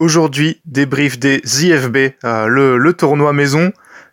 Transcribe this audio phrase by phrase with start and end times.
[0.00, 3.72] Aujourd'hui, débrief des IFB, euh, le, le, tournoi maison.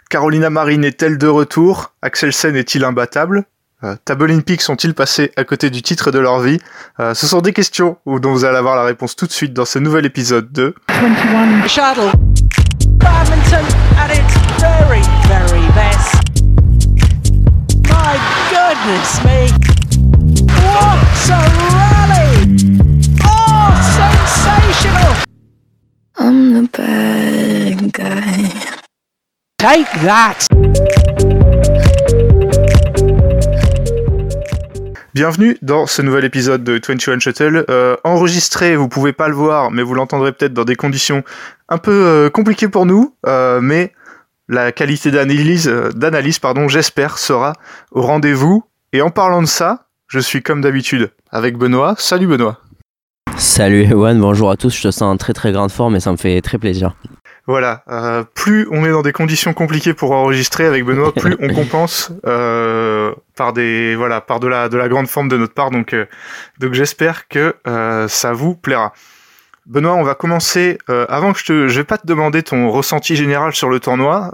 [0.10, 1.94] Carolina Marine est-elle de retour?
[2.02, 3.44] Axelsen est-il imbattable?
[3.84, 6.60] Euh, Table Peak sont-ils passés à côté du titre de leur vie?
[7.00, 9.66] Euh, Ce sont des questions dont vous allez avoir la réponse tout de suite dans
[9.66, 12.12] ce nouvel épisode de 21 Shuttle.
[12.98, 13.66] Badminton
[14.00, 16.16] at its very, very best.
[17.90, 18.18] My
[18.50, 19.52] goodness me.
[20.64, 21.38] What a
[21.70, 22.70] rally!
[23.24, 25.25] Oh, sensational!
[26.18, 28.50] I'm the bad guy.
[29.58, 30.48] Take that!
[35.14, 37.66] Bienvenue dans ce nouvel épisode de 21 Shuttle.
[37.70, 41.24] Euh, enregistré, vous pouvez pas le voir, mais vous l'entendrez peut-être dans des conditions
[41.68, 43.92] un peu euh, compliquées pour nous, euh, mais
[44.48, 47.54] la qualité d'analyse, euh, d'analyse, pardon, j'espère, sera
[47.92, 48.64] au rendez-vous.
[48.94, 51.96] Et en parlant de ça, je suis comme d'habitude avec Benoît.
[51.98, 52.60] Salut Benoît.
[53.38, 56.12] Salut Ewan, bonjour à tous, je te sens en très très grande forme et ça
[56.12, 56.96] me fait très plaisir.
[57.48, 61.54] Voilà, euh, plus on est dans des conditions compliquées pour enregistrer avec Benoît, plus on
[61.54, 65.70] compense euh, par des voilà par de la de la grande forme de notre part.
[65.70, 66.06] Donc euh,
[66.60, 67.56] donc j'espère que
[68.08, 68.94] ça vous plaira.
[69.68, 70.78] Benoît, on va commencer.
[70.88, 74.32] Avant que je te, je vais pas te demander ton ressenti général sur le tournoi.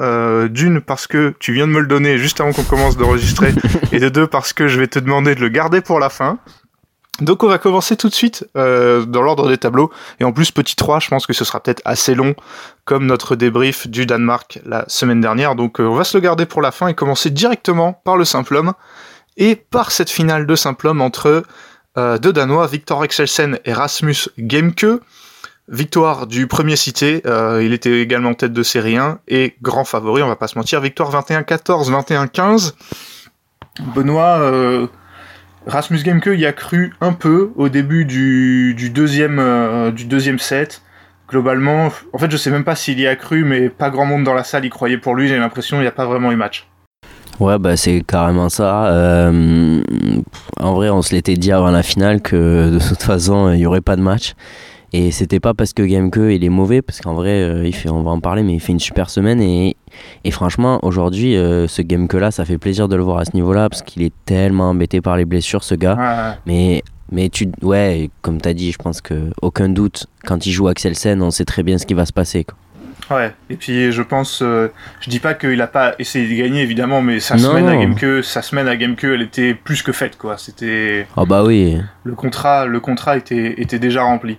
[0.49, 3.53] D'une parce que tu viens de me le donner juste avant qu'on commence d'enregistrer,
[3.93, 6.37] et de deux parce que je vais te demander de le garder pour la fin.
[7.21, 9.91] Donc on va commencer tout de suite euh, dans l'ordre des tableaux.
[10.19, 12.35] Et en plus, petit 3, je pense que ce sera peut-être assez long,
[12.83, 15.55] comme notre débrief du Danemark la semaine dernière.
[15.55, 18.25] Donc euh, on va se le garder pour la fin et commencer directement par le
[18.25, 18.73] simple homme.
[19.37, 21.43] Et par cette finale de simple homme entre
[21.97, 24.85] euh, deux Danois, Victor Excelsen et Rasmus Gemke.
[25.67, 27.21] Victoire du premier cité,
[27.61, 30.81] il était également tête de série 1 et grand favori, on va pas se mentir.
[30.81, 32.73] Victoire 21-14, 21-15.
[33.95, 34.89] Benoît
[35.67, 40.81] Rasmus Gemke y a cru un peu au début du, deuxième, euh, du deuxième set.
[41.29, 44.23] Globalement, en fait, je sais même pas s'il y a cru, mais pas grand monde
[44.23, 45.27] dans la salle y croyait pour lui.
[45.27, 46.67] J'ai l'impression qu'il n'y a pas vraiment eu match.
[47.39, 48.87] Ouais, bah c'est carrément ça.
[48.87, 49.81] Euh,
[50.59, 53.65] en vrai, on se l'était dit avant la finale que de toute façon, il n'y
[53.65, 54.33] aurait pas de match.
[54.93, 57.89] Et c'était pas parce que Gameke il est mauvais, parce qu'en vrai, euh, il fait,
[57.89, 59.41] on va en parler, mais il fait une super semaine.
[59.41, 59.77] Et,
[60.25, 63.31] et franchement, aujourd'hui, euh, ce Gameke là, ça fait plaisir de le voir à ce
[63.33, 65.95] niveau-là, parce qu'il est tellement embêté par les blessures, ce gars.
[65.95, 66.37] Ouais.
[66.45, 70.67] Mais, mais tu, ouais, comme t'as dit, je pense que aucun doute, quand il joue
[70.67, 72.43] Axelsen, on sait très bien ce qui va se passer.
[72.43, 72.57] Quoi.
[73.11, 74.69] Ouais, et puis je pense, euh,
[75.01, 78.23] je dis pas qu'il a pas essayé de gagner évidemment, mais sa semaine à Gameke,
[78.23, 80.37] sa semaine à Gameke, elle était plus que faite quoi.
[80.37, 81.07] C'était.
[81.17, 81.77] Ah oh bah oui.
[82.05, 84.37] Le contrat, le contrat était, était déjà rempli.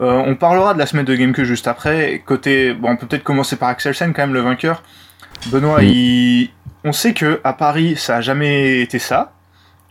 [0.00, 2.22] Euh, on parlera de la semaine de Gameke juste après.
[2.26, 4.82] Côté, bon, on peut peut-être commencer par Axelsen quand même le vainqueur.
[5.46, 6.50] Benoît, oui.
[6.84, 6.88] il...
[6.88, 9.32] on sait que à Paris, ça a jamais été ça.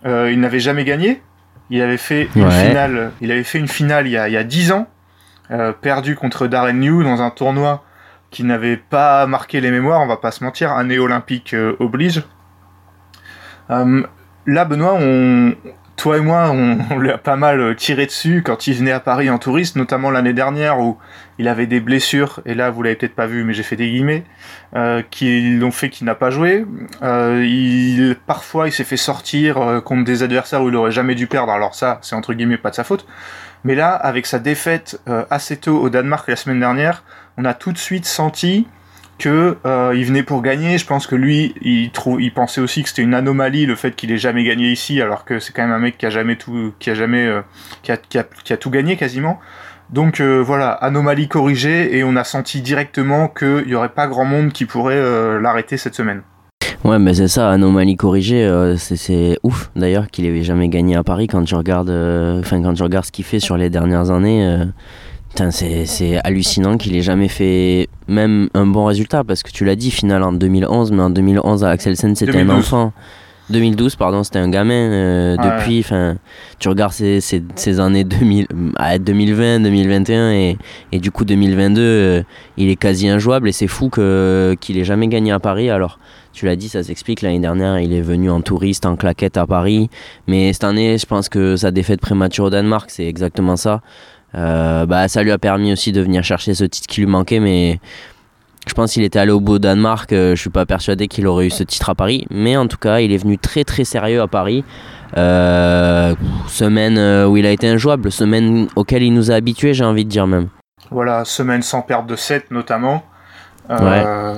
[0.06, 1.22] Euh, il n'avait jamais gagné.
[1.70, 2.68] Il avait fait une Ouais.
[2.68, 3.12] finale.
[3.22, 4.88] Il avait fait une finale il y a, il y a 10 ans,
[5.52, 7.84] euh, perdu contre Darren New dans un tournoi
[8.30, 10.02] qui n'avait pas marqué les mémoires.
[10.02, 12.24] On va pas se mentir, année olympique oblige.
[14.46, 15.54] Là, Benoît, on,
[15.96, 19.00] toi et moi, on, on lui a pas mal tiré dessus quand il venait à
[19.00, 20.98] Paris en touriste, notamment l'année dernière où
[21.40, 23.90] il avait des blessures, et là vous l'avez peut-être pas vu, mais j'ai fait des
[23.90, 24.24] guillemets,
[24.76, 26.66] euh, qui l'ont fait qu'il n'a pas joué.
[27.02, 31.16] Euh, il, parfois, il s'est fait sortir euh, contre des adversaires où il aurait jamais
[31.16, 33.06] dû perdre, alors ça, c'est entre guillemets pas de sa faute.
[33.64, 37.04] Mais là, avec sa défaite euh, assez tôt au Danemark la semaine dernière,
[37.38, 38.68] on a tout de suite senti
[39.18, 40.78] que euh, il venait pour gagner.
[40.78, 44.12] Je pense que lui, il trouve, pensait aussi que c'était une anomalie le fait qu'il
[44.12, 46.74] ait jamais gagné ici, alors que c'est quand même un mec qui a jamais tout,
[46.80, 47.42] qui a jamais, euh,
[47.82, 49.40] qui, a, tout gagné quasiment.
[49.90, 54.26] Donc euh, voilà, anomalie corrigée et on a senti directement qu'il y aurait pas grand
[54.26, 55.02] monde qui pourrait
[55.40, 56.22] l'arrêter cette semaine.
[56.84, 61.28] Ouais, mais c'est ça, anomalie corrigée, c'est ouf d'ailleurs qu'il ait jamais gagné à Paris
[61.28, 64.66] quand tu regardes ce qu'il fait sur les dernières années.
[65.52, 69.76] C'est c'est hallucinant qu'il ait jamais fait même un bon résultat parce que tu l'as
[69.76, 72.58] dit, finale en 2011, mais en 2011 à Axelsen c'était un 2012.
[72.60, 72.94] enfant.
[73.50, 74.74] 2012, pardon, c'était un gamin.
[74.74, 75.36] euh.
[75.36, 76.16] Depuis, enfin,
[76.60, 80.58] tu regardes ces, ces, ces années 2000, à 2020, 2021 et,
[80.94, 82.24] et du coup 2022, euh,
[82.56, 85.70] il est quasi injouable et c'est fou que qu'il ait jamais gagné à Paris.
[85.70, 86.00] Alors,
[86.32, 87.22] tu l'as dit, ça s'explique.
[87.22, 89.90] L'année dernière, il est venu en touriste, en claquette à Paris,
[90.26, 93.82] mais cette année, je pense que sa défaite prématurée au Danemark, c'est exactement ça.
[94.36, 97.40] Euh, bah, ça lui a permis aussi de venir chercher ce titre qui lui manquait,
[97.40, 97.80] mais
[98.68, 100.12] je pense qu'il était allé au beau Danemark.
[100.14, 102.78] euh, je suis pas persuadé qu'il aurait eu ce titre à Paris, mais en tout
[102.78, 104.64] cas, il est venu très très sérieux à Paris.
[105.16, 106.16] Euh,
[106.48, 106.98] semaine
[107.28, 110.26] où il a été injouable, semaine auquel il nous a habitués, j'ai envie de dire
[110.26, 110.48] même.
[110.90, 113.04] Voilà, semaine sans perte de 7 notamment.
[113.70, 114.36] Euh,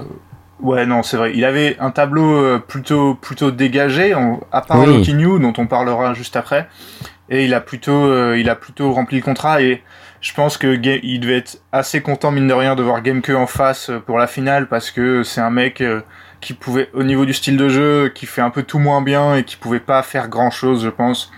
[0.62, 0.86] ouais.
[0.86, 1.31] non, c'est vrai.
[1.36, 5.13] Il avait un tableau plutôt plutôt dégagé, on- à part Oui.
[5.13, 6.68] New, dont on parlera juste après.
[7.30, 9.81] Et il a plutôt, il a plutôt rempli le contrat et
[10.22, 13.48] je pense que il devait être assez content mine de rien de voir Gameke en
[13.48, 15.83] face pour la finale parce que c'est un mec
[16.42, 19.36] qui pouvait, au niveau du style de jeu, qui fait un peu tout moins bien
[19.36, 21.31] et qui pouvait pas faire grand chose, je pense,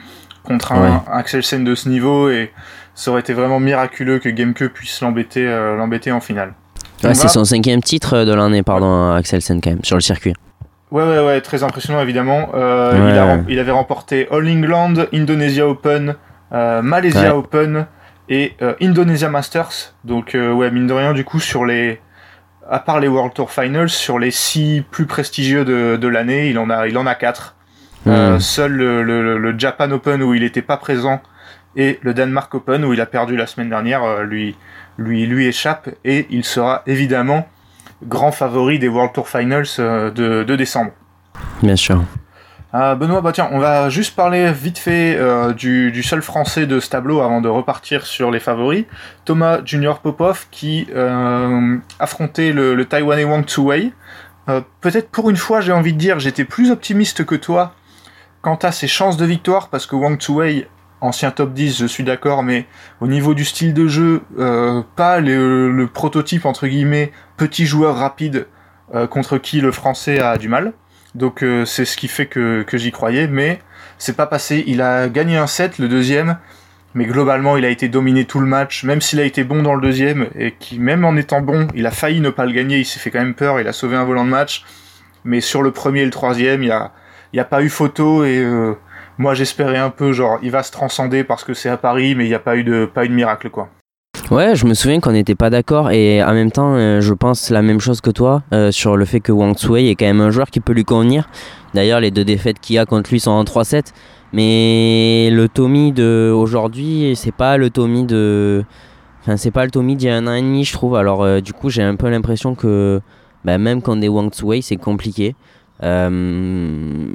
[0.43, 2.51] contre un, Axel Sen de ce niveau et
[2.95, 5.45] ça aurait été vraiment miraculeux que Gameke puisse l'embêter,
[5.77, 6.53] l'embêter en finale.
[7.01, 10.33] c'est son cinquième titre de l'année, pardon, Axel Sen quand même, sur le circuit.
[10.89, 12.51] Ouais, ouais, ouais, très impressionnant évidemment.
[12.53, 16.15] Euh, il, avait remporté All England, Indonesia Open,
[16.53, 17.87] euh, Malaysia Open
[18.29, 19.93] et euh, Indonesia Masters.
[20.05, 21.99] Donc, ouais, mine de rien, du coup, sur les.
[22.69, 26.59] À part les World Tour Finals, sur les six plus prestigieux de, de l'année, il
[26.59, 27.55] en a, il en a quatre.
[28.39, 31.21] seul le, le, Japan Open où il n'était pas présent
[31.77, 34.57] et le Denmark Open où il a perdu la semaine dernière lui,
[34.97, 37.47] lui, lui échappe et il sera évidemment
[38.03, 40.91] grand favori des World Tour Finals euh, de, décembre.
[41.61, 42.03] Bien sûr.
[42.73, 46.79] Euh, Benoît, bah tiens, on va juste parler vite fait euh, du, seul français de
[46.79, 48.85] ce tableau avant de repartir sur les favoris.
[49.25, 50.87] Thomas Junior Popov qui
[51.99, 53.93] affrontait le, le, Taïwanais Wang Tzuwei.
[54.81, 57.73] Peut-être pour une fois, j'ai envie de dire, j'étais plus optimiste que toi
[58.41, 60.67] quant à ses chances de victoire parce que Wang Tzuwei
[61.01, 62.65] ancien top 10, je suis d'accord, mais
[63.01, 68.47] au niveau du style de jeu, euh, pas le, prototype entre guillemets petit joueur rapide
[68.93, 70.73] euh, contre qui le français a du mal.
[71.15, 73.59] Donc euh, c'est ce qui fait que, j'y croyais, mais
[73.97, 74.63] c'est pas passé.
[74.67, 76.37] Il a gagné un set, le deuxième,
[76.93, 79.75] mais globalement il a été dominé tout le match, même s'il a été bon dans
[79.75, 82.79] le deuxième, et qui même en étant bon, il a failli ne pas le gagner,
[82.79, 84.63] il s'est fait quand même peur, il a sauvé un volant de match,
[85.23, 86.91] mais sur le premier et le troisième, il y a,
[87.37, 88.43] a pas eu photo et
[89.17, 92.25] moi j'espérais un peu genre il va se transcender parce que c'est à Paris mais
[92.25, 93.69] il n'y a pas eu de pas eu de miracle quoi.
[94.29, 97.49] Ouais, je me souviens qu'on n'était pas d'accord et en même temps, euh, je pense
[97.49, 100.19] la même chose que toi euh, sur le fait que Wang Tsui est quand même
[100.19, 101.29] un joueur qui peut lui convenir.
[101.73, 103.93] D'ailleurs, les deux défaites qu'il a contre lui sont en 3-7,
[104.33, 108.65] mais le Tommy de aujourd'hui, c'est pas le Tommy de
[109.21, 110.97] enfin, c'est pas le Tommy d'il y a un an et demi, je trouve.
[110.97, 112.99] Alors euh, du coup, j'ai un peu l'impression que
[113.45, 115.35] bah, même quand des Wang Tsui, c'est compliqué.
[115.83, 117.05] Euh,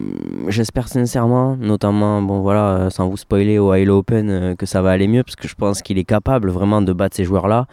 [0.48, 4.82] j'espère sincèrement, notamment, bon voilà, euh, sans vous spoiler au Halo Open, euh, que ça
[4.82, 7.66] va aller mieux parce que je pense qu'il est capable vraiment de battre ces joueurs-là.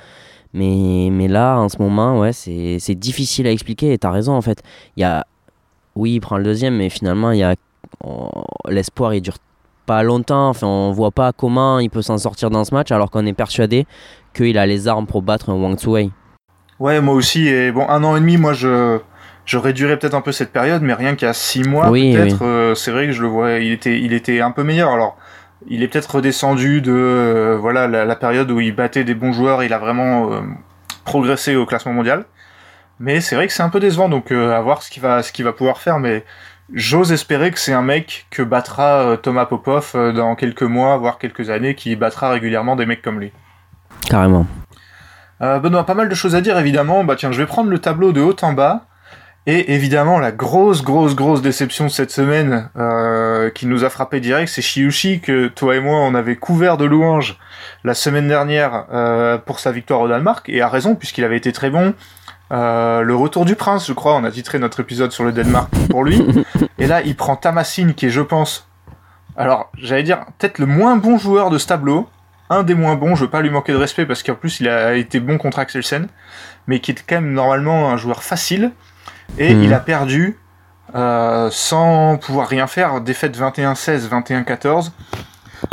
[0.53, 4.41] Mais, mais là, en ce moment, ouais, c'est difficile à expliquer et t'as raison en
[4.41, 4.63] fait.
[4.97, 5.27] Il y a,
[5.95, 7.55] oui, il prend le deuxième, mais finalement, il y a
[8.67, 9.37] l'espoir, il dure
[9.85, 10.49] pas longtemps.
[10.49, 13.33] Enfin, on voit pas comment il peut s'en sortir dans ce match alors qu'on est
[13.33, 13.85] persuadé
[14.33, 16.09] qu'il a les armes pour battre un Wang Tzuwei.
[16.79, 17.47] Ouais, moi aussi.
[17.47, 18.99] Et bon, un an et demi, moi je
[19.49, 22.91] je réduirais peut-être un peu cette période, mais rien qu'à 6 mois, peut-être, euh, c'est
[22.91, 24.91] vrai que je le vois, il était, il était un peu meilleur.
[24.91, 25.17] Alors,
[25.67, 29.63] il est peut-être redescendu de euh, voilà la, période où il battait des bons joueurs,
[29.63, 30.41] il a vraiment euh,
[31.03, 32.25] progressé au classement mondial.
[32.99, 35.31] Mais c'est vrai que c'est un peu décevant, donc à voir ce qu'il va, ce
[35.31, 35.97] qu'il va pouvoir faire.
[35.97, 36.25] Mais
[36.71, 41.49] j'ose espérer que c'est un mec que battra Thomas Popov dans quelques mois, voire quelques
[41.49, 43.31] années, qui battra régulièrement des mecs comme lui.
[44.07, 44.45] Carrément.
[45.39, 47.03] Benoît, pas mal de choses à dire évidemment.
[47.03, 48.85] Bah tiens, je vais prendre le tableau de haut en bas.
[49.45, 54.19] Et évidemment, la grosse, grosse, grosse déception de cette semaine euh, qui nous a frappé
[54.19, 57.39] direct, c'est Shiushi que toi et moi on avait couvert de louanges
[57.83, 61.51] la semaine dernière euh, pour sa victoire au Danemark et a raison puisqu'il avait été
[61.51, 61.93] très bon.
[62.51, 65.69] Euh, le retour du prince, je crois, on a titré notre épisode sur le Danemark
[65.89, 66.25] pour lui.
[66.79, 68.67] Et là, il prend Tamasin qui est, je pense,
[69.37, 72.09] alors j'allais dire peut-être le moins bon joueur de ce tableau,
[72.49, 73.15] un des moins bons.
[73.15, 75.59] Je veux pas lui manquer de respect parce qu'en plus il a été bon contre
[75.59, 76.07] Axelsen,
[76.67, 78.71] mais qui est quand même normalement un joueur facile.
[79.37, 79.73] Et il hmm.
[79.73, 80.37] a perdu
[80.95, 83.01] euh, sans pouvoir rien faire.
[83.01, 84.91] Défaite 21-16, 21-14.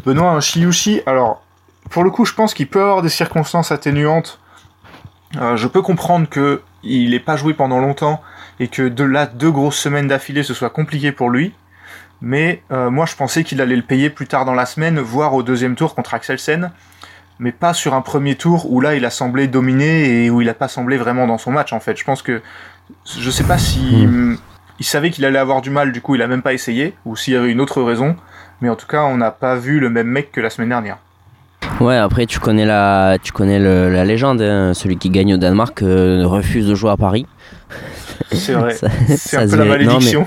[0.04, 1.42] Benoît un Shiyushi, alors
[1.90, 4.40] pour le coup, je pense qu'il peut avoir des circonstances atténuantes.
[5.36, 8.22] Euh, je peux comprendre que il n'ait pas joué pendant longtemps
[8.60, 11.52] et que de là deux grosses semaines d'affilée ce soit compliqué pour lui.
[12.20, 15.34] Mais euh, moi je pensais qu'il allait le payer plus tard dans la semaine, voire
[15.34, 16.70] au deuxième tour contre Axelsen,
[17.38, 20.46] mais pas sur un premier tour où là il a semblé dominer et où il
[20.46, 21.96] n'a pas semblé vraiment dans son match en fait.
[21.96, 22.40] Je pense que
[23.18, 24.36] je sais pas si hmm.
[24.78, 27.16] il savait qu'il allait avoir du mal, du coup il a même pas essayé, ou
[27.16, 28.16] s'il y avait une autre raison.
[28.62, 30.98] Mais en tout cas, on n'a pas vu le même mec que la semaine dernière.
[31.80, 34.72] Ouais, après tu connais la, tu connais la légende, hein.
[34.72, 37.26] celui qui gagne au Danemark euh, refuse de jouer à Paris.
[38.32, 38.74] C'est vrai.
[39.16, 40.24] c'est un peu la malédiction.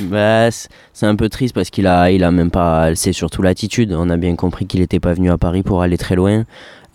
[0.00, 3.94] bah, c'est un peu triste parce qu'il a, il a même pas, c'est surtout l'attitude.
[3.96, 6.44] On a bien compris qu'il n'était pas venu à Paris pour aller très loin.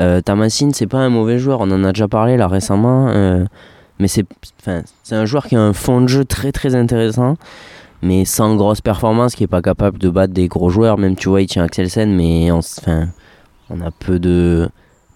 [0.01, 1.61] Euh, Tamasin, c'est pas un mauvais joueur.
[1.61, 3.09] On en a déjà parlé là récemment.
[3.09, 3.45] Euh,
[4.01, 7.37] mais c'est un joueur qui a un fond de jeu très très intéressant,
[8.01, 10.97] mais sans grosse performance, qui est pas capable de battre des gros joueurs.
[10.97, 12.59] Même tu vois, il tient Axelsen, mais on,
[13.69, 14.69] on a peu de,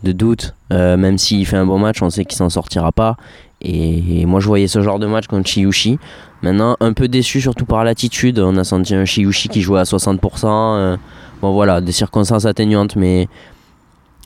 [0.04, 0.54] de doute.
[0.70, 3.18] même s'il fait un bon match, on sait qu'il s'en sortira pas.
[3.62, 5.98] Et, moi, je voyais ce genre de match contre Chiyushi.
[6.44, 8.40] Maintenant, un peu déçu, surtout par l'attitude.
[8.40, 10.98] On a senti un Chiyushi qui jouait à 60%.
[11.42, 13.28] bon, voilà, des circonstances atténuantes, mais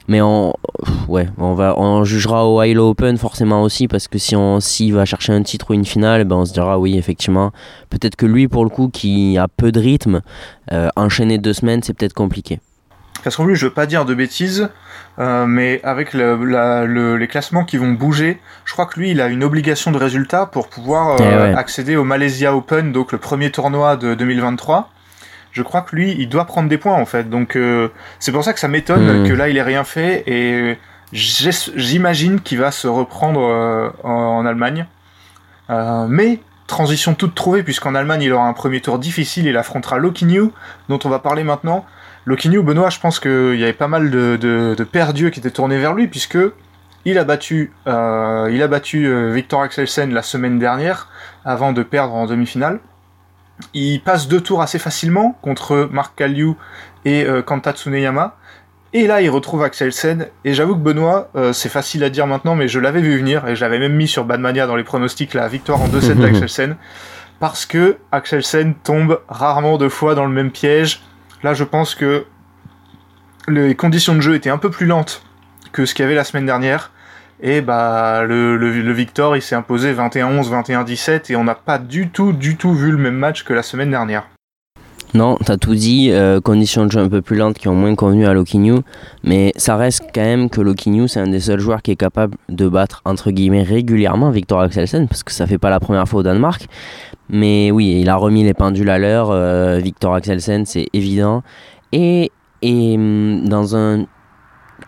[0.09, 0.53] mais on,
[1.07, 4.93] ouais, on, va, on jugera au Hilo Open forcément aussi parce que si on s'il
[4.93, 7.51] va chercher un titre ou une finale, ben on se dira oui effectivement.
[7.91, 10.21] Peut-être que lui pour le coup qui a peu de rythme,
[10.73, 12.59] euh, enchaîner deux semaines c'est peut-être compliqué.
[13.23, 14.69] Parce plus je veux pas dire de bêtises,
[15.19, 19.43] euh, mais avec les classements qui vont bouger, je crois que lui il a une
[19.43, 23.95] obligation de résultat pour pouvoir euh, eh accéder au Malaysia Open, donc le premier tournoi
[23.95, 24.89] de 2023
[25.51, 27.29] je crois que lui, il doit prendre des points en fait.
[27.29, 27.89] Donc euh,
[28.19, 29.27] c'est pour ça que ça m'étonne hmm.
[29.27, 30.23] que là, il ait rien fait.
[30.27, 30.77] Et
[31.11, 34.85] j'imagine qu'il va se reprendre euh, en, Allemagne.
[35.69, 39.47] Euh, mais transition toute trouvée, puisqu'en Allemagne, il aura un premier tour difficile.
[39.47, 40.51] Il affrontera Lokinyu,
[40.87, 41.85] dont on va parler maintenant.
[42.25, 45.79] Lokinyu, Benoît, je pense qu'il y avait pas mal de, de, perdus qui étaient tournés
[45.79, 46.37] vers lui, puisque
[47.05, 51.07] il a battu, il a battu Victor Axelsen la semaine dernière,
[51.43, 52.79] avant de perdre en demi-finale.
[53.73, 56.53] Il passe deux tours assez facilement contre Mark Kaliu
[57.05, 58.37] et euh, Kanta Tsuneyama.
[58.91, 60.27] Et là, il retrouve Axelsen.
[60.45, 63.47] Et j'avoue que Benoît, euh, c'est facile à dire maintenant, mais je l'avais vu venir
[63.47, 66.75] et je l'avais même mis sur Badmania dans les pronostics la victoire en 2-7 d'Axelsen.
[67.39, 71.01] Parce que Axelsen tombe rarement deux fois dans le même piège.
[71.43, 72.25] Là, je pense que
[73.47, 75.23] les conditions de jeu étaient un peu plus lentes
[75.71, 76.91] que ce qu'il y avait la semaine dernière.
[77.41, 82.09] Et bah le, le, Victor il s'est imposé 21-11, 21-17 et on n'a pas du
[82.09, 84.25] tout, du tout vu le même match que la semaine dernière.
[85.15, 87.95] Non, t'as tout dit, euh, conditions de jeu un peu plus lentes qui ont moins
[87.95, 88.81] convenu à Lokinyu,
[89.23, 92.35] mais ça reste quand même que Lokinyu c'est un des seuls joueurs qui est capable
[92.49, 96.19] de battre entre guillemets régulièrement Victor Axelsen parce que ça fait pas la première fois
[96.19, 96.67] au Danemark.
[97.29, 101.41] Mais oui, il a remis les pendules à l'heure, euh, Victor Axelsen c'est évident.
[101.91, 102.31] Et,
[102.61, 104.05] et hum, dans un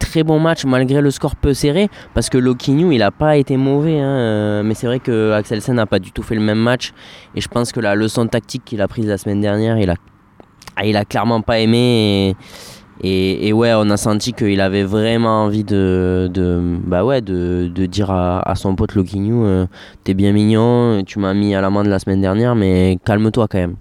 [0.02, 3.56] très bon match malgré le score peu serré parce que Lokinyu il a pas été
[3.56, 6.58] mauvais hein, euh, mais c'est vrai que Axelsen n'a pas du tout fait le même
[6.58, 6.92] match
[7.36, 9.96] et je pense que la leçon tactique qu'il a prise la semaine dernière il a
[10.76, 12.36] ah, il a clairement pas aimé
[13.04, 17.72] et, et, ouais on a senti qu'il avait vraiment envie de, de bah ouais de,
[17.74, 19.66] de dire à, son pote Lokinyu euh,
[20.04, 23.76] t'es bien mignon tu m'as mis à l'amende la semaine dernière mais calme-toi quand même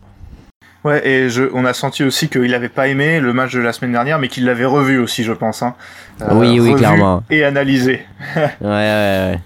[0.85, 3.73] Ouais, et je, on a senti aussi qu'il n'avait pas aimé le match de la
[3.73, 5.63] semaine dernière, mais qu'il l'avait revu aussi, je pense.
[5.63, 5.75] Hein.
[6.23, 7.23] Euh, oui, oui, clairement.
[7.29, 8.07] Et analysé.
[8.37, 9.39] ouais, ouais, ouais.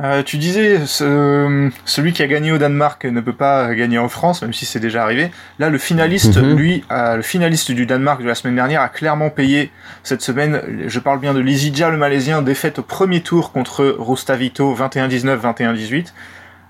[0.00, 4.08] Euh, tu disais, ce, celui qui a gagné au Danemark ne peut pas gagner en
[4.08, 5.30] France, même si c'est déjà arrivé.
[5.58, 6.56] Là, le finaliste, mhm.
[6.56, 9.72] lui, le finaliste du Danemark de la semaine dernière a clairement payé
[10.04, 10.60] cette semaine.
[10.86, 16.12] Je parle bien de Lizidja, le Malaisien, défaite au premier tour contre Rustavito, 21-19, 21-18.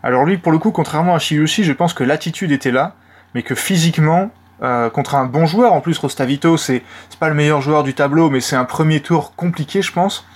[0.02, 2.94] Alors lui, pour le coup, contrairement à Shiyushi, je pense que l'attitude était là
[3.34, 4.30] mais que physiquement,
[4.62, 6.82] euh, contre un bon joueur, en plus Rostavito, c'est
[7.20, 10.26] pas le meilleur joueur du tableau, mais c'est un premier tour compliqué, je pense.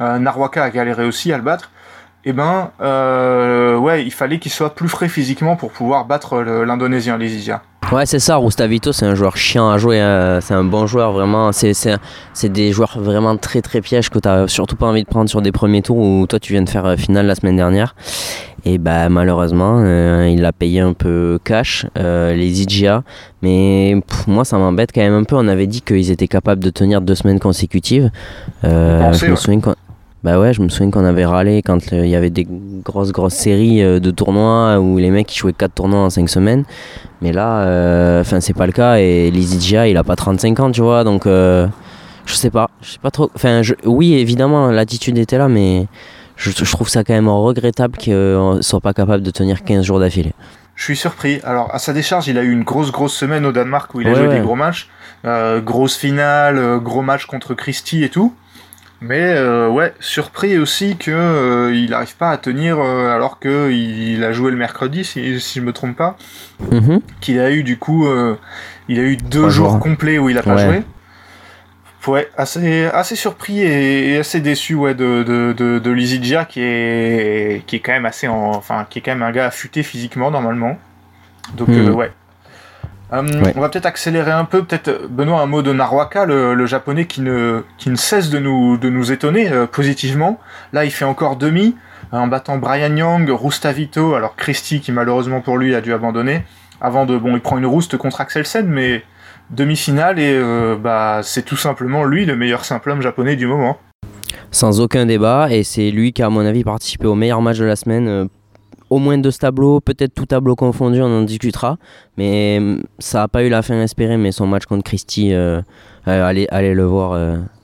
[0.00, 1.70] Euh, Narwaka a galéré aussi à le battre.
[2.24, 6.40] Et eh ben, euh, ouais, il fallait qu'il soit plus frais physiquement pour pouvoir battre
[6.40, 7.62] l'Indonésien, Lizia.
[7.90, 10.40] Ouais, c'est ça, Rustavito, c'est un joueur chiant à jouer, hein.
[10.42, 11.52] c'est un bon joueur, vraiment.
[11.52, 11.98] C'est
[12.44, 15.40] des joueurs vraiment très très pièges que tu n'as surtout pas envie de prendre sur
[15.40, 17.94] des premiers tours où toi tu viens de faire finale la semaine dernière.
[18.66, 23.04] Et bah malheureusement, euh, il a payé un peu cash, euh, les IGA.
[23.40, 23.94] Mais
[24.26, 25.36] moi, ça m'embête quand même un peu.
[25.36, 28.10] On avait dit qu'ils étaient capables de tenir deux semaines consécutives.
[28.64, 29.60] Euh, je me souviens
[30.24, 32.44] bah ouais, je me souviens qu'on avait râlé quand il y avait des
[32.84, 36.64] grosses grosses séries de tournois où les mecs ils jouaient 4 tournois en 5 semaines.
[37.20, 40.82] Mais là, enfin c'est pas le cas et l'EasyGA il a pas 35 ans, tu
[40.82, 41.68] vois, donc je
[42.26, 43.30] sais pas, je sais pas trop.
[43.34, 45.86] Enfin, oui évidemment l'attitude était là, mais
[46.38, 49.98] je, trouve ça quand même regrettable qu'ils ne soient pas capables de tenir 15 jours
[49.98, 50.32] d'affilée.
[50.76, 51.40] Je suis surpris.
[51.42, 54.06] Alors, à sa décharge, il a eu une grosse, grosse semaine au Danemark où il
[54.06, 54.88] a joué des gros matchs.
[55.24, 58.32] Euh, grosse finale, euh, gros match contre Christie et tout.
[59.00, 64.32] Mais euh, ouais, surpris aussi que il n'arrive pas à tenir alors que il, a
[64.32, 66.16] joué le mercredi, si, si je me trompe pas.
[66.70, 67.00] Mm-hmm.
[67.20, 68.08] Qu'il a eu du coup,
[68.88, 70.82] il a eu deux jours, complets où il a pas joué.
[72.08, 77.76] Ouais, assez, assez surpris et, assez déçu ouais, de, de, de, de qui est, qui
[77.76, 80.78] est quand même assez enfin, qui est quand même un gars affûté physiquement normalement.
[81.54, 82.08] Donc, euh, hmm.
[83.12, 83.52] Euh, ouais.
[83.56, 87.22] On va peut-être accélérer un peu, peut-être Benoît un mot de Narwaka, le, japonais qui
[87.22, 90.38] ne, qui ne cesse de nous, de nous étonner euh, positivement.
[90.72, 91.74] Là, il fait encore demi
[92.12, 96.42] en battant Brian Young, Rustavito, alors Christie qui malheureusement pour lui a dû abandonner.
[96.80, 99.02] Avant de, bon, il prend une rouste contre Axelsen, mais
[99.50, 103.78] demi-finale et euh, bah, c'est tout simplement lui le meilleur simple homme japonais du moment.
[104.50, 107.58] Sans aucun débat, et c'est lui qui a à mon avis participé au meilleur match
[107.58, 108.28] de la semaine.
[108.90, 111.78] Euh, au moins deux tableaux, peut-être tout tableau confondu, on en discutera.
[112.16, 115.60] Mais mm, ça n'a pas eu la fin espérée, mais son match contre Christie, euh,
[116.06, 117.18] allez, allez, le voir,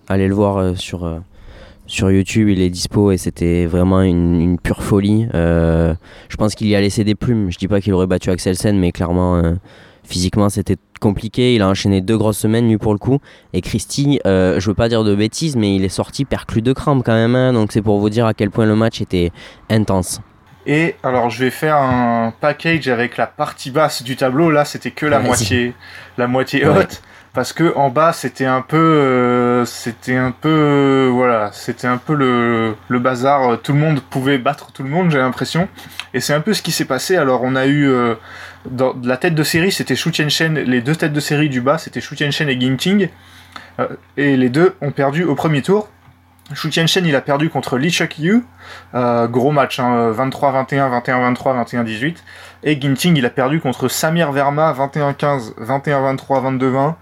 [0.08, 1.20] allez le voir sur,
[1.86, 5.26] sur YouTube, il est dispo et c'était vraiment une, pure folie.
[5.32, 7.50] je pense qu'il y a laissé des plumes.
[7.50, 9.42] Je dis pas qu'il aurait battu Axel Sen, mais clairement,
[10.02, 11.54] physiquement, c'était compliqué.
[11.54, 13.18] Il a enchaîné deux grosses semaines, lui, pour le coup.
[13.54, 17.02] Et Christy, je veux pas dire de bêtises, mais il est sorti perclus de crampes
[17.04, 17.34] quand même.
[17.34, 17.54] Hein.
[17.54, 19.32] donc c'est pour vous dire à quel point le match était
[19.70, 20.20] intense.
[20.66, 24.50] Et alors je vais faire un package avec la partie basse du tableau.
[24.50, 25.74] Là, c'était que la moitié,
[26.16, 27.02] la moitié haute,
[27.34, 31.98] parce que en bas c'était un peu, euh, c'était un peu, euh, voilà, c'était un
[31.98, 33.60] peu le, le bazar.
[33.62, 35.68] Tout le monde pouvait battre tout le monde, j'ai l'impression.
[36.14, 37.16] Et c'est un peu ce qui s'est passé.
[37.16, 38.14] Alors on a eu euh,
[38.64, 40.58] dans la tête de série, c'était Shu Shen.
[40.58, 43.08] Les deux têtes de série du bas, c'était Shu Shen et Ginting.
[44.16, 45.88] et les deux ont perdu au premier tour.
[46.52, 48.44] Shu Shen il a perdu contre Lee Chuk Yu,
[48.94, 52.16] euh, gros match, 23-21, 21-23, 21-18.
[52.64, 56.94] Et Ginting, il a perdu contre Samir Verma, 21-15, 21-23, 22-20.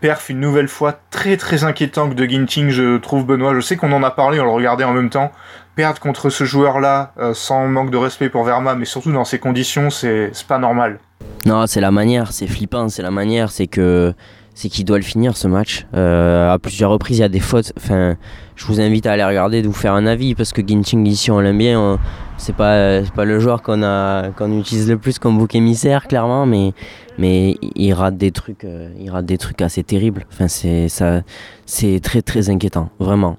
[0.00, 3.54] perf une nouvelle fois très très inquiétant de Ginting, je trouve Benoît.
[3.54, 5.32] Je sais qu'on en a parlé, on le regardait en même temps.
[5.76, 9.38] Perdre contre ce joueur-là, euh, sans manque de respect pour Verma, mais surtout dans ces
[9.38, 10.98] conditions, c'est pas normal.
[11.44, 14.14] Non, c'est la manière, c'est flippant, c'est la manière, c'est que
[14.58, 15.86] c'est qu'il doit le finir ce match.
[15.94, 17.72] Euh, à plusieurs reprises, il y a des fautes.
[17.76, 18.16] Enfin,
[18.56, 21.30] je vous invite à aller regarder, de vous faire un avis parce que Ginting ici
[21.30, 21.96] on l'aime bien.
[22.38, 23.82] C'est pas pas le joueur qu'on
[24.36, 26.72] qu'on utilise le plus comme bouc émissaire clairement, mais
[27.18, 30.26] mais il rate des trucs, euh, il rate des trucs assez terribles.
[30.32, 31.22] Enfin, c'est ça,
[31.64, 33.36] c'est très très inquiétant, vraiment.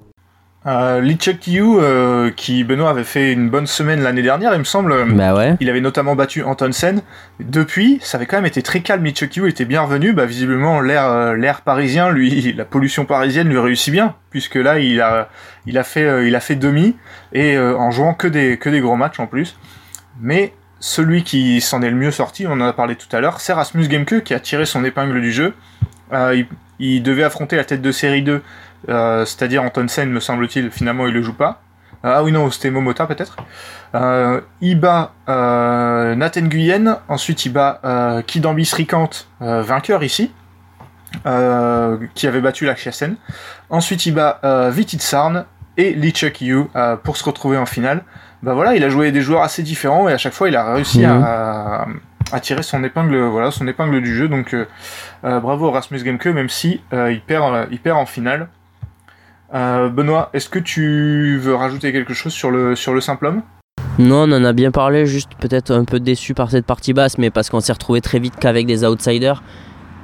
[0.65, 4.59] Euh, Lee Chuck Yu, euh, qui Benoît avait fait une bonne semaine l'année dernière, il
[4.59, 5.13] me semble.
[5.13, 5.55] Bah ouais.
[5.61, 7.01] Il avait notamment battu Anton Sen.
[7.39, 9.05] Depuis, ça avait quand même été très calme.
[9.05, 10.11] Lee Chuck Yu était bien revenu.
[10.11, 14.79] Bah visiblement, l'air, euh, l'air parisien, lui, la pollution parisienne lui réussit bien, puisque là,
[14.79, 15.29] il a,
[15.65, 16.95] il a fait, euh, il a fait demi
[17.31, 19.57] et en jouant que des, que des gros matchs en plus.
[20.19, 23.39] Mais celui qui s'en est le mieux sorti, on en a parlé tout à l'heure,
[23.39, 25.53] c'est Rasmus Gemke qui a tiré son épingle du jeu.
[26.11, 26.47] il,
[26.79, 28.39] il devait affronter la tête de série 2 euh,
[28.87, 31.61] c'est-à-dire Anton Sen, me semble-t-il, finalement il le joue pas.
[32.05, 33.35] Euh, ah oui, non, c'était Momota peut-être.
[33.95, 39.09] Euh, il bat euh, Nathan Guyen, ensuite il bat euh, Kidambi Srikant,
[39.41, 40.31] euh, vainqueur ici,
[42.13, 43.15] qui avait battu Lakshasen.
[43.69, 44.39] Ensuite il bat
[44.71, 45.45] Vititsarn
[45.77, 46.65] et Lee Chuk Yu
[47.03, 48.03] pour se retrouver en finale.
[48.43, 50.71] Bah voilà, il a joué des joueurs assez différents et à chaque fois il a
[50.71, 51.99] réussi à, mhm.
[52.31, 54.27] à, tirer son épingle, voilà, son épingle du jeu.
[54.27, 54.55] Donc
[55.23, 58.47] bravo Rasmus Gemke, même si il perd, il perd en finale.
[59.53, 63.41] Euh, Benoît, est-ce que tu veux rajouter quelque chose sur le, sur le simple homme?
[63.97, 67.17] Non, on en a bien parlé, juste peut-être un peu déçu par cette partie basse,
[67.17, 69.41] mais parce qu'on s'est retrouvé très vite qu'avec des outsiders.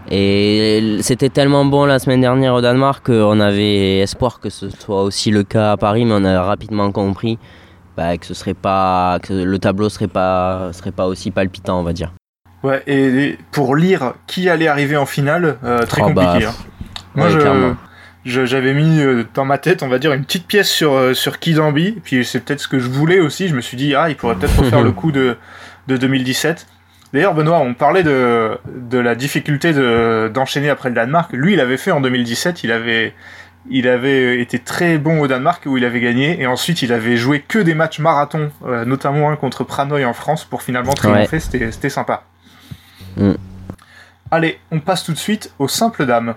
[0.10, 5.01] Et c'était tellement bon la semaine dernière au Danemark qu'on avait espoir que ce soit
[5.01, 7.39] aussi le cas à Paris, mais on a rapidement compris
[7.97, 11.84] bah, que ce serait pas, que le tableau serait pas, serait pas aussi palpitant, on
[11.84, 12.12] va dire.
[12.63, 16.45] Ouais, et pour lire qui allait arriver en finale, euh, très oh, compliqué.
[16.45, 16.53] Bah, hein.
[17.15, 17.38] Moi, je,
[18.25, 21.39] j'avais mis euh, dans ma tête, on va dire, une petite pièce sur, euh, sur
[21.39, 24.15] Kidambi, puis c'est peut-être ce que je voulais aussi, je me suis dit, ah, il
[24.15, 25.38] pourrait peut-être refaire le coup de,
[25.88, 26.67] de 2017.
[27.13, 29.73] D'ailleurs, Benoît, on parlait de, de la difficulté
[30.29, 31.31] d'enchaîner après le Danemark.
[31.31, 33.13] Lui, il avait fait en 2017, il avait,
[33.69, 37.17] il avait été très bon au Danemark où il avait gagné, et ensuite il avait
[37.17, 41.39] joué que des matchs marathon, euh, notamment un contre Pranoy en France pour finalement triompher,
[41.39, 42.23] c'était sympa.
[43.17, 43.33] Mm.
[44.31, 46.35] Allez, on passe tout de suite aux simples dames.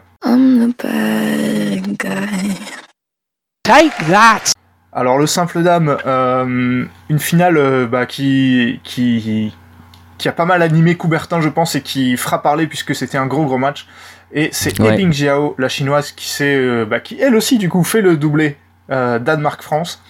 [3.62, 4.52] Take that.
[4.92, 9.54] Alors le simple dame, euh, une finale euh, bah, qui, qui,
[10.16, 13.26] qui a pas mal animé Coubertin je pense et qui fera parler puisque c'était un
[13.26, 13.86] gros gros match.
[14.32, 14.94] Et c'est ouais.
[14.94, 18.16] Ebing Jiao, la chinoise, qui s'est, euh, bah, qui elle aussi du coup fait le
[18.16, 18.56] doublé
[18.88, 20.02] Danemark-France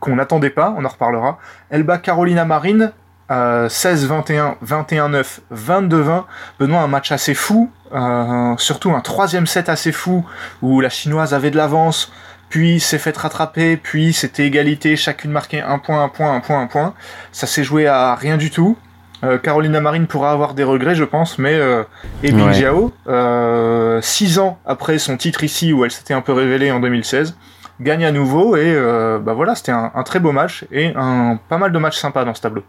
[0.00, 1.38] qu'on n'attendait pas, on en reparlera.
[1.70, 2.92] Elle bat Carolina Marine
[3.30, 6.24] 16-21, 21-9, 22-20.
[6.58, 10.24] Benoît, un match assez fou, euh, surtout un troisième set assez fou,
[10.62, 12.12] où la chinoise avait de l'avance,
[12.48, 16.60] puis s'est fait rattraper, puis c'était égalité, chacune marquait un point, un point, un point,
[16.60, 16.94] un point.
[17.32, 18.76] Ça s'est joué à rien du tout.
[19.24, 21.82] Euh, Carolina Marine pourra avoir des regrets, je pense, mais euh,
[22.22, 26.70] Ebing Jiao, euh, six ans après son titre ici, où elle s'était un peu révélée
[26.70, 27.36] en 2016,
[27.80, 31.38] gagne à nouveau, et euh, bah voilà, c'était un, un, très beau match, et un,
[31.48, 32.62] pas mal de matchs sympas dans ce tableau.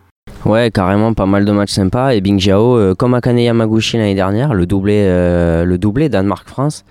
[0.46, 2.14] Ouais, carrément, pas mal de matchs sympas.
[2.14, 6.86] Et Bing Jiao, euh, comme Akane Yamaguchi l'année dernière, le doublé, euh, le doublé Danemark-France.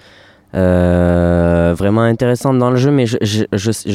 [0.55, 3.05] Euh, vraiment intéressante dans le jeu, mais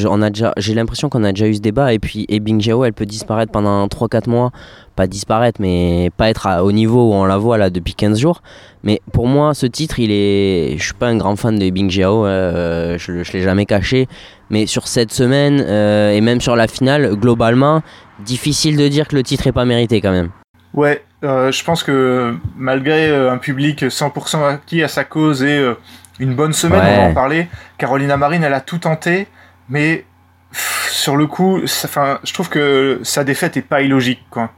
[0.06, 1.92] on j'ai l'impression qu'on a déjà eu ce débat.
[1.92, 4.52] Et puis, et Bing Jiao, elle peut disparaître pendant 3-4 mois.
[4.94, 8.42] Pas disparaître, mais pas être au niveau où on la voit là depuis 15 jours.
[8.84, 10.76] Mais pour moi, ce titre, il est.
[10.76, 14.06] Je suis pas un grand fan de Bing Jiao, je, je l'ai jamais caché.
[14.50, 17.82] Mais sur cette semaine, et même sur la finale, globalement,
[18.24, 20.30] difficile de dire que le titre est pas mérité quand même.
[20.74, 25.58] Ouais, euh, je pense que malgré euh, un public 100% acquis à sa cause et
[25.58, 25.74] euh,
[26.18, 29.26] une bonne semaine, on va en parler, Carolina Marine, elle a tout tenté.
[29.68, 30.04] mais
[30.52, 34.50] sur le coup, enfin, je trouve que sa défaite est pas illogique, quoi.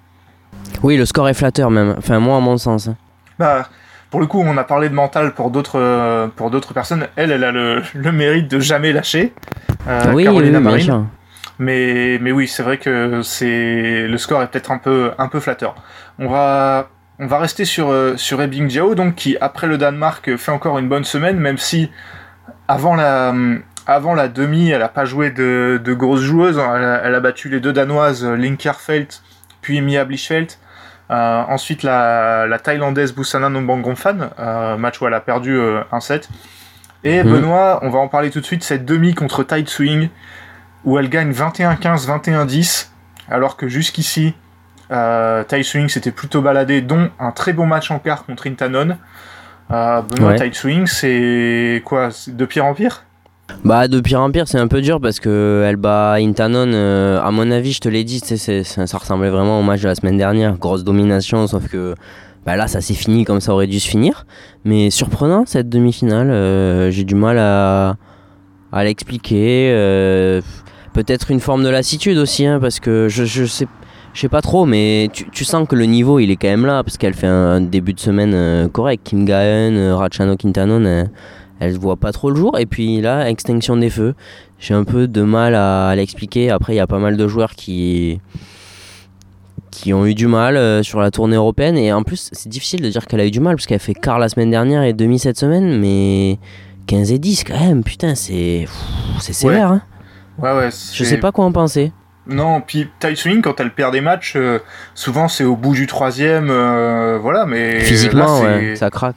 [0.82, 1.94] Oui, le score est flatteur même.
[1.96, 2.88] Enfin, moi, à mon sens.
[2.88, 2.96] Hein.
[3.38, 3.68] Bah,
[4.10, 7.06] pour le coup, on a parlé de mental pour d'autres euh, pour d'autres personnes.
[7.16, 9.32] Elle, elle a le, le, mérite de jamais lâcher.
[10.12, 11.06] Oui, Carolina oui, Marine.
[11.58, 15.40] Mais mais oui, c'est vrai que c'est le score est peut-être un peu un peu
[15.40, 15.74] flatteur.
[16.18, 16.88] On va
[17.18, 20.78] on va rester sur euh, sur Ebing Jiao, donc qui après le Danemark fait encore
[20.78, 21.90] une bonne semaine, même si
[22.66, 23.32] avant la
[23.86, 26.58] avant la demi, elle a pas joué de, de grosses joueuses.
[26.58, 29.08] Elle a, battu les deux danoises, Linkerfeld
[29.64, 30.52] puis Mia Blichfeld.
[31.10, 36.00] Euh, ensuite, la, la, thaïlandaise Busana Nombangongfan, euh, match où elle a perdu euh, un
[36.00, 36.28] set.
[37.02, 37.32] Et mhm.
[37.32, 40.08] Benoît, on va en parler tout de suite, cette demi contre Tide Swing,
[40.84, 42.88] où elle gagne 21-15, 21-10,
[43.28, 44.34] alors que jusqu'ici,
[44.90, 48.96] euh, Tide Swing s'était plutôt baladé, dont un très bon match en quart contre Intanon.
[49.70, 50.38] Euh, Benoît, ouais.
[50.38, 53.04] Tide Swing, c'est quoi De pire en pire?
[53.62, 57.20] Bah de pire en pire c'est un peu dur parce que elle bat Intanon euh,
[57.20, 60.16] à mon avis je te l'ai dit ça ressemblait vraiment au match de la semaine
[60.16, 61.94] dernière grosse domination sauf que
[62.46, 64.24] bah là ça s'est fini comme ça aurait dû se finir
[64.64, 67.96] mais surprenant cette demi-finale euh, j'ai du mal à,
[68.72, 70.40] à l'expliquer euh,
[70.94, 73.66] peut-être une forme de lassitude aussi hein, parce que je, je sais
[74.14, 76.66] je sais pas trop, mais tu, tu, sens que le niveau il est quand même
[76.66, 79.00] là parce qu'elle fait un, début de semaine correct.
[79.02, 81.08] Kim Gaen, Rachano Quintanon,
[81.60, 82.58] elle voit pas trop le jour.
[82.58, 84.14] Et puis là, extinction des feux,
[84.58, 86.50] j'ai un peu de mal à, l'expliquer.
[86.50, 88.20] Après, il y a pas mal de joueurs qui
[89.70, 92.80] qui ont eu du mal euh, sur la tournée européenne et en plus c'est difficile
[92.80, 94.92] de dire qu'elle a eu du mal parce qu'elle fait quart la semaine dernière et
[94.92, 96.38] demi cette semaine mais
[96.86, 98.68] 15 et 10 quand même putain c'est
[99.18, 99.76] c'est sévère ouais.
[99.78, 99.82] Hein.
[100.38, 101.92] Ouais ouais je sais pas quoi en penser
[102.26, 104.58] non, puis Swing, quand elle perd des matchs, euh,
[104.94, 107.80] souvent c'est au bout du troisième, euh, voilà, mais.
[107.80, 109.16] Physiquement, ouais, ça craque.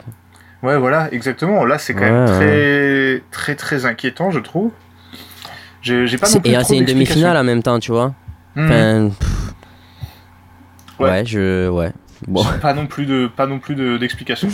[0.62, 1.64] Ouais, voilà, exactement.
[1.64, 4.72] Là, c'est quand même très, très, très inquiétant, je trouve.
[5.80, 8.12] J'ai pas non plus Et c'est une demi-finale en même temps, tu vois.
[8.56, 8.64] Mmh.
[8.64, 9.10] Enfin,
[10.98, 11.10] ouais.
[11.10, 11.24] ouais.
[11.24, 11.68] je.
[11.68, 11.92] Ouais.
[12.26, 12.44] Bon.
[12.60, 14.48] Pas non plus de, pas non plus d'explication.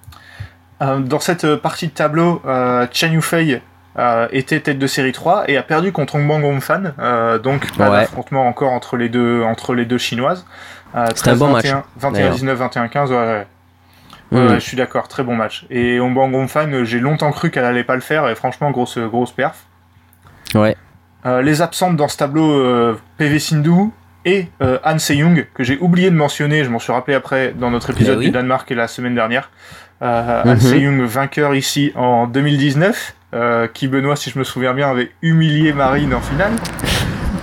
[0.82, 3.62] euh, dans cette partie de tableau, euh, Chen Yufei
[3.98, 6.94] euh, était tête de série 3 et a perdu contre Hong Bang Fan.
[6.98, 8.00] Euh, donc, pas ouais.
[8.00, 10.46] d'affrontement encore entre les deux, entre les deux chinoises.
[10.94, 12.42] Euh, C'était un bon 21, match.
[12.42, 13.16] 21-19, 21-15, ouais.
[13.16, 13.46] ouais.
[14.32, 14.54] Mmh.
[14.54, 15.66] je suis d'accord, très bon match.
[15.70, 19.32] Et Ombang Fan, j'ai longtemps cru qu'elle allait pas le faire, et franchement, grosse, grosse
[19.32, 19.66] perf.
[20.54, 20.76] Ouais.
[21.26, 23.90] Euh, les absentes dans ce tableau, euh, PV Sindhu
[24.24, 27.70] et euh, Han Se-young, que j'ai oublié de mentionner, je m'en suis rappelé après dans
[27.70, 28.26] notre épisode oui.
[28.26, 29.50] du Danemark et la semaine dernière.
[30.02, 30.42] Euh.
[30.44, 35.12] Han Se-young, vainqueur ici en 2019, euh, qui, Benoît, si je me souviens bien, avait
[35.22, 36.52] humilié Marine en finale.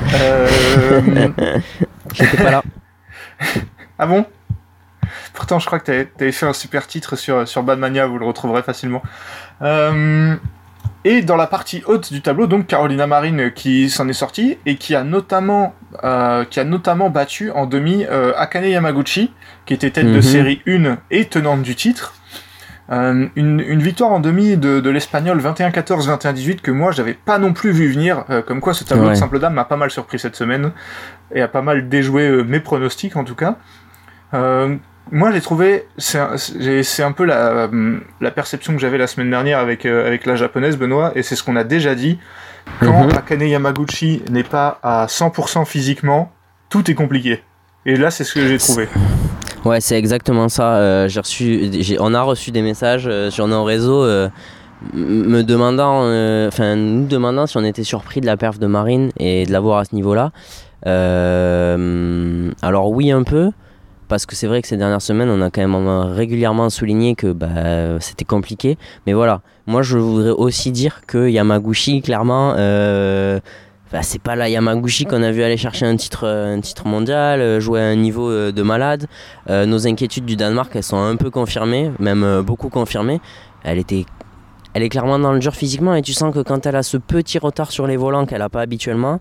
[2.13, 2.63] J'étais pas là.
[3.99, 4.25] ah bon?
[5.33, 8.25] Pourtant, je crois que tu avais, fait un super titre sur, sur Badmania, vous le
[8.25, 9.03] retrouverez facilement.
[9.61, 10.35] Euh,
[11.03, 14.75] et dans la partie haute du tableau, donc Carolina Marine qui s'en est sortie et
[14.75, 19.31] qui a notamment, euh, qui a notamment battu en demi euh, Akane Yamaguchi,
[19.65, 20.15] qui était tête mm -hmm.
[20.15, 22.13] de série 1 et tenante du titre.
[22.89, 27.37] Euh, une, une, victoire en demi de, de l'espagnol 21-14, 21-18 que moi j'avais pas
[27.37, 29.09] non plus vu venir, euh, comme quoi ce tableau ouais.
[29.13, 30.71] de simple dame m'a pas mal surpris cette semaine
[31.35, 33.57] et a pas mal déjoué euh, mes pronostics en tout cas.
[35.09, 36.35] Moi j'ai trouvé, c'est un,
[36.99, 37.69] un, peu la,
[38.19, 41.43] la perception que j'avais la semaine dernière avec, avec la japonaise Benoît, et c'est ce
[41.43, 42.19] qu'on a déjà dit,
[42.81, 43.17] quand mm -hmm.
[43.17, 46.33] Akane Yamaguchi n'est pas à 100% physiquement,
[46.69, 47.41] tout est compliqué.
[47.85, 48.89] Et là c'est ce que j'ai trouvé.
[49.67, 50.77] Ouais, c'est exactement ça.
[50.77, 54.29] Euh, j'ai reçu, on a reçu des messages euh, sur nos réseaux euh,
[54.93, 56.03] me demandant,
[56.47, 59.79] enfin nous demandant si on était surpris de la perf de Marine et de l'avoir
[59.79, 60.31] à ce niveau-là.
[60.85, 63.51] Alors oui un peu,
[64.07, 65.75] parce que c'est vrai que ces dernières semaines, on a quand même
[66.13, 68.77] régulièrement souligné que bah, c'était compliqué.
[69.05, 72.53] Mais voilà, moi je voudrais aussi dire que Yamaguchi, clairement,
[73.87, 76.87] euh, bah, c'est pas la Yamaguchi qu'on a vu aller chercher un titre, un titre
[76.87, 79.07] mondial, jouer à un niveau de malade.
[79.49, 83.19] Euh, nos inquiétudes du Danemark, elles sont un peu confirmées, même euh, beaucoup confirmées.
[83.63, 84.05] Elle était
[84.73, 86.97] elle est clairement dans le dur physiquement et tu sens que quand elle a ce
[86.97, 89.19] petit retard sur les volants qu'elle n'a pas habituellement,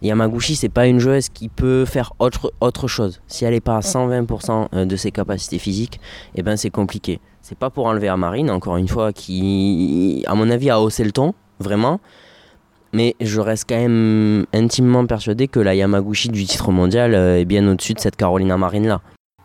[0.00, 3.20] Yamaguchi, c'est pas une joueuse qui peut faire autre, autre chose.
[3.26, 6.00] Si elle n'est pas à 120% de ses capacités physiques,
[6.36, 7.20] eh ben c'est compliqué.
[7.42, 11.04] C'est pas pour enlever à Marine, encore une fois, qui, à mon avis, a haussé
[11.04, 12.00] le ton, vraiment.
[12.94, 17.66] Mais je reste quand même intimement persuadé que la Yamaguchi du titre mondial est bien
[17.68, 19.00] au-dessus de cette Carolina Marine là.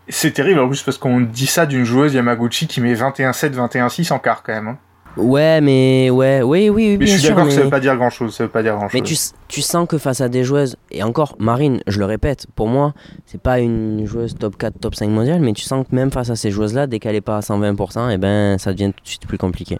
[0.07, 4.13] C'est terrible en plus parce qu'on dit ça d'une joueuse Yamaguchi qui met 21-7, 21-6
[4.13, 4.67] en quart quand même.
[4.67, 4.77] Hein.
[5.17, 7.49] Ouais, mais ouais, oui, oui, oui mais bien je suis d'accord mais...
[7.49, 8.35] que ça veut pas dire grand chose.
[8.35, 9.33] Ça veut pas dire grand mais chose.
[9.47, 12.67] tu, tu sens que face à des joueuses, et encore, Marine, je le répète, pour
[12.67, 12.93] moi,
[13.25, 16.29] c'est pas une joueuse top 4, top 5 mondiale, mais tu sens que même face
[16.29, 19.03] à ces joueuses-là, dès qu'elle est pas à 120%, et eh ben, ça devient tout
[19.03, 19.77] de suite plus compliqué.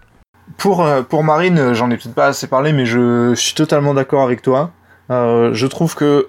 [0.56, 4.42] Pour, pour Marine, j'en ai peut-être pas assez parlé, mais je suis totalement d'accord avec
[4.42, 4.70] toi.
[5.08, 6.28] je trouve que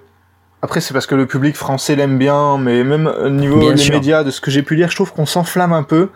[0.62, 4.24] après, c'est parce que le public français l'aime bien, mais même au niveau des médias,
[4.24, 6.10] de ce que j'ai pu lire, je trouve qu'on s'enflamme un peu.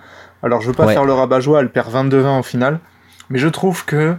[0.43, 2.79] Alors, je veux pas faire le rabat-joie, elle perd 22-20 au final,
[3.29, 4.15] mais je trouve que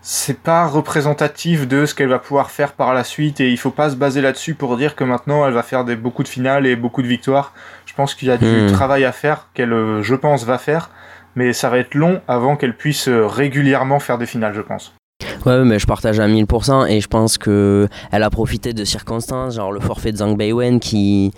[0.00, 3.70] c'est pas représentatif de ce qu'elle va pouvoir faire par la suite et il faut
[3.70, 6.66] pas se baser là-dessus pour dire que maintenant elle va faire des, beaucoup de finales
[6.66, 7.52] et beaucoup de victoires.
[7.86, 8.72] Je pense qu'il y a du hmm.
[8.72, 10.90] travail à faire qu'elle, euh, je pense, va faire,
[11.34, 14.94] mais ça va être long avant qu'elle puisse euh, régulièrement faire des finales, je pense.
[15.46, 19.56] Ouais, mais je partage à 1000% et je pense que elle a profité de circonstances,
[19.56, 21.32] genre le forfait de Zhang Beiwen qui,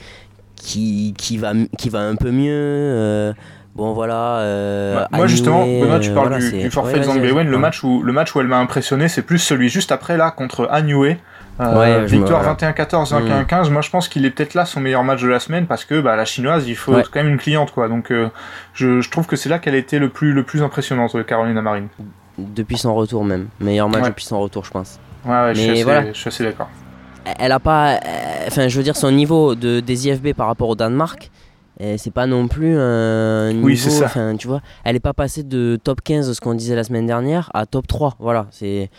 [0.57, 2.52] qui, qui, va, qui va un peu mieux.
[2.52, 3.33] Euh,
[3.74, 4.38] Bon voilà.
[4.38, 7.48] Euh, moi justement, Benoît, tu parles du, forfait de Zhang Beiwen.
[7.48, 10.30] Le match où le match où elle m'a impressionné, c'est plus celui juste après là
[10.30, 11.18] contre Anue.
[11.61, 13.69] Euh, victoire 21-14, 21-15.
[13.69, 13.73] Mm.
[13.73, 16.01] Moi, je pense qu'il est peut-être là son meilleur match de la semaine parce que
[16.01, 17.88] bah, la chinoise, il faut quand même une cliente quoi.
[17.88, 18.29] Donc, euh,
[18.73, 21.61] je, je, trouve que c'est là qu'elle a été le plus le plus impressionnante, Caroline
[21.61, 21.88] Marine.
[22.38, 24.99] Depuis son retour même, meilleur match depuis son retour, je pense.
[25.25, 26.69] Ouais, ouais je, suis assez, je suis assez d'accord.
[27.38, 28.01] Elle a pas,
[28.49, 31.31] enfin, je veux dire son niveau de des IFB par rapport au Danemark
[31.97, 34.09] c'est pas non plus un niveau, oui, ça.
[34.38, 37.51] tu vois, elle est pas passée de top 15 ce qu'on disait la semaine dernière
[37.55, 38.14] à top 3.
[38.21, 38.90] Voilà, c'est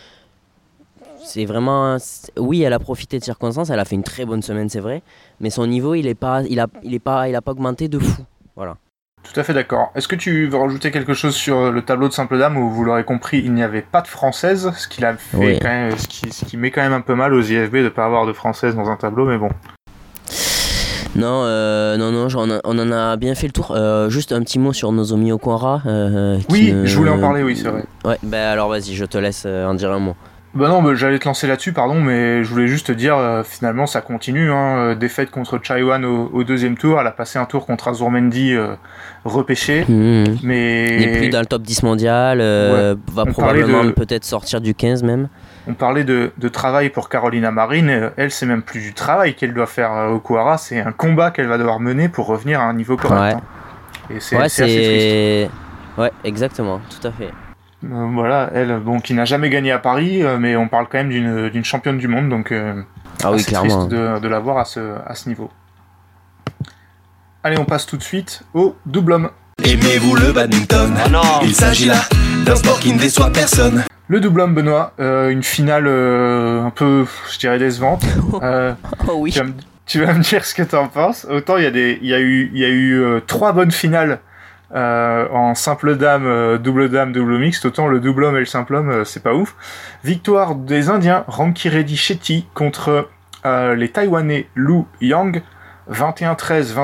[1.26, 1.96] c'est vraiment
[2.38, 5.02] oui, elle a profité de circonstances, elle a fait une très bonne semaine, c'est vrai,
[5.40, 7.88] mais son niveau, il est pas il a il est pas il a pas augmenté
[7.88, 8.22] de fou.
[8.54, 8.76] Voilà.
[9.22, 9.90] Tout à fait d'accord.
[9.96, 12.84] Est-ce que tu veux rajouter quelque chose sur le tableau de simple dame où vous
[12.84, 16.06] l'aurez compris, il n'y avait pas de française, ce qui, a fait quand même, ce,
[16.06, 18.24] qui, ce qui met quand même un peu mal aux IFB de ne pas avoir
[18.26, 19.50] de française dans un tableau, mais bon.
[21.16, 22.28] Non, euh, non, non,
[22.64, 23.72] on, en a bien fait le tour.
[23.72, 25.82] Euh, juste un petit mot sur Nozomi Okwara.
[25.86, 27.84] Euh, oui, je voulais en parler, oui, c'est vrai.
[28.04, 30.14] Ouais, bah alors vas-y, je te laisse en dire un mot.
[30.54, 33.86] Bah non, bah, j'allais te lancer là-dessus, pardon, mais je voulais juste te dire, finalement,
[33.86, 34.50] ça continue.
[34.50, 38.54] Hein, défaite contre Chaiwan au, deuxième tour, elle a passé un tour contre Azurmendi
[39.24, 39.84] repêché.
[39.86, 40.38] Mmh.
[40.42, 40.96] Mais...
[40.98, 45.28] n'est plus dans le top 10 mondial, va probablement peut-être sortir du 15 même
[45.68, 48.12] on parlait de, travail pour Carolina Marine.
[48.16, 51.30] Elle, c'est même plus du travail qu'elle doit faire euh, au Kuara, c'est un combat
[51.30, 53.38] qu'elle va devoir mener pour revenir à un niveau correct.
[53.38, 54.14] Hein.
[54.14, 55.52] Et c'est assez triste.
[55.98, 57.30] Ouais, exactement, tout à fait.
[57.84, 60.98] Euh, voilà, elle, bon, qui n'a jamais gagné à Paris, euh, mais on parle quand
[60.98, 62.52] même d'une championne du monde, donc
[63.22, 63.86] ah oui, clairement.
[63.86, 65.50] triste de, la voir à ce, à ce niveau.
[67.42, 69.30] Allez, on passe tout de suite au double homme.
[69.62, 70.94] Aimez-vous le badminton?
[71.14, 72.00] Ah Il s'agit là
[72.44, 73.84] d'un sport qui ne déçoit personne.
[74.08, 78.04] Le double homme Benoît, euh, une finale euh, un peu, je dirais, décevante.
[78.42, 78.74] Euh,
[79.08, 79.32] oh oui.
[79.86, 81.26] Tu vas, me dire ce que tu en penses.
[81.30, 83.70] Autant il y a des, il y a eu, il y a eu trois bonnes
[83.70, 84.20] finales
[84.74, 87.66] en simple dame, double dame, double mixte.
[87.66, 89.54] Autant le double homme et le simple homme, c'est pas ouf.
[90.04, 93.08] Victoire des Indiens, Ranki Reddy Shetty contre
[93.44, 95.42] les Taïwanais Lu Yang,
[95.90, 96.74] 21-13,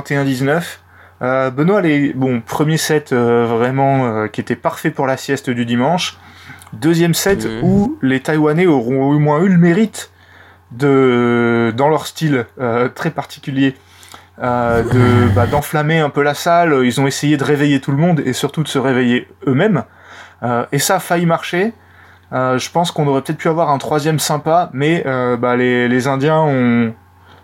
[1.20, 1.50] 21-19.
[1.50, 6.18] Benoît, les bon premier set vraiment qui était parfait pour la sieste du dimanche.
[6.72, 10.12] Deuxième set où les Taïwanais auront au moins eu le mérite
[10.72, 13.74] de, dans leur style euh, très particulier,
[14.42, 16.80] euh, de bah, d'enflammer un peu la salle.
[16.84, 19.84] Ils ont essayé de réveiller tout le monde et surtout de se réveiller eux-mêmes.
[20.42, 21.72] Euh, et ça a failli marcher.
[22.32, 25.04] je pense qu'on aurait peut-être pu avoir un troisième sympa, mais
[25.38, 26.94] bah, les, les, Indiens ont,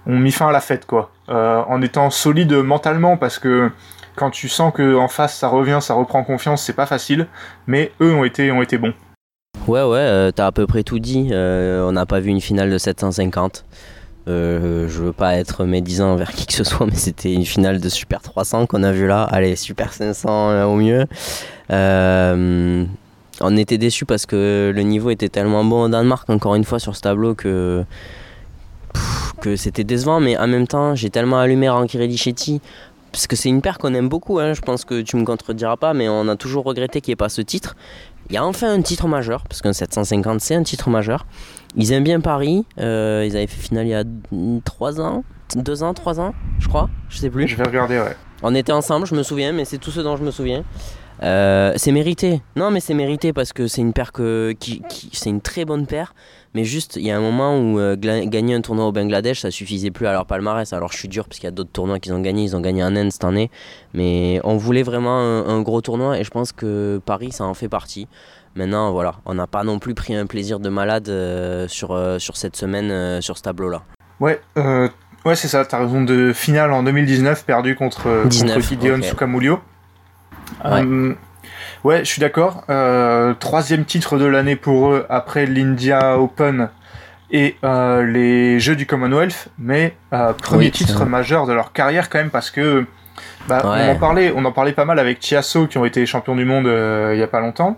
[0.06, 1.10] ont, mis fin à la fête, quoi.
[1.28, 3.70] en étant solides mentalement, parce que
[4.16, 7.28] quand tu sens que en face ça revient, ça reprend confiance, c'est pas facile.
[7.66, 8.94] Mais eux ont été, ont été bons.
[9.68, 11.28] Ouais, ouais, euh, t'as à peu près tout dit.
[11.30, 13.64] Euh, on n'a pas vu une finale de 750.
[14.28, 17.80] Euh, je veux pas être médisant envers qui que ce soit, mais c'était une finale
[17.80, 19.22] de Super 300 qu'on a vu là.
[19.24, 21.06] Allez, Super 500 au mieux.
[21.70, 26.78] on était déçus parce que le niveau était tellement bon au Danemark, encore une fois,
[26.78, 27.84] sur ce tableau que
[29.40, 32.60] que c'était décevant, mais en même temps, j'ai tellement allumé Ranky Redichetti
[33.12, 35.76] parce que c'est une paire qu'on aime beaucoup, hein, je pense que tu me contrediras
[35.76, 37.74] pas, mais on a toujours regretté qu'il n'y ait pas ce titre.
[38.28, 41.26] Il y a enfin un titre majeur, parce qu'un 750 c'est un titre majeur.
[41.76, 44.04] Ils aiment bien Paris, euh, ils avaient fait finale il y a
[44.64, 47.46] 3 ans, 2 ans, 3 ans, je crois, je sais plus.
[47.46, 48.16] Je vais regarder, ouais.
[48.42, 50.64] On était ensemble, je me souviens, mais c'est tout ce dont je me souviens.
[51.22, 52.42] Euh, c'est mérité.
[52.56, 55.86] Non, mais c'est mérité parce que c'est une paire que, qui, c'est une très bonne
[55.86, 56.14] paire.
[56.54, 59.50] Mais juste, il y a un moment où euh, gagner un tournoi au Bangladesh, ça
[59.50, 60.72] suffisait plus à leur palmarès.
[60.72, 62.44] Alors je suis dur parce qu'il y a d'autres tournois qu'ils ont gagnés.
[62.44, 63.50] Ils ont gagné un Inde cette année.
[63.94, 67.68] Mais on voulait vraiment un, gros tournoi et je pense que Paris, ça en fait
[67.68, 68.06] partie.
[68.58, 72.36] Maintenant, voilà, on n'a pas non plus pris un plaisir de malade euh, sur, sur
[72.36, 73.82] cette semaine, sur ce tableau-là.
[74.20, 74.40] Ouais,
[75.24, 75.64] ouais c'est ça.
[75.64, 79.60] T'as raison de finale en 2019, perdu contre, 19, contre Gideon Sukamulio.
[80.64, 80.84] Ouais.
[81.84, 82.64] Ouais, je suis d'accord.
[82.70, 86.70] Euh, troisième titre de l'année pour eux après l'India Open
[87.30, 92.18] et euh, les Jeux du Commonwealth, mais euh, premier titre majeur de leur carrière quand
[92.18, 92.84] même parce que
[93.48, 96.34] bah, on en parlait, on en parlait pas mal avec Chiasso qui ont été champions
[96.34, 97.76] du monde il y a pas longtemps.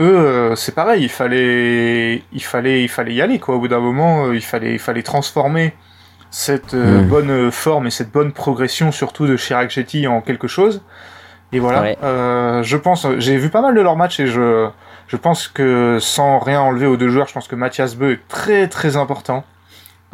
[0.00, 3.56] Eux, c'est pareil, il fallait, il fallait, il fallait y aller quoi.
[3.56, 5.74] Au bout d'un moment, il fallait, il fallait transformer
[6.30, 7.06] cette mm.
[7.08, 10.82] bonne forme et cette bonne progression, surtout de Chirac Jetty, en quelque chose.
[11.52, 11.94] Et voilà.
[12.62, 14.68] je pense, j'ai vu pas mal de leurs matchs et je,
[15.08, 18.28] je pense que sans rien enlever aux deux joueurs, je pense que Mathias Beu est
[18.28, 19.44] très très important.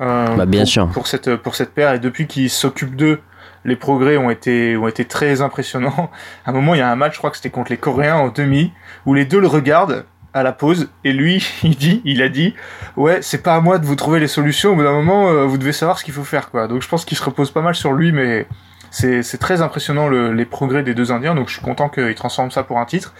[0.00, 0.88] Euh, bah, bien pour, sûr.
[0.88, 1.94] Pour cette, pour cette paire.
[1.94, 3.20] Et depuis qu'il s'occupe d'eux,
[3.64, 6.10] les progrès ont été, ont été très impressionnants.
[6.46, 8.16] À un moment, il y a un match, je crois que c'était contre les Coréens
[8.16, 8.72] en demi,
[9.06, 12.54] où les deux le regardent à la pause et lui il dit il a dit
[12.96, 14.72] ouais c'est pas à moi de vous trouver les solutions.
[14.72, 16.88] Au bout d'un moment euh, vous devez savoir ce qu'il faut faire quoi donc je
[16.88, 18.46] pense qu'il se repose pas mal sur lui mais
[18.92, 21.34] c'est très impressionnant le, les progrès des deux indiens.
[21.34, 23.14] Donc je suis content qu'il transforme ça pour un titre.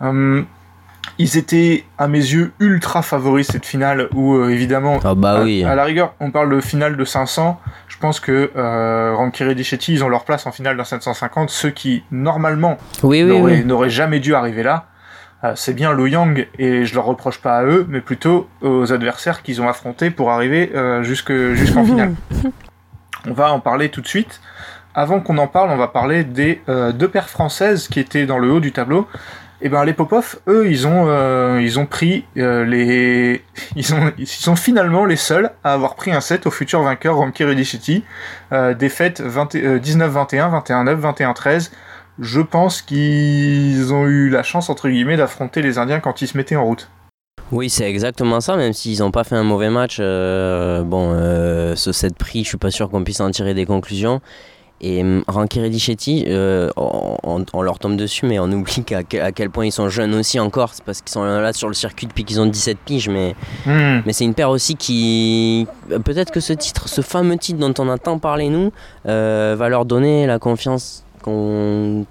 [0.00, 0.46] Hum,
[1.18, 5.62] ils étaient à mes yeux ultra favoris cette finale où euh, évidemment ah bah oui.
[5.62, 7.60] à, la rigueur on parle de finale de 500
[7.94, 9.54] je pense que euh, Rankiri
[9.88, 14.62] ils ont leur place en finale d'un 750 ceux qui normalement n'auraient jamais dû arriver
[14.62, 14.86] là.
[15.44, 18.92] Euh, c'est bien Lu Yang et je leur reproche pas à eux mais plutôt aux
[18.92, 22.14] adversaires qu'ils ont affrontés pour arriver euh, jusqu'en finale.
[23.28, 24.40] On va en parler tout de suite.
[24.94, 26.60] Avant qu'on en parle, on va parler des
[26.94, 29.08] deux paires françaises qui étaient dans le haut du tableau.
[29.60, 33.40] Et eh ben les Popov, eux, ils ont euh, pris euh, les
[33.76, 37.16] ils ont ils sont finalement les seuls à avoir pris un set au futur vainqueur
[37.16, 38.02] Romkir City.
[38.52, 41.70] Euh, défaite 19-21, 21-9, 21-13.
[42.18, 46.36] Je pense qu'ils ont eu la chance entre guillemets d'affronter les Indiens quand ils se
[46.36, 46.90] mettaient en route.
[47.52, 49.98] Oui, c'est exactement ça, même s'ils n'ont pas fait un mauvais match.
[49.98, 51.14] bon,
[51.76, 54.20] ce set prix, je suis pas sûr qu'on puisse en tirer des conclusions.
[54.86, 59.64] Et hum, Rankiri Dichetti, euh, on, leur tombe dessus, mais on oublie à quel point
[59.64, 60.74] ils sont jeunes aussi encore.
[60.74, 63.08] C'est parce qu'ils sont là sur le circuit depuis qu'ils ont 17 piges.
[63.08, 64.02] Mais, hmm.
[64.04, 65.66] mais c'est une paire aussi qui.
[65.88, 68.72] Peut-être que ce titre, ce fameux titre dont on a tant parlé, nous,
[69.08, 72.04] euh, va leur donner la confiance dont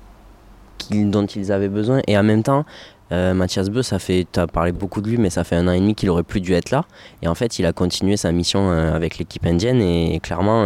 [0.90, 2.02] ils avaient besoin.
[2.08, 2.66] Et en même temps,
[3.12, 5.68] euh, Mathias Beu, ça fait, tu as parlé beaucoup de lui, mais ça fait un
[5.68, 6.86] an et demi qu'il aurait plus dû être là.
[7.22, 10.66] Et en fait, il a continué sa mission avec l'équipe indienne et clairement,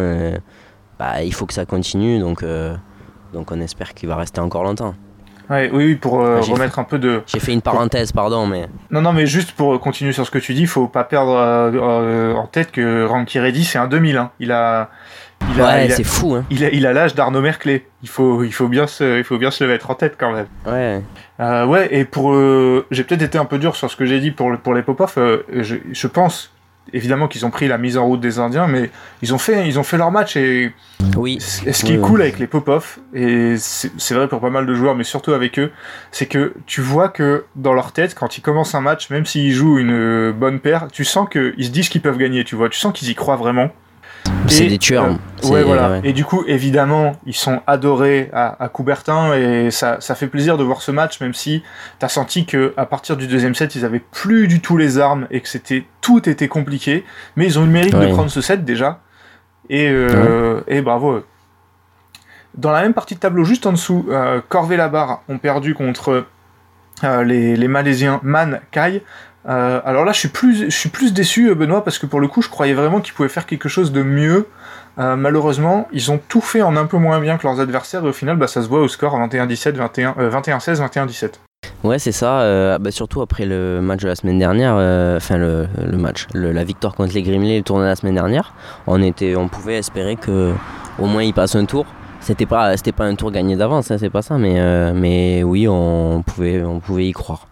[1.00, 2.20] bah, il faut que ça continue.
[2.20, 2.76] Donc, euh,
[3.34, 4.96] donc on espère qu'il va rester encore longtemps.
[5.50, 7.22] Ouais, oui, pour euh, remettre un peu de.
[7.26, 8.68] J'ai fait une parenthèse, pardon, mais.
[8.92, 11.36] Non, non, mais juste pour continuer sur ce que tu dis, il faut pas perdre
[11.38, 14.18] euh, en tête que Ranky Reddy, c'est un 2000.
[14.18, 14.32] Hein.
[14.42, 14.90] Il a.
[15.56, 16.34] Il ouais, c'est fou.
[16.34, 16.44] Hein.
[16.50, 17.88] Il a, il a l'âge d'Arnaud Merclé.
[18.04, 20.34] Il faut, il faut bien se, il faut bien se le mettre en tête quand
[20.34, 20.48] même.
[20.66, 21.02] Ouais.
[21.40, 22.34] ouais, et pour,
[22.92, 25.14] j'ai peut-être été un peu dur sur ce que j'ai dit pour pour les Popov.
[25.16, 26.52] je, je pense
[26.94, 28.90] évidemment qu'ils ont pris la mise en route des Indiens, mais
[29.22, 30.72] ils ont fait, ils ont fait leur match et
[31.16, 31.40] oui.
[31.40, 34.96] Ce qui est cool avec les Popov et c'est vrai pour pas mal de joueurs,
[34.96, 35.72] mais surtout avec eux,
[36.12, 39.54] c'est que tu vois que dans leur tête, quand ils commencent un match, même s'ils
[39.54, 42.80] jouent une bonne paire, tu sens qu'ils se disent qu'ils peuvent gagner, tu vois, tu
[42.80, 43.70] sens qu'ils y croient vraiment.
[44.48, 45.06] C'est des tueurs.
[45.06, 46.00] Euh, ouais, voilà.
[46.04, 50.64] Et du coup, évidemment, ils sont adorés à, Coubertin et ça, ça, fait plaisir de
[50.64, 51.64] voir ce match, même si
[52.00, 55.28] t'as senti que à partir du deuxième set, ils avaient plus du tout les armes
[55.32, 57.06] et que c'était tout était compliqué.
[57.36, 59.02] Mais ils ont eu le mérite de prendre ce set déjà.
[59.70, 61.24] Et, euh, et bravo.
[62.56, 66.26] Dans la même partie de tableau, juste en dessous, euh, Corvé Labarre ont perdu contre
[67.04, 69.04] euh, les, les, Malaisiens Man Kai.
[69.48, 72.20] Euh, alors là, je suis plus, je suis plus déçu, euh, Benoît, parce que pour
[72.20, 74.48] le coup, je croyais vraiment qu'ils pouvaient faire quelque chose de mieux.
[75.00, 78.10] Euh, malheureusement, ils ont tout fait en un peu moins bien que leurs adversaires, et
[78.10, 81.34] au final, bah, ça se voit au score 21-17, 21-16, 21-17.
[81.84, 82.78] Ouais, c'est ça.
[82.80, 84.74] Bah, surtout après le match de la semaine dernière,
[85.16, 88.54] enfin le, match, la victoire contre les Grimley, le la semaine dernière,
[88.86, 90.54] on était, on pouvait espérer que
[91.00, 91.86] au moins ils passent un tour.
[92.20, 96.24] C'était pas, pas un tour gagné d'avance, hein, c'est pas ça, mais, mais oui, on
[96.24, 97.48] pouvait, on pouvait y croire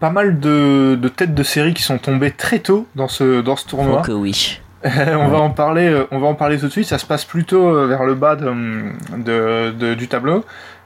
[0.00, 3.66] pas mal de, têtes de série qui sont tombées très tôt dans ce, dans ce
[3.66, 4.00] tournoi.
[4.02, 4.60] Oh que oui.
[4.84, 6.86] on, va en parler, euh, on va en parler tout de suite.
[6.86, 10.44] Ça se passe plutôt euh, vers le bas de, du tableau.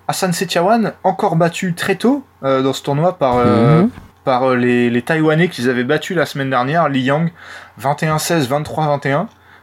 [0.08, 3.90] Hassan Setiawan, encore battu très tôt euh, dans ce tournoi par, mhm.
[4.24, 7.32] par les, les Taïwanais qu'ils avaient battu la semaine dernière, Li Yang,
[7.80, 8.48] 21-16,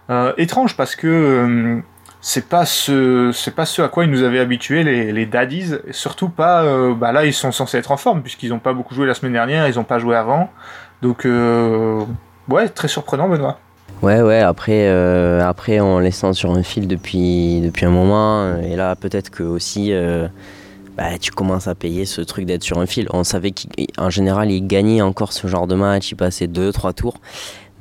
[0.10, 0.34] 23-21.
[0.38, 1.82] étrange parce que
[2.22, 5.74] c'est pas ce c'est pas ce à quoi ils nous avaient habitués les, les daddies.
[5.92, 8.94] Surtout pas euh, bah là ils sont censés être en forme puisqu'ils n'ont pas beaucoup
[8.94, 10.50] joué la semaine dernière ils n'ont pas joué avant.
[11.02, 12.04] Donc euh,
[12.50, 13.58] ouais très surprenant Benoît.
[14.02, 18.58] Ouais ouais après euh, après on les sent sur un fil depuis depuis un moment
[18.58, 19.94] et là peut-être que aussi
[20.98, 23.08] bah, tu commences à payer ce truc d'être sur un fil.
[23.12, 26.92] On savait qu'en général ils gagnaient encore ce genre de match ils passaient deux trois
[26.92, 27.22] tours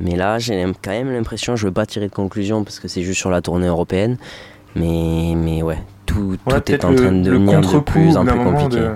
[0.01, 2.89] mais là, j'ai quand même l'impression, je ne veux pas tirer de conclusion parce que
[2.89, 4.17] c'est juste sur la tournée européenne,
[4.77, 8.91] mais, mais ouais, tout, tout est en train de devenir de plus en plus compliqué.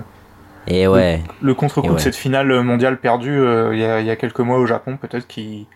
[0.67, 1.21] Et ouais.
[1.41, 4.97] Le, contre-coup de cette finale mondiale perdue euh, il y, a quelques mois au Japon,
[4.97, 5.67] peut-être qui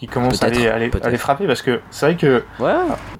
[0.00, 2.72] qui commence à, les, à, les, frapper parce que c'est vrai que ouais.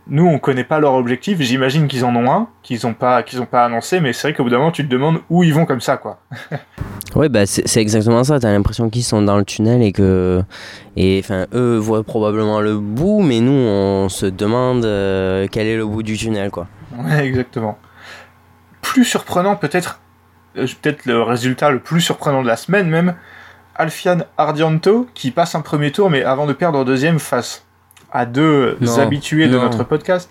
[0.07, 1.39] nous, on connaît pas leur objectif.
[1.43, 4.35] J'imagine qu'ils en ont un, qu'ils ont pas, qu'ils ont pas annoncé, mais c'est vrai
[4.35, 6.21] qu'au bout d'un moment, tu te demandes où ils vont comme ça, quoi.
[7.15, 8.41] ouais, bah c'est exactement ça.
[8.41, 10.43] T'as l'impression qu'ils sont dans le tunnel et que,
[10.97, 15.77] et enfin, eux voient probablement le bout, mais nous, on se demande euh, quel est
[15.77, 16.67] le bout du tunnel, quoi.
[16.97, 17.77] Ouais, exactement.
[18.81, 20.01] Plus surprenant, peut-être,
[20.57, 23.17] euh, peut-être le résultat le plus surprenant de la semaine même,
[23.81, 27.65] Alfian Ardianto qui passe un premier tour, mais avant de perdre deuxième face
[28.13, 30.31] à deux habitués de notre podcast.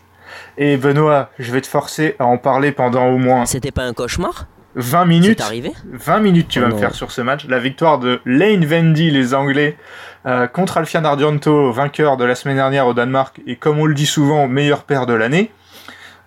[0.57, 3.45] Et Benoît, je vais te forcer à en parler pendant au moins.
[3.45, 4.45] C'était pas un cauchemar?
[4.75, 5.39] 20 minutes.
[5.39, 5.71] C'est arrivé?
[5.91, 7.47] 20 minutes tu vas me faire sur ce match.
[7.47, 9.77] La victoire de Lane Vendy, les Anglais,
[10.27, 13.95] euh, contre Alfian Ardianto, vainqueur de la semaine dernière au Danemark, et comme on le
[13.95, 15.51] dit souvent, meilleur père de l'année.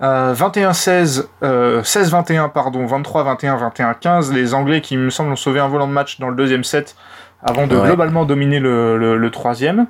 [0.01, 4.33] 21-16, euh, 16-21, euh, pardon, 23-21, 21-15.
[4.33, 6.97] Les Anglais qui, me semble, ont sauvé un volant de match dans le deuxième set
[7.43, 9.87] avant de globalement dominer le, le troisième.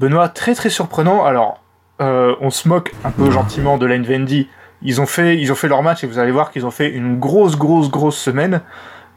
[0.00, 1.24] Benoît, très très surprenant.
[1.24, 1.60] Alors,
[2.00, 4.48] euh, on se moque un peu gentiment de Lane Vendy.
[4.82, 6.90] Ils ont fait, ils ont fait leur match et vous allez voir qu'ils ont fait
[6.90, 8.60] une grosse, grosse, grosse semaine.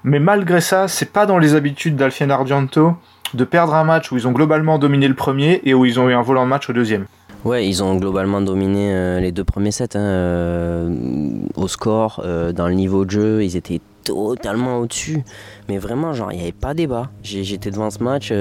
[0.03, 2.95] Mais malgré ça, c'est pas dans les habitudes d'Alfian Argento
[3.33, 6.07] de perdre un match où ils ont globalement dominé le premier et où ils ont
[6.09, 7.05] eu un volant de match au deuxième.
[7.47, 10.93] Ouais, ils ont globalement dominé euh, les deux premiers sets hein, euh,
[11.55, 12.21] au score,
[12.53, 15.23] dans le niveau de jeu, ils étaient totalement au-dessus.
[15.69, 17.09] Mais vraiment, genre, il n'y avait pas débat.
[17.23, 18.33] J'étais devant ce match.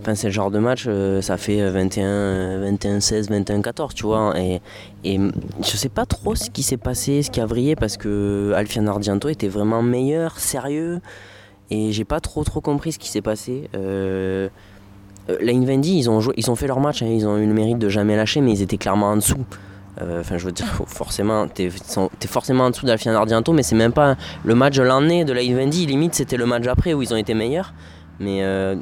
[0.00, 4.04] Enfin, c'est le genre de match, euh, ça fait 21, 21, 16, 21, 14, tu
[4.04, 4.34] vois.
[4.38, 4.62] Et,
[5.04, 5.18] et
[5.60, 8.86] je sais pas trop ce qui s'est passé, ce qui a vrillé, parce que Alfian
[8.86, 11.00] Ardianto était vraiment meilleur, sérieux.
[11.70, 13.68] Et j'ai pas trop trop compris ce qui s'est passé.
[15.30, 17.46] Euh, Lane Vendy, ils ont, joué, ils ont fait leur match, hein, ils ont eu
[17.46, 19.44] le mérite de jamais lâcher, mais ils étaient clairement en dessous.
[20.02, 23.76] Euh, enfin, je veux dire, forcément, t'es es forcément en dessous d'Alfian Ardianto, mais c'est
[23.76, 25.86] même pas le match de l'année de Lane Vendy.
[25.86, 27.72] Limite, c'était le match après où ils ont été meilleurs.
[28.20, 28.76] Mais euh,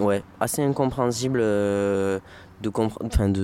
[0.00, 2.18] ouais, assez incompréhensible euh,
[2.62, 2.70] de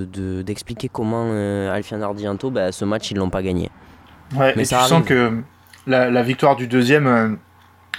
[0.05, 1.31] de, d'expliquer comment
[1.71, 3.71] Alfian Ardianto, bah, ce match, ils l'ont pas gagné.
[4.35, 5.33] Ouais, mais tu sens que
[5.87, 7.39] la, la, victoire du deuxième,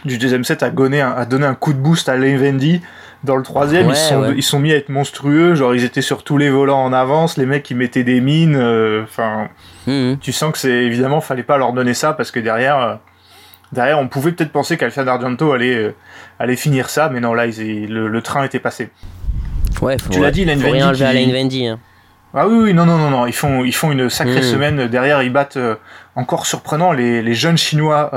[0.06, 2.82] du deuxième set a donné, a donné un coup de boost à Levendi.
[3.24, 5.55] Dans le troisième, ils, sont, ils sont mis à être monstrueux.
[5.55, 7.38] Genre, ils étaient sur tous les volants en avance.
[7.38, 8.55] Les mecs, qui mettaient des mines.
[9.03, 9.49] Enfin,
[9.88, 10.15] mmh.
[10.22, 12.99] tu sens que c'est évidemment, fallait pas leur donner ça parce que derrière
[13.74, 15.95] Derrière, on pouvait peut-être penser qu'Alfian Argento allait, euh,
[16.39, 18.89] allait finir ça, mais non, là, le, train était passé.
[19.82, 21.68] Ouais, faut, tu l'as dit, rien à Lane Vendy.
[21.68, 21.80] Hein.
[22.34, 23.26] Ah oui, oui, non, non, non, non.
[23.26, 24.43] Ils font, ils font une sacrée hmm.
[24.43, 24.88] semaine.
[24.88, 25.76] Derrière, ils battent euh,
[26.15, 28.09] encore surprenant les, les, jeunes Chinois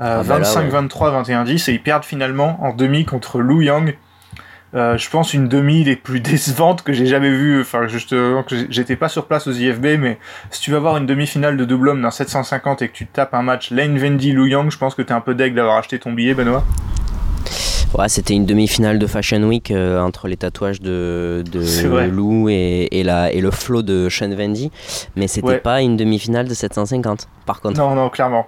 [0.00, 3.96] euh, Liang Wang, 25-23, 21-10, et ils perdent finalement en demi contre Lu Yang,
[4.74, 7.60] euh, je pense une demi des plus décevantes que j'ai jamais vues.
[7.60, 10.18] Enfin, justement, que j'étais pas sur place aux IFB, mais
[10.50, 13.34] si tu vas voir une demi-finale de double homme d'un 750 et que tu tapes
[13.34, 15.98] un match Lane Vendy Lu Yang, je pense que t'es un peu deg d'avoir acheté
[15.98, 16.64] ton billet, Benoît.
[17.94, 22.86] Ouais, c'était une demi-finale de Fashion Week euh, entre les tatouages de, de Lou et,
[22.90, 24.70] et, la, et le flow de Sean Vendy,
[25.16, 27.78] mais c'était pas une demi-finale de 750, par contre.
[27.80, 28.46] Non, non, clairement.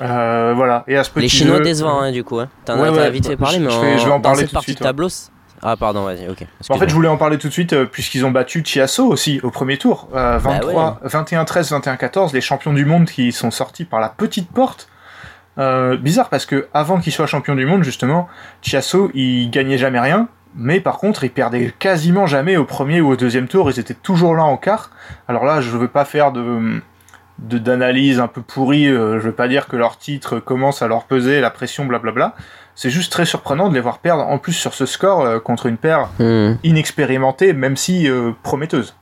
[0.00, 0.84] Euh, voilà.
[0.88, 2.38] Et à ce les Chinois décevants, hein, du coup.
[2.40, 2.48] Hein.
[2.64, 5.08] T'en as, vite fait parler, mais je vais, en parler dans cette partie de tableau,
[5.64, 6.44] ah pardon, vas-y, ok.
[6.70, 9.38] En fait, je voulais en parler tout de suite euh, puisqu'ils ont battu Chiasso aussi
[9.44, 10.08] au premier tour.
[10.12, 14.88] 23, 21-13, 21-14, les champions du monde qui sont sortis par la petite porte.
[15.58, 18.28] Euh, bizarre parce que avant qu'ils soient champions du monde, justement,
[18.60, 20.28] Chiasso, il gagnait jamais rien.
[20.54, 23.70] Mais par contre, ils perdaient quasiment jamais au premier ou au deuxième tour.
[23.70, 24.90] Ils étaient toujours là en quart.
[25.28, 26.82] Alors là, je veux pas faire de
[27.42, 28.86] d'analyse un peu pourrie.
[28.86, 32.34] Euh, je veux pas dire que leur titre commence à leur peser, la pression, blablabla
[32.74, 35.66] c'est juste très surprenant de les voir perdre en plus sur ce score euh, contre
[35.66, 36.54] une paire hmm.
[36.64, 38.94] inexpérimentée, même si euh, prometteuse.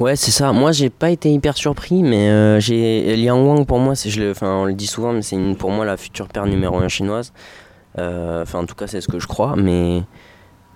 [0.00, 0.52] Ouais, c'est ça.
[0.52, 4.30] Moi, j'ai pas été hyper surpris, mais euh, j'ai Liang Wang pour moi, c'est, je
[4.30, 7.32] enfin, on le dit souvent, mais c'est pour moi la future paire numéro 1 chinoise.
[7.98, 10.02] Enfin, en tout cas, c'est ce que je crois, mais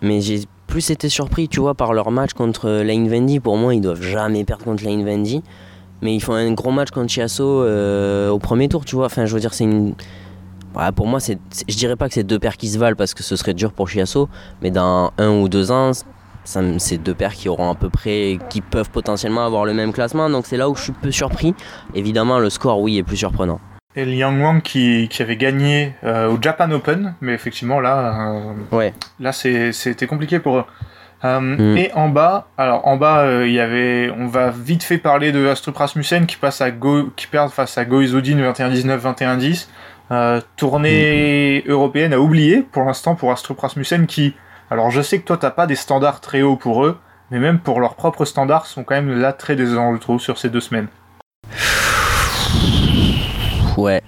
[0.01, 3.41] mais j'ai plus été surpris, tu vois, par leur match contre Lane Vendy.
[3.41, 5.43] Pour moi, ils doivent jamais perdre contre Lane Vendy,
[6.03, 9.07] mais ils font un gros match contre Chiasso au premier tour, tu vois.
[9.07, 9.95] Enfin, je veux dire, c'est une
[10.95, 11.39] pour moi, c'est,
[11.69, 13.73] je dirais pas que c'est deux paires qui se valent parce que ce serait dur
[13.73, 14.29] pour Chiasso,
[14.63, 15.93] mais dans un ou deux ans,
[16.45, 20.31] c'est deux paires qui auront à peu près, qui peuvent potentiellement avoir le même classement.
[20.31, 21.55] Donc c'est là où je suis peu surpris.
[21.95, 23.61] Évidemment, le score, oui, est plus surprenant.
[23.97, 28.77] Et Liang Wang qui, qui avait gagné euh, au Japan Open, mais effectivement là, euh,
[28.77, 28.95] ouais.
[29.19, 30.65] là c'était compliqué pour eux.
[31.25, 31.77] Euh, mm.
[31.77, 35.47] Et en bas, alors en bas, il y avait, on va vite fait parler de
[35.47, 39.69] Astrup Rasmussen qui passe à Go, qui perd face à Go 21-19, 21-10.
[40.13, 44.35] Euh, tournée européenne à oublier pour l'instant pour Astrup Rasmussen qui,
[44.69, 46.99] alors je sais que toi t'as pas des standards très hauts pour eux,
[47.31, 50.37] mais même pour leurs propres standards sont quand même là très décevants je trouve sur
[50.37, 50.89] ces deux semaines.
[53.77, 54.03] Ouais.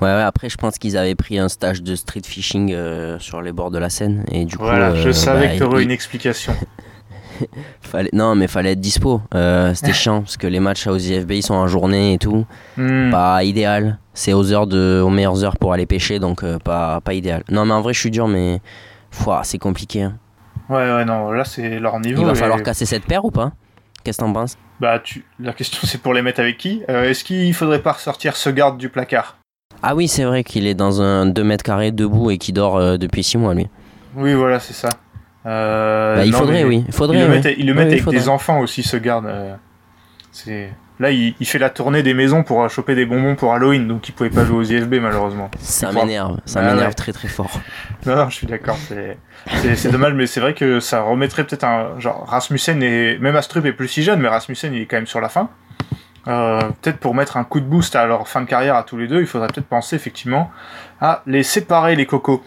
[0.00, 3.52] Ouais, après je pense qu'ils avaient pris un stage de street fishing euh, sur les
[3.52, 4.64] bords de la Seine et du coup.
[4.64, 6.54] Voilà, je euh, savais bah, que tu aurais une explication.
[7.80, 8.10] fallait...
[8.12, 9.22] Non, mais fallait être dispo.
[9.34, 12.46] Euh, C'était chiant parce que les matchs aux IFB ils sont en journée et tout.
[12.76, 13.10] Hmm.
[13.10, 13.98] Pas idéal.
[14.14, 17.42] C'est aux heures de, aux meilleures heures pour aller pêcher, donc pas, pas idéal.
[17.50, 18.60] Non, mais en vrai, je suis dur, mais
[19.42, 20.02] c'est compliqué.
[20.02, 20.16] hein.
[20.68, 22.22] Ouais, ouais, non, là c'est leur niveau.
[22.22, 23.52] Il va et- falloir casser cette paire ou pas?
[24.04, 24.56] Qu'est-ce que t'en penses?
[24.80, 25.24] Bah, tu...
[25.40, 26.82] la question c'est pour les mettre avec qui?
[26.88, 29.36] Est-ce qu'il faudrait pas ressortir ce garde du placard?
[29.82, 32.76] Ah oui, c'est vrai qu'il est dans un 2 mètres carrés debout et qui dort
[32.76, 33.68] euh, depuis 6 mois, lui.
[34.16, 34.88] Oui, voilà, c'est ça.
[35.46, 36.78] Euh, Bah, il non, faudrait, oui.
[36.78, 37.54] Il Il faudrait, oui.
[37.58, 38.18] il le met oui, avec faudrait.
[38.18, 39.26] des enfants aussi, ce garde.
[39.26, 39.54] euh,
[40.32, 43.86] c'est Là, il, il fait la tournée des maisons pour choper des bonbons pour Halloween,
[43.86, 45.50] donc il pouvait pas jouer aux IFB malheureusement.
[45.60, 46.94] Ça m'énerve, ça Ouais, m'énerve ouais.
[46.94, 47.50] très très fort.
[48.06, 48.78] Non, non, je suis d'accord.
[48.88, 49.18] C'est,
[49.60, 53.36] c'est, c'est dommage, mais c'est vrai que ça remettrait peut-être un genre Rasmussen et même
[53.36, 55.50] Astrup est plus si jeune, mais Rasmussen il est quand même sur la fin.
[56.28, 58.96] Euh, peut-être pour mettre un coup de boost à leur fin de carrière à tous
[58.96, 60.50] les deux, il faudrait peut-être penser effectivement
[61.00, 62.42] à les séparer les cocos.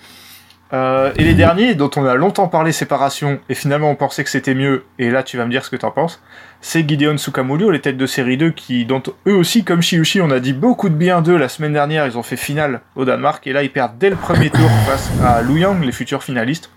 [0.71, 4.29] Euh, et les derniers dont on a longtemps parlé séparation et finalement on pensait que
[4.29, 6.21] c'était mieux et là tu vas me dire ce que t'en penses
[6.61, 10.29] c'est Gideon Sukamulio les têtes de série 2 qui dont eux aussi comme Shiushi on
[10.29, 13.47] a dit beaucoup de bien d'eux la semaine dernière ils ont fait finale au Danemark
[13.47, 16.69] et là ils perdent dès le premier tour face à Luyang les futurs finalistes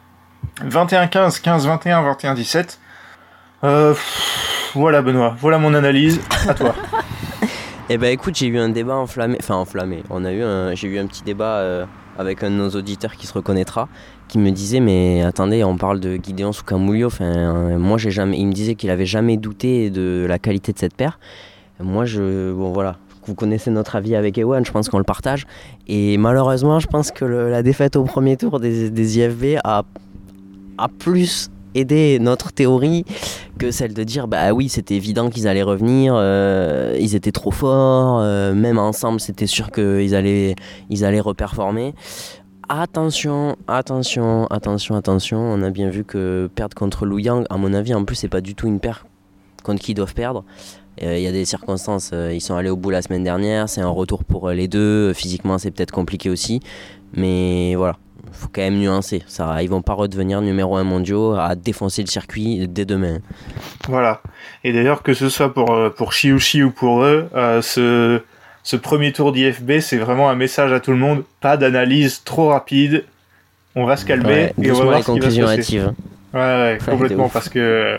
[0.64, 2.78] 21-15 15-21 21-17
[3.64, 6.74] euh, pff, voilà Benoît voilà mon analyse à toi
[7.90, 10.02] Eh ben écoute, j'ai eu un débat enflammé, enfin enflammé.
[10.08, 11.84] On a eu un, j'ai eu un petit débat euh,
[12.16, 13.88] avec un de nos auditeurs qui se reconnaîtra,
[14.28, 17.08] qui me disait mais attendez, on parle de Gideon Sukamulio.
[17.08, 20.72] Enfin, euh, moi j'ai jamais, il me disait qu'il avait jamais douté de la qualité
[20.72, 21.18] de cette paire.
[21.80, 22.96] Moi je, bon voilà,
[23.26, 25.44] vous connaissez notre avis avec Ewan, je pense qu'on le partage.
[25.86, 29.82] Et malheureusement, je pense que le- la défaite au premier tour des, des IFB a,
[30.78, 33.04] a plus aidé notre théorie
[33.62, 37.52] que celle de dire bah oui c'était évident qu'ils allaient revenir euh, ils étaient trop
[37.52, 40.56] forts euh, même ensemble c'était sûr qu'ils allaient
[40.90, 41.94] ils allaient reperformer.
[42.68, 47.72] Attention attention attention attention on a bien vu que perdre contre Lu Yang à mon
[47.72, 49.06] avis en plus c'est pas du tout une paire
[49.62, 50.42] contre qui ils doivent perdre.
[51.00, 53.80] Euh, il y a des circonstances ils sont allés au bout la semaine dernière c'est
[53.80, 56.58] un retour pour les deux physiquement c'est peut-être compliqué aussi.
[57.14, 57.96] Mais voilà
[58.30, 62.08] faut quand même nuancer ça ils vont pas redevenir numéro un mondiaux à défoncer le
[62.08, 63.18] circuit dès demain
[63.88, 64.22] Voilà.
[64.64, 68.20] Et d'ailleurs, que ce soit pour, euh, pour Shiushi ou pour eux, euh, ce,
[68.62, 71.24] ce premier tour d'IFB, c'est vraiment un message à tout le monde.
[71.40, 73.04] Pas d'analyse trop rapide.
[73.74, 75.46] On va se calmer Ouais, et on va voir les ce qui va se conclusions
[75.46, 75.60] passer.
[75.60, 75.92] hâtives.
[76.34, 77.98] Ouais, complètement parce que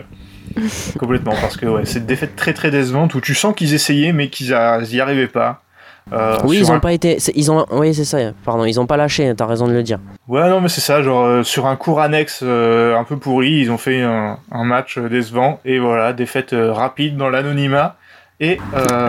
[0.98, 4.12] complètement parce que ouais, c'est une défaite très très décevante où tu sens qu'ils essayaient
[4.12, 5.63] mais qu'ils a- ils y arrivaient pas.
[6.12, 7.16] Euh, Oui, ils un- ont pas été.
[7.34, 7.64] Ils ont.
[7.70, 8.18] Oui, c'est ça.
[8.44, 9.32] Pardon, ils ont pas lâché.
[9.36, 9.98] T'as raison de le dire.
[10.28, 13.50] Ouais, non, mais c'est ça, genre euh, sur un cours annexe euh, un peu pourri,
[13.52, 17.96] ils ont fait un, un match décevant et voilà, défaite rapide dans l'anonymat
[18.40, 18.58] et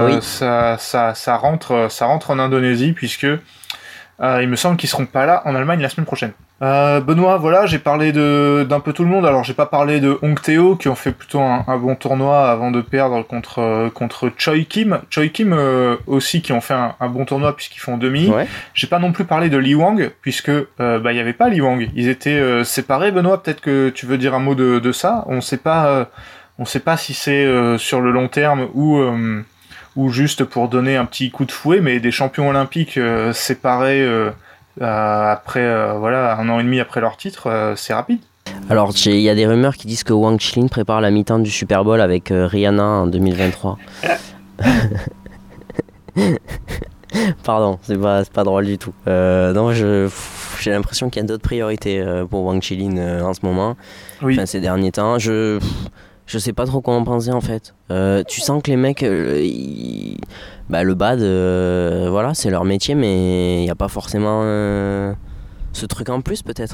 [0.06, 0.18] Oui.
[0.22, 3.28] ça, ça, ça rentre, ça rentre en Indonésie puisque
[4.22, 6.32] euh, il me semble qu'ils seront pas là en Allemagne la semaine prochaine.
[6.62, 9.26] Euh, Benoît, voilà, j'ai parlé de d'un peu tout le monde.
[9.26, 12.50] Alors j'ai pas parlé de Hong Teo qui ont fait plutôt un, un bon tournoi
[12.50, 15.02] avant de perdre contre euh, contre Choi Kim.
[15.10, 18.30] Choi Kim euh, aussi qui ont fait un, un bon tournoi puisqu'ils font demi.
[18.30, 18.48] Ouais.
[18.74, 21.50] J'ai pas non plus parlé de Li Wang, puisque euh, bah, il y avait pas
[21.50, 21.90] Li Wang.
[21.94, 23.44] Ils étaient euh, séparés, Benoît.
[23.44, 25.26] Peut-être que tu veux dire un mot de, de ça?
[25.28, 26.06] On sait pas, euh,
[26.58, 29.44] on sait pas si c'est euh, sur le long terme ou euh,
[29.96, 34.02] ou juste pour donner un petit coup de fouet, mais des champions olympiques euh, séparés
[34.02, 34.32] euh,
[34.80, 38.20] après euh, voilà un an et demi après leur titre, c'est rapide.
[38.70, 41.40] Alors, j'ai- il y a des rumeurs qui disent que Wang Chilin prépare la mi-temps
[41.40, 43.78] du Super Bowl avec Rihanna en 2023.
[47.44, 48.94] Pardon, c'est pas, pas drôle du tout.
[49.08, 50.10] Non, je,
[50.60, 53.76] j'ai l'impression qu'il y a d'autres priorités pour Wang Chilin en ce moment.
[54.22, 54.34] Oui.
[54.36, 55.18] Enfin, ces derniers temps.
[55.20, 55.60] Je,
[56.28, 57.74] je sais pas trop comment penser en fait.
[57.92, 60.18] Euh, tu sens que les mecs, euh, ils-
[60.70, 65.14] bah, le bad, euh, voilà, c'est leur métier, mais il n'y a pas forcément euh,
[65.74, 66.74] ce truc en plus peut-être.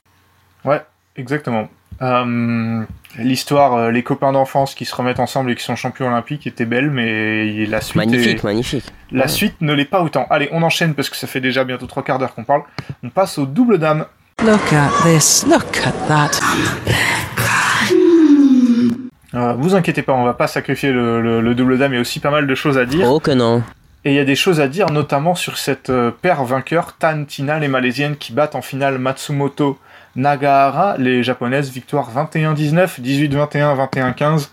[0.64, 0.82] Ouais,
[1.18, 1.68] exactement.
[2.02, 2.84] Euh,
[3.20, 6.64] L'histoire, euh, les copains d'enfance qui se remettent ensemble et qui sont champions olympiques était
[6.66, 8.86] belle, mais la suite est- Magnifique, magnifique.
[9.12, 9.28] La Ouais.
[9.28, 10.26] suite ne l'est pas autant.
[10.30, 12.62] Allez, on enchaîne parce que ça fait déjà bientôt trois quarts d'heure qu'on parle.
[13.04, 14.06] On passe aux double dames.
[14.42, 15.46] Look at this.
[15.46, 16.40] Look at that.
[19.34, 21.94] Euh, vous inquiétez pas, on va pas sacrifier le, le- le double dame.
[21.94, 23.08] Il y a aussi pas mal de choses à dire.
[23.10, 23.64] Oh que non.
[24.04, 27.24] Et il y a des choses à dire, notamment sur cette euh, paire vainqueur, Tan
[27.24, 29.78] Tina, les Malaisiennes qui battent en finale Matsumoto
[30.16, 34.50] Nagahara, les Japonaises, victoire 21-19, 18-21, 21-15.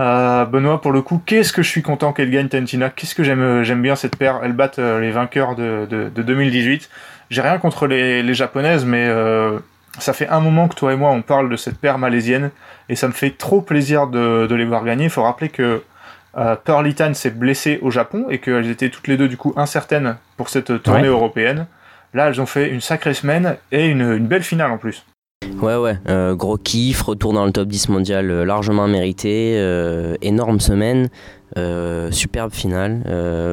[0.00, 3.14] Euh, Benoît, pour le coup, qu'est-ce que je suis content qu'elle gagne Tan Tina Qu'est-ce
[3.14, 4.40] que j'aime j'aime bien cette paire?
[4.42, 6.88] Elle bat euh, les vainqueurs de, de, de 2018.
[7.30, 9.58] J'ai rien contre les, les Japonaises, mais euh,
[9.98, 12.50] ça fait un moment que toi et moi on parle de cette paire malaisienne
[12.88, 15.04] et ça me fait trop plaisir de, de les voir gagner.
[15.04, 15.82] Il faut rappeler que
[16.36, 19.52] euh, Pearly Tan s'est blessée au Japon et qu'elles étaient toutes les deux du coup
[19.56, 21.08] incertaines pour cette tournée Ouais.
[21.08, 21.66] européenne.
[22.12, 25.04] Là, elles ont fait une sacrée semaine et une, une belle finale en plus.
[25.60, 30.14] Ouais, ouais, euh, gros kiff, retour dans le top 10 mondial euh, largement mérité, euh,
[30.20, 31.08] énorme semaine,
[32.10, 33.02] superbe finale.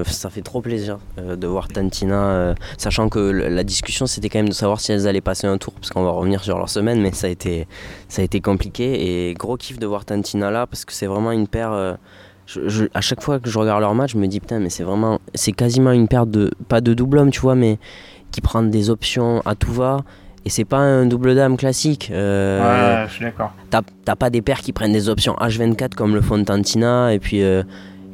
[0.08, 4.54] ça fait trop plaisir de voir Tantina, sachant que la discussion c'était quand même de
[4.54, 7.12] savoir si elles allaient passer un tour, parce qu'on va revenir sur leur semaine, mais
[7.12, 7.68] ça a été,
[8.08, 9.30] ça a été compliqué.
[9.30, 11.72] Et gros kiff de voir Tantina là, parce que c'est vraiment une paire.
[11.72, 15.20] à chaque fois que je regarde leur match, je me dis putain, mais c'est vraiment,
[15.36, 17.78] c'est quasiment une paire de, pas de double homme, tu vois, mais
[18.32, 20.00] qui prend des options à tout va.
[20.46, 22.10] Et c'est pas un double dame classique.
[22.12, 23.52] euh, Ouais, je suis d'accord.
[23.70, 27.14] T'as t'as pas des paires qui prennent des options H24 comme le font Tantina.
[27.14, 27.62] Et puis, euh,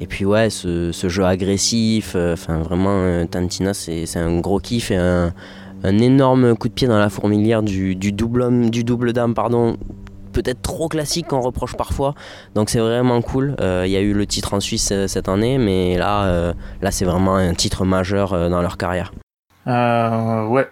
[0.02, 2.14] et puis ouais, ce, ce jeu agressif.
[2.16, 5.34] euh, Enfin, vraiment, Tantina, c'est c'est un gros kiff et un,
[5.86, 9.34] un énorme coup de pied dans la fourmilière du, du double homme, du double dame,
[9.34, 9.78] pardon.
[10.34, 12.14] Peut-être trop classique qu'on reproche parfois.
[12.56, 13.56] Donc c'est vraiment cool.
[13.60, 17.38] Il y a eu le titre en Suisse cette année, mais là, là c'est vraiment
[17.38, 19.14] un titre majeur dans leur carrière.
[19.66, 20.68] Euh, ouais.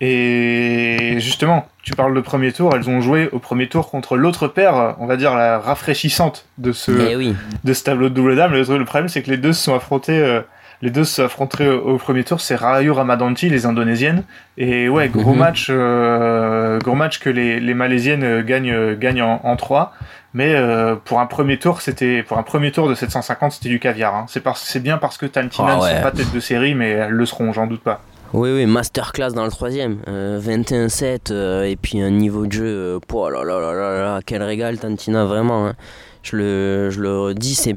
[0.00, 4.48] Et justement, tu parles de premier tour, elles ont joué au premier tour contre l'autre
[4.48, 7.34] paire, on va dire la rafraîchissante de ce, Eh oui.
[7.64, 8.52] de ce tableau de double dame.
[8.52, 10.40] Le, le problème, c'est que les deux se sont affrontés, euh,
[10.80, 12.40] les deux se sont affrontés au, au premier tour.
[12.40, 14.22] C'est Rahayu Ramadanti, les Indonésiennes.
[14.56, 15.38] Et ouais, gros Mhm.
[15.38, 19.92] match, euh, gros match que les, les Malaisiennes euh, gagnent, gagnent en, en 3.
[20.32, 23.80] Mais euh, pour un premier tour, c'était pour un premier tour de 750, c'était du
[23.80, 24.14] caviar.
[24.14, 24.26] Hein.
[24.28, 27.26] C'est bien parce que Tantina Ah ne sont pas tête de série, mais elles le
[27.26, 28.00] seront, j'en doute pas.
[28.32, 29.98] Oui, oui, masterclass dans le troisième.
[30.06, 33.00] Euh, 21-7 euh, et puis un niveau de jeu.
[33.08, 35.66] Pouah, là, là, là, là, là, quel régal, Tantina, vraiment.
[35.68, 35.74] hein.
[36.22, 37.76] Je, le, je le dis, c'est,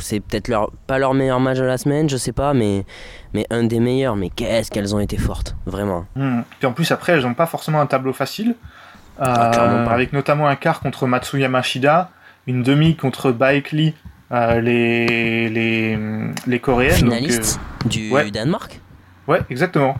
[0.00, 2.84] c'est peut-être leur, pas leur meilleur match de la semaine, je sais pas, mais,
[3.34, 4.16] mais un des meilleurs.
[4.16, 6.06] Mais qu'est-ce qu'elles ont été fortes, vraiment.
[6.16, 6.40] Hmm.
[6.58, 8.54] Puis en plus, après, elles n'ont pas forcément un tableau facile.
[9.20, 12.10] Ah, Euh, avec notamment un quart contre Matsuyama Shida,
[12.46, 13.94] une demi contre Baek Lee,
[14.32, 15.98] euh, les, les,
[16.46, 17.08] les Coréennes.
[17.08, 17.20] donc,
[17.86, 18.30] du ouais.
[18.30, 18.80] Danemark
[19.28, 19.96] ouais, exactement.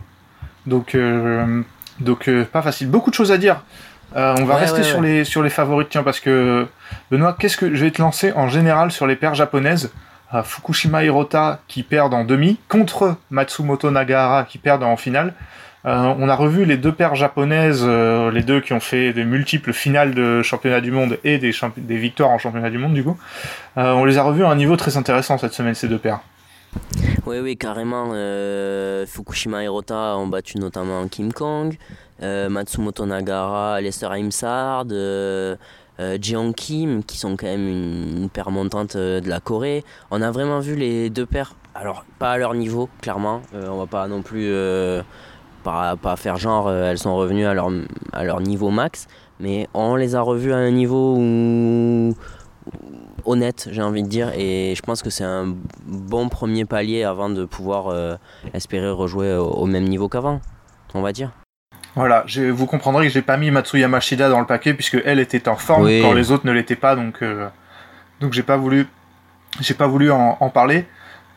[0.65, 1.61] Donc, euh,
[1.99, 2.89] donc euh, pas facile.
[2.89, 3.61] Beaucoup de choses à dire.
[4.15, 5.07] Euh, on va Ouais, rester ouais, sur, ouais.
[5.07, 6.67] Les, sur les favoris, tiens, parce que
[7.11, 9.91] Benoît, qu'est-ce que je vais te lancer en général sur les paires japonaises?
[10.33, 15.33] Euh, Fukushima Hirota qui perdent en demi contre Matsumoto Nagahara qui perdent en finale.
[15.89, 20.13] On a revu les deux paires japonaises, les deux qui ont fait des multiples finales
[20.13, 23.17] de championnat du monde et des, des victoires en championnat du monde du coup.
[23.77, 26.19] On les a revus à un niveau très intéressant cette semaine ces deux paires.
[27.25, 28.11] Oui, oui, carrément.
[28.13, 31.77] euh, Fukushima Hirota ont battu notamment Kim Kong,
[32.23, 35.55] euh, Matsumoto Nagara, Lester Imsard, euh,
[36.21, 39.83] Jeong Kim, qui sont quand même une, paire montante de la Corée.
[40.11, 43.41] On a vraiment vu les deux paires, alors pas à leur niveau, clairement.
[43.53, 44.51] On va pas non plus
[45.63, 47.69] pas, pas faire genre, elles sont revenues à leur,
[48.13, 49.07] à leur niveau max,
[49.39, 52.15] mais on les a revues à un niveau où
[53.27, 55.53] honnête, j'ai envie de dire, et je pense que c'est un
[55.85, 58.15] bon premier palier avant de pouvoir euh,
[58.53, 60.41] espérer rejouer au, au même niveau qu'avant,
[60.93, 61.31] on va dire.
[61.95, 65.19] Voilà, je- vous comprendrez que j'ai pas mis Matsuyama Shida dans le paquet puisque elle
[65.19, 66.01] était en forme Oui.
[66.01, 67.47] quand les autres ne l'étaient pas, donc euh,
[68.21, 68.87] donc j'ai pas voulu
[69.59, 70.85] j'ai pas voulu en, en parler.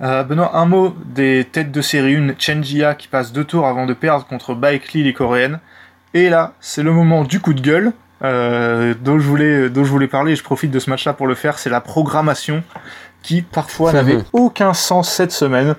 [0.03, 3.67] Euh, Benoît, un mot des têtes de série 1, Chen Jia qui passe deux tours
[3.67, 5.61] avant de perdre contre Baek Lee les coréennes.
[6.15, 7.93] Et là, c'est le moment du coup de gueule
[8.23, 11.27] euh, dont, je voulais, dont je voulais parler et je profite de ce match-là pour
[11.27, 11.59] le faire.
[11.59, 12.63] C'est la programmation
[13.23, 13.97] qui parfois Mhm.
[13.97, 15.75] n'avait aucun sens cette semaine.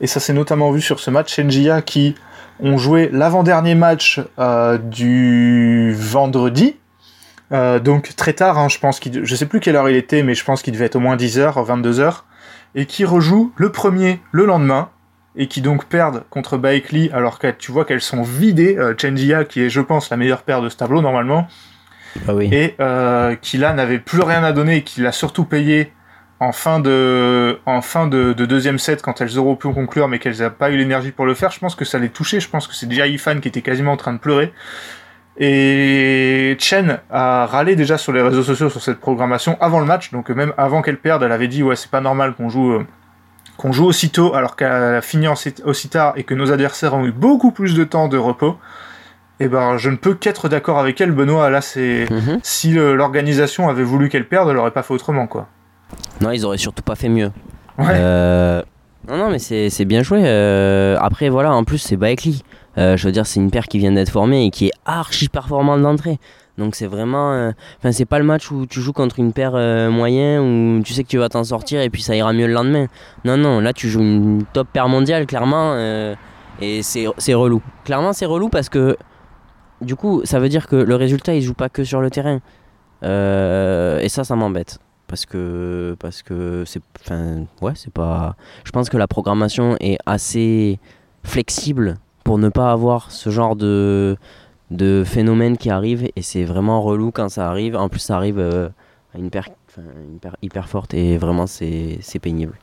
[0.00, 1.34] Et ça s'est notamment vu sur ce match.
[1.34, 2.14] Chen Jia qui
[2.60, 6.76] ont joué l'avant-dernier match euh, du vendredi.
[7.52, 10.22] Euh, donc très tard, hein, je pense qu'il, je sais plus quelle heure il était,
[10.22, 12.24] mais je pense qu'il devait être au moins 10h, 22h,
[12.74, 14.90] et qui rejoue le premier le lendemain,
[15.36, 18.94] et qui donc perdent contre Baek Lee, alors que tu vois qu'elles sont vidées, euh,
[18.98, 21.46] Chen Jia, qui est je pense la meilleure paire de ce tableau normalement,
[22.26, 25.92] Ah et euh, qui là n'avait plus rien à donner et qui l'a surtout payé
[26.40, 30.18] en fin de en fin de, de deuxième set quand elles auront pu conclure mais
[30.18, 31.50] qu'elles n'avaient pas eu l'énergie pour le faire.
[31.50, 32.40] Je pense que ça les touchait.
[32.40, 34.52] Je pense que c'est déjà Ifan qui était quasiment en train de pleurer.
[35.40, 40.10] Et Chen a râlé déjà sur les réseaux sociaux sur cette programmation avant le match.
[40.12, 42.86] Donc même avant qu'elle perde elle avait dit ouais c'est pas normal qu'on joue euh,
[43.56, 47.12] qu'on joue aussitôt alors qu'elle a fini aussi tard et que nos adversaires ont eu
[47.12, 48.56] beaucoup plus de temps de repos
[49.40, 52.40] et ben je ne peux qu'être d'accord avec elle Benoît là c'est Mhm.
[52.42, 55.46] si le- l'organisation avait voulu qu'elle perde, elle aurait pas fait autrement, quoi.
[56.20, 57.30] Non, ils auraient surtout pas fait mieux.
[57.78, 57.86] Ouais.
[57.90, 58.62] Euh,
[59.08, 60.20] Non, non, mais c'est bien joué.
[60.24, 62.42] Euh, Après, voilà, en plus, c'est Baekli.
[62.76, 65.28] Euh, je veux dire, c'est une paire qui vient d'être formée et qui est archi
[65.28, 66.18] performante d'entrée.
[66.58, 67.32] Donc c'est vraiment...
[67.32, 70.82] euh, Enfin, c'est pas le match où tu joues contre une paire euh, moyen où
[70.84, 72.86] tu sais que tu vas t'en sortir et puis ça ira mieux le lendemain.
[73.24, 75.72] Non, non, là tu joues une top paire mondiale, clairement.
[75.74, 76.14] euh,
[76.60, 77.62] Et c'est c'est relou.
[77.84, 78.96] Clairement, c'est relou parce que...
[79.80, 82.40] Du coup, ça veut dire que le résultat, il joue pas que sur le terrain.
[83.04, 88.70] Euh, et ça, ça m'embête parce que parce que c'est enfin ouais c'est pas je
[88.72, 90.78] pense que la programmation est assez
[91.22, 94.16] flexible pour ne pas avoir ce genre de
[95.06, 97.74] phénomènes qui arrivent et c'est vraiment relou quand ça arrive.
[97.74, 98.68] En plus, ça arrive euh,
[99.14, 99.48] à une paire,
[100.42, 102.58] hyper forte et vraiment c'est pénible.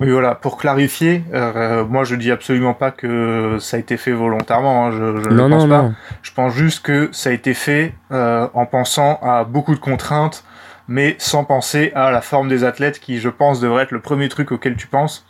[0.00, 4.12] Oui, voilà, pour clarifier, euh, moi je dis absolument pas que ça a été fait
[4.12, 5.82] volontairement, hein, je, je non, ne pense non, pas.
[5.82, 5.94] non.
[6.22, 10.44] Je pense juste que ça a été fait euh, en pensant à beaucoup de contraintes,
[10.86, 14.28] mais sans penser à la forme des athlètes qui, je pense, devrait être le premier
[14.28, 15.24] truc auquel tu penses.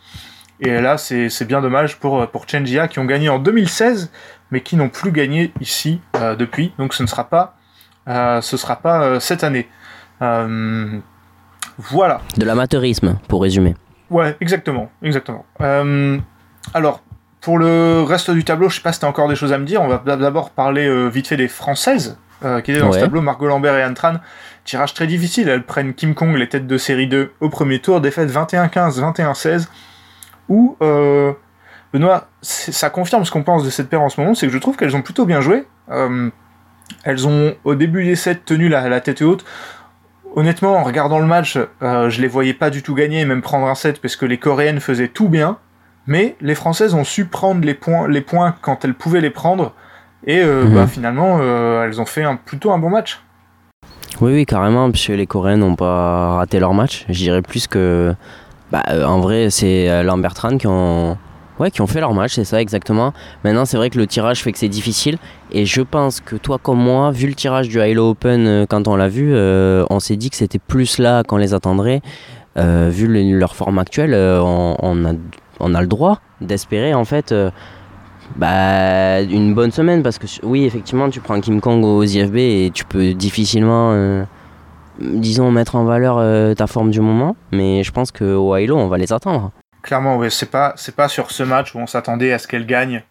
[0.59, 4.11] Et là, c'est c'est bien dommage pour, pour Chengia qui ont gagné en 2016,
[4.51, 6.73] mais qui n'ont plus gagné ici euh, depuis.
[6.77, 7.55] Donc ce ne sera pas,
[8.07, 9.67] euh, ce sera pas euh, cette année.
[10.21, 10.99] Euh,
[11.77, 12.21] voilà.
[12.37, 13.75] De l'amateurisme, pour résumer.
[14.09, 15.45] Ouais, exactement, exactement.
[15.61, 16.17] Euh,
[16.73, 17.01] alors,
[17.41, 19.65] pour le reste du tableau, je sais pas si t'as encore des choses à me
[19.65, 19.81] dire.
[19.81, 23.03] On va d'abord parler euh, vite fait des Françaises euh, qui étaient dans ce Ouais.
[23.03, 23.21] tableau.
[23.21, 24.15] Margot Lambert et Anne Tran.
[24.65, 25.47] Tirage très difficile.
[25.49, 28.01] Elles prennent Kim Kong, les têtes de série 2, au premier tour.
[28.01, 29.67] Défaite 21-15, 21-16.
[30.49, 30.77] Où,
[31.93, 34.33] Benoît, ça confirme ce qu'on pense de cette paire en ce moment.
[34.35, 35.65] C'est que je trouve qu'elles ont plutôt bien joué.
[37.03, 39.45] Elles ont, au début des sets, tenu la, la tête haute.
[40.37, 43.65] Honnêtement, en regardant le match, euh, je les voyais pas du tout gagner, même prendre
[43.65, 45.57] un set, parce que les Coréennes faisaient tout bien.
[46.05, 49.73] Mais les Françaises ont su prendre les points, les points quand elles pouvaient les prendre.
[50.27, 50.75] Et euh, Mhm.
[50.75, 53.19] bah, finalement, euh, elles ont fait un, plutôt un bon match.
[54.21, 57.05] Oui, oui, carrément, puisque les Coréens n'ont pas raté leur match.
[57.09, 58.13] Je dirais plus que.
[58.71, 61.17] Bah, euh, en vrai, c'est Lambertran qui ont.
[61.59, 63.13] Ouais, qui ont fait leur match, c'est ça exactement.
[63.43, 65.17] Maintenant, c'est vrai que le tirage fait que c'est difficile.
[65.51, 68.87] Et je pense que toi, comme moi, vu le tirage du Hilo Open euh, quand
[68.87, 72.01] on l'a vu, euh, on s'est dit que c'était plus là qu'on les attendrait.
[72.57, 77.33] Euh, vu le- leur forme actuelle, on, a, le droit d'espérer en fait
[78.35, 80.03] bah, une bonne semaine.
[80.03, 84.25] Parce que oui, effectivement, tu prends Kim Kong aux IFB et tu peux difficilement.
[84.99, 87.35] disons, mettre en valeur ta forme du moment.
[87.51, 89.51] Mais je pense qu'au Hilo, on va les attendre.
[89.87, 92.65] Clairement, ouais, c'est pas, c'est pas sur ce match où on s'attendait à ce qu'elle
[92.65, 93.03] gagne.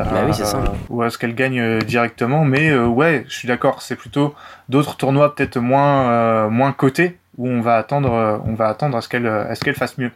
[0.00, 0.58] euh, Bah oui, c'est ça.
[0.88, 3.82] Ou à ce qu'elle gagne euh, directement, mais euh, ouais, je suis d'accord.
[3.82, 4.34] C'est plutôt
[4.70, 9.02] d'autres tournois peut-être moins, euh, moins cotés où on va attendre, on va attendre à
[9.02, 10.12] ce qu'elle, à ce qu'elle fasse mieux.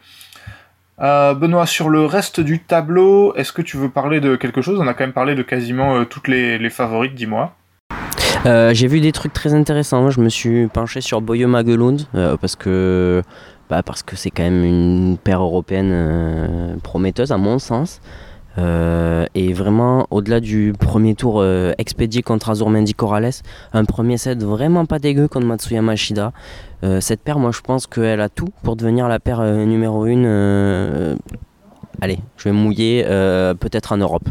[0.97, 4.79] Benoît, sur le reste du tableau, est-ce que tu veux parler de quelque chose?
[4.81, 7.53] On a quand même parlé de quasiment toutes les, les favorites, dis-moi.
[8.45, 10.09] Euh, J'ai vu des trucs très intéressants.
[10.09, 13.21] Je me suis penché sur Boye Magelund euh, parce que
[13.69, 18.01] bah, parce que c'est quand même une paire européenne euh, prometteuse à mon sens.
[18.57, 23.29] Euh, et vraiment, au-delà du premier tour euh, expédié contre Azurmendi Corrales,
[23.73, 26.33] un premier set vraiment pas dégueu contre Matsuyama Shida.
[27.01, 31.17] Cette paire, moi je pense qu'elle a tout pour devenir la paire numéro 1.
[32.01, 33.03] allez, je vais mouiller
[33.59, 34.29] peut-être en Europe.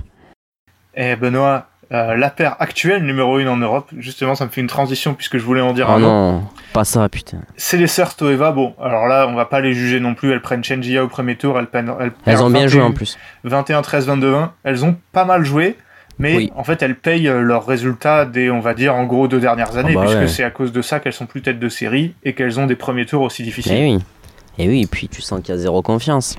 [0.95, 4.66] Et Benoît, euh, la paire actuelle numéro 1 en Europe, justement, ça me fait une
[4.66, 6.07] transition puisque je voulais en dire Oh un mot.
[6.07, 7.39] non, pas ça, putain.
[7.57, 8.53] C'est les sœurs Stoeva.
[8.53, 10.30] Bon, alors là, on va pas les juger non plus.
[10.32, 11.59] Elles prennent Chenjia au premier tour.
[11.59, 11.93] Elles, prennent,
[12.26, 13.16] elles, ont bien 21, joué en plus.
[13.45, 14.53] 21, 13, 22, 20.
[14.64, 15.76] Elles ont pas mal joué.
[16.20, 16.53] Mais Oui.
[16.57, 19.76] en fait, elles payent euh, leurs résultats des, on va dire, en gros, deux dernières
[19.76, 20.26] années, bah puisque ouais.
[20.28, 22.74] c'est à cause de ça qu'elles sont plus tête de série et qu'elles ont des
[22.74, 23.72] premiers tours aussi difficiles.
[23.76, 23.99] Eh oui.
[24.59, 26.36] Et oui, et puis tu sens qu'il y a zéro confiance.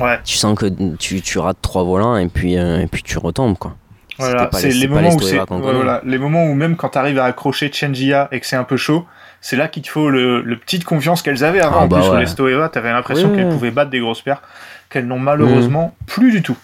[0.00, 3.18] Ouais, Tu sens que tu, tu rates trois volants et puis, euh, et puis tu
[3.18, 3.76] retombes quoi.
[4.20, 4.48] Voilà.
[4.52, 8.28] C'est les, moments où c'est, voilà, les moments où même quand t'arrives à accrocher Chenjia
[8.32, 9.06] et que c'est un peu chaud,
[9.40, 11.80] c'est là qu'il te faut le, le petite confiance qu'elles avaient avant.
[11.80, 14.42] Ah en bah plus, sur les Stoeva, t'avais l'impression qu'elles pouvaient battre des grosses paires,
[14.88, 16.04] qu'elles n'ont malheureusement Mm.
[16.06, 16.56] plus du tout.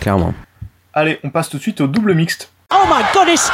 [0.00, 0.32] Clairement.
[0.94, 2.52] Allez, on passe tout de suite au double mixte.
[2.72, 3.50] Oh my goodness!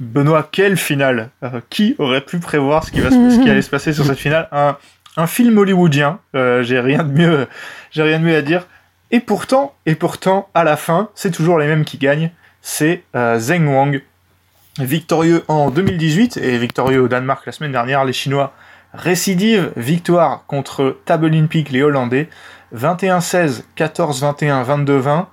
[0.00, 1.30] Benoît, quelle finale?
[1.42, 4.04] Euh, Qui aurait pu prévoir ce qui, va se- ce qui allait se passer sur
[4.04, 4.48] cette finale?
[4.52, 4.76] Un,
[5.16, 6.20] un film hollywoodien.
[6.36, 7.46] euh, j'ai rien de mieux,
[7.90, 8.66] j'ai rien de mieux à dire.
[9.10, 12.30] Et pourtant, et pourtant, à la fin, c'est toujours les mêmes qui gagnent.
[12.60, 14.02] C'est euh, Zheng Wang,
[14.78, 18.04] victorieux en 2018 et victorieux au Danemark la semaine dernière.
[18.04, 18.52] Les Chinois
[18.92, 22.28] récidive, victoire contre Tabelin Peak, les Hollandais.
[22.74, 25.26] 21-16, 14-21, 22-20.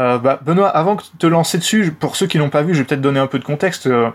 [0.00, 2.80] Euh, bah, Benoît, avant de te lancer dessus, pour ceux qui n'ont pas vu, je
[2.80, 3.88] vais peut-être donner un peu de contexte.
[3.88, 4.10] euh,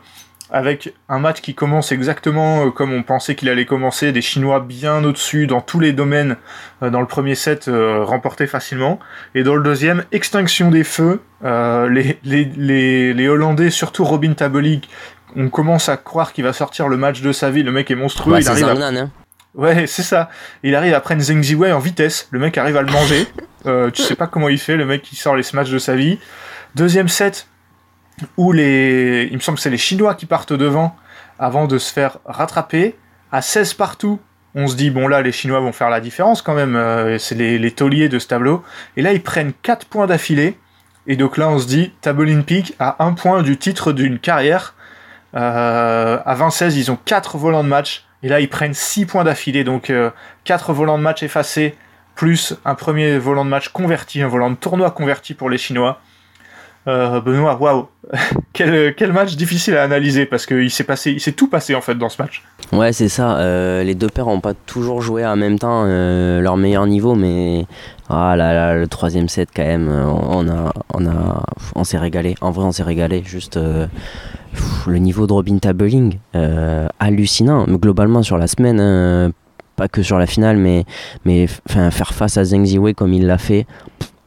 [0.52, 4.60] avec un match qui commence exactement euh, comme on pensait qu'il allait commencer, des Chinois
[4.60, 6.38] bien au-dessus dans tous les domaines
[6.82, 9.00] euh, dans le premier set, euh, remporté facilement.
[9.36, 11.22] Et dans le deuxième, extinction des feux.
[11.44, 14.82] Les, les, les, les Hollandais, surtout Robin Tabeli,
[15.36, 17.64] on commence à croire qu'il va sortir le match de sa vie.
[17.64, 18.34] Le mec est monstrueux.
[18.34, 19.12] Ouais, il arrive à hein.
[19.56, 20.30] Ouais, c'est ça.
[20.64, 22.28] Il arrive à prendre Zheng Ziwei en vitesse.
[22.32, 23.28] Le mec arrive à le manger.
[23.66, 24.76] Euh, tu sais pas comment il fait.
[24.76, 26.20] Le mec qui sort les smash de sa vie.
[26.76, 27.48] Deuxième set
[28.38, 30.96] où les, il me semble que c'est les Chinois qui partent devant
[31.40, 32.96] avant de se faire rattraper
[33.32, 34.20] à 16 partout.
[34.56, 36.76] On se dit bon là les Chinois vont faire la différence quand même.
[36.76, 38.64] Euh, c'est les, les tauliers de ce tableau.
[38.98, 40.58] Et là ils prennent 4 points d'affilée.
[41.08, 44.76] Et donc là on se dit Tableau Peak à un point du titre d'une carrière.
[45.36, 48.06] Euh, à 20-16 ils ont 4 volants de match.
[48.22, 49.92] Et là, ils prennent 6 points d'affilée, donc
[50.46, 51.76] 4 volants de match effacés,
[52.16, 56.00] plus un premier volant de match converti, un volant de tournoi converti pour les Chinois.
[56.86, 57.88] Euh, Benoît, waouh,
[58.54, 61.96] quel, match difficile à analyser parce qu'il s'est passé, il s'est tout passé en fait
[61.96, 62.44] dans ce match.
[62.74, 63.38] Ouais, c'est ça.
[63.38, 67.16] euh, les deux paires n'ont pas toujours joué en même temps euh, leur meilleur niveau,
[67.16, 67.66] mais
[68.10, 71.44] ah là là, le troisième set quand même, on a, on a,
[71.76, 72.36] on s'est régalé.
[72.42, 73.24] En vrai, on s'est régalé.
[73.26, 76.18] Juste le niveau de Robin Tabling,
[77.00, 77.66] hallucinant.
[77.68, 79.32] Mais globalement sur la semaine,
[79.78, 80.84] pas que sur la finale, mais
[81.24, 83.66] mais faire face à Zheng Ziwei comme il l'a fait.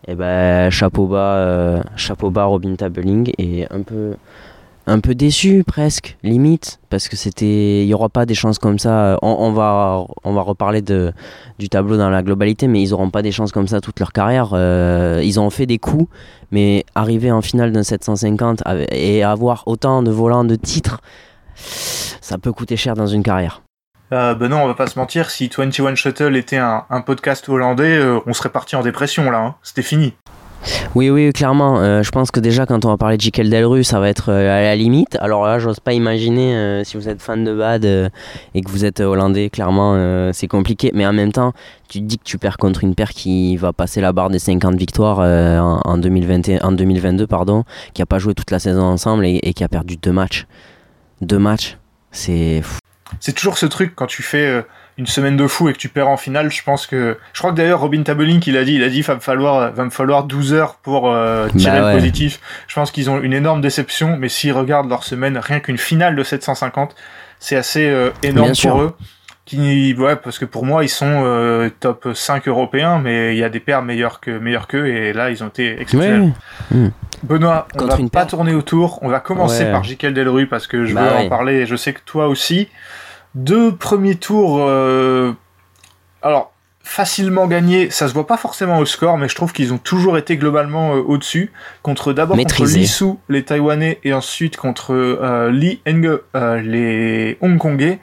[0.09, 4.15] Et ben chapeau bas, euh, chapeau bas Robin Tabling et un peu
[4.89, 8.79] un peu déçu presque limite parce que c'était il y aura pas des chances comme
[8.79, 13.33] ça on, on va reparler du tableau dans la globalité mais ils auront pas des
[13.33, 16.07] chances comme ça toute leur carrière Euh, ils ont fait des coups
[16.53, 21.01] mais arriver en finale d'un 750 avec- et avoir autant de volants de titres
[21.57, 23.63] ça peut coûter cher dans une carrière
[24.13, 28.21] Euh, Benoît, on va pas se mentir, si 21 Shuttle était un, podcast hollandais, euh,
[28.27, 29.39] on serait parti en dépression là.
[29.39, 29.55] hein.
[29.63, 30.15] C'était fini.
[30.95, 31.79] Oui, oui, clairement.
[31.81, 34.31] Euh, je pense que déjà, quand on va parler de Jikel Delru, ça va être
[34.31, 35.17] euh, à la limite.
[35.21, 39.01] Alors là, j'ose pas imaginer si vous êtes fan de Bad et que vous êtes
[39.01, 40.91] hollandais, clairement, c'est compliqué.
[40.95, 41.53] Mais en même temps,
[41.89, 44.39] tu te dis que tu perds contre une paire qui va passer la barre des
[44.39, 48.83] 50 victoires en, en 2021, en 2022, pardon, qui a pas joué toute la saison
[48.83, 50.47] ensemble et qui a perdu deux matchs.
[51.21, 51.77] Deux matchs,
[52.11, 52.79] c'est fou.
[53.21, 54.63] C'est toujours ce truc quand tu fais euh,
[54.99, 56.51] une semaine de fou et que tu perds en finale.
[56.51, 59.03] Je pense que, je crois que d'ailleurs Robin Tabelin il a dit, il a dit,
[59.03, 61.93] va me falloir, va me falloir 12 heures pour euh, tirer Bah ouais.
[61.93, 62.41] le positif.
[62.67, 66.17] Je pense qu'ils ont une énorme déception, mais s'ils regardent leur semaine, rien qu'une finale
[66.17, 66.95] de 750,
[67.39, 68.71] c'est assez euh, énorme Bien sûr.
[68.73, 68.97] pour eux.
[69.45, 73.45] Qui, ouais, parce que pour moi, ils sont euh, top 5 européens, mais il y
[73.45, 76.33] a des paires meilleurs que meilleurs qu'eux, et là, ils ont été exceptionnels.
[76.73, 76.91] Ouais.
[77.23, 78.29] Benoît, on va une pas paire.
[78.29, 78.99] tourner autour.
[79.03, 79.73] On va commencer Ouais.
[79.73, 82.29] par Jikel Delru parce que je Bah veux en parler et je sais que toi
[82.29, 82.69] aussi.
[83.35, 85.33] Deux premiers tours, euh,
[86.23, 86.53] alors
[86.83, 90.17] facilement gagnés, ça se voit pas forcément au score, mais je trouve qu'ils ont toujours
[90.19, 91.51] été globalement euh, au-dessus.
[91.83, 97.99] Contre d'abord contre Su, les Taïwanais, et ensuite contre euh, Lee Henge, euh, les Hongkongais.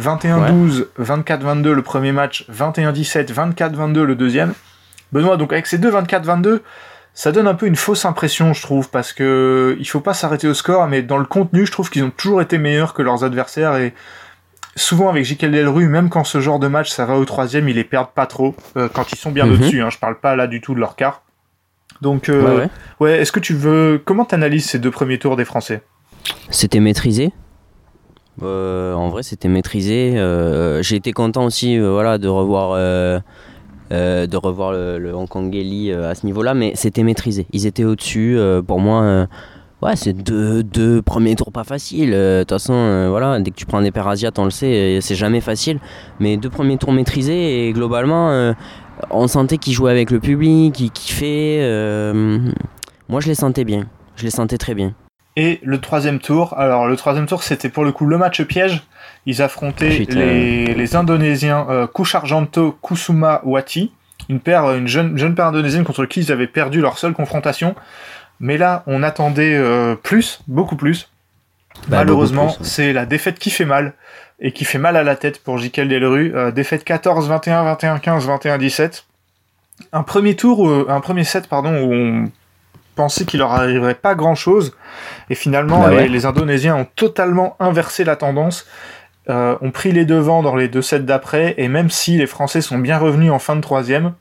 [0.00, 4.52] 21-12, 24-22 le premier match, 21-17, 24-22 le deuxième.
[5.12, 6.62] Benoît, donc avec ces deux 24-22,
[7.14, 10.48] ça donne un peu une fausse impression, je trouve, parce que il faut pas s'arrêter
[10.48, 13.22] au score, mais dans le contenu, je trouve qu'ils ont toujours été meilleurs que leurs
[13.24, 13.94] adversaires et
[14.76, 17.76] souvent avec Jikel Delru, même quand ce genre de match ça va au troisième, ils
[17.76, 19.52] les perdent pas trop euh, quand ils sont bien Mhm.
[19.54, 19.80] au-dessus.
[19.82, 21.22] Hein, je parle pas là du tout de leur quart.
[22.00, 22.68] Donc, euh, Ouais, ouais.
[22.98, 25.82] ouais, est-ce que tu veux, comment t'analyses ces deux premiers tours des Français?
[26.50, 27.30] C'était maîtrisé.
[28.42, 30.14] Euh, en vrai, c'était maîtrisé.
[30.16, 32.72] Euh, J'ai été content aussi, euh, voilà, de revoir,
[33.92, 37.46] euh, de revoir le, le Hongkongais Lee euh, à ce niveau-là, mais c'était maîtrisé.
[37.52, 38.36] Ils étaient au-dessus.
[38.38, 39.26] euh, pour moi,
[39.82, 42.10] ouais, c'est deux, premiers tours pas faciles.
[42.10, 45.14] De toute façon, voilà, dès que tu prends des paires asiates, on le sait, c'est
[45.14, 45.80] jamais facile.
[46.20, 48.54] Mais deux premiers tours maîtrisés et globalement,
[49.10, 52.12] on sentait qu'ils jouaient avec le public, qu'ils kiffaient.
[53.08, 53.86] moi, je les sentais bien.
[54.16, 54.94] Je les sentais très bien.
[55.36, 58.84] Et le troisième tour, alors le troisième tour c'était pour le coup le match piège.
[59.26, 63.92] Ils affrontaient les, les Indonésiens euh, Kusharjanto Kusuma Wati,
[64.28, 67.74] une paire, une jeune, jeune paire indonésienne contre qui ils avaient perdu leur seule confrontation.
[68.40, 71.10] Mais là, on attendait euh, plus, beaucoup plus.
[71.88, 72.56] Bah, Malheureusement, ouais.
[72.62, 73.94] c'est la défaite qui fait mal
[74.40, 76.32] et qui fait mal à la tête pour Jikel Delru.
[76.34, 79.06] Euh, défaite 14, 21, 21, 15, 21, 17.
[79.92, 82.30] Un premier tour, euh, un premier set, pardon, où on
[82.96, 84.76] pensait qu'il leur arriverait pas grand chose.
[85.30, 88.66] Et finalement, Bah les Indonésiens ont totalement inversé la tendance.
[89.30, 91.54] Euh, ont pris les devants dans les deux sets d'après.
[91.56, 94.12] Et même si les Français sont bien revenus en fin de troisième,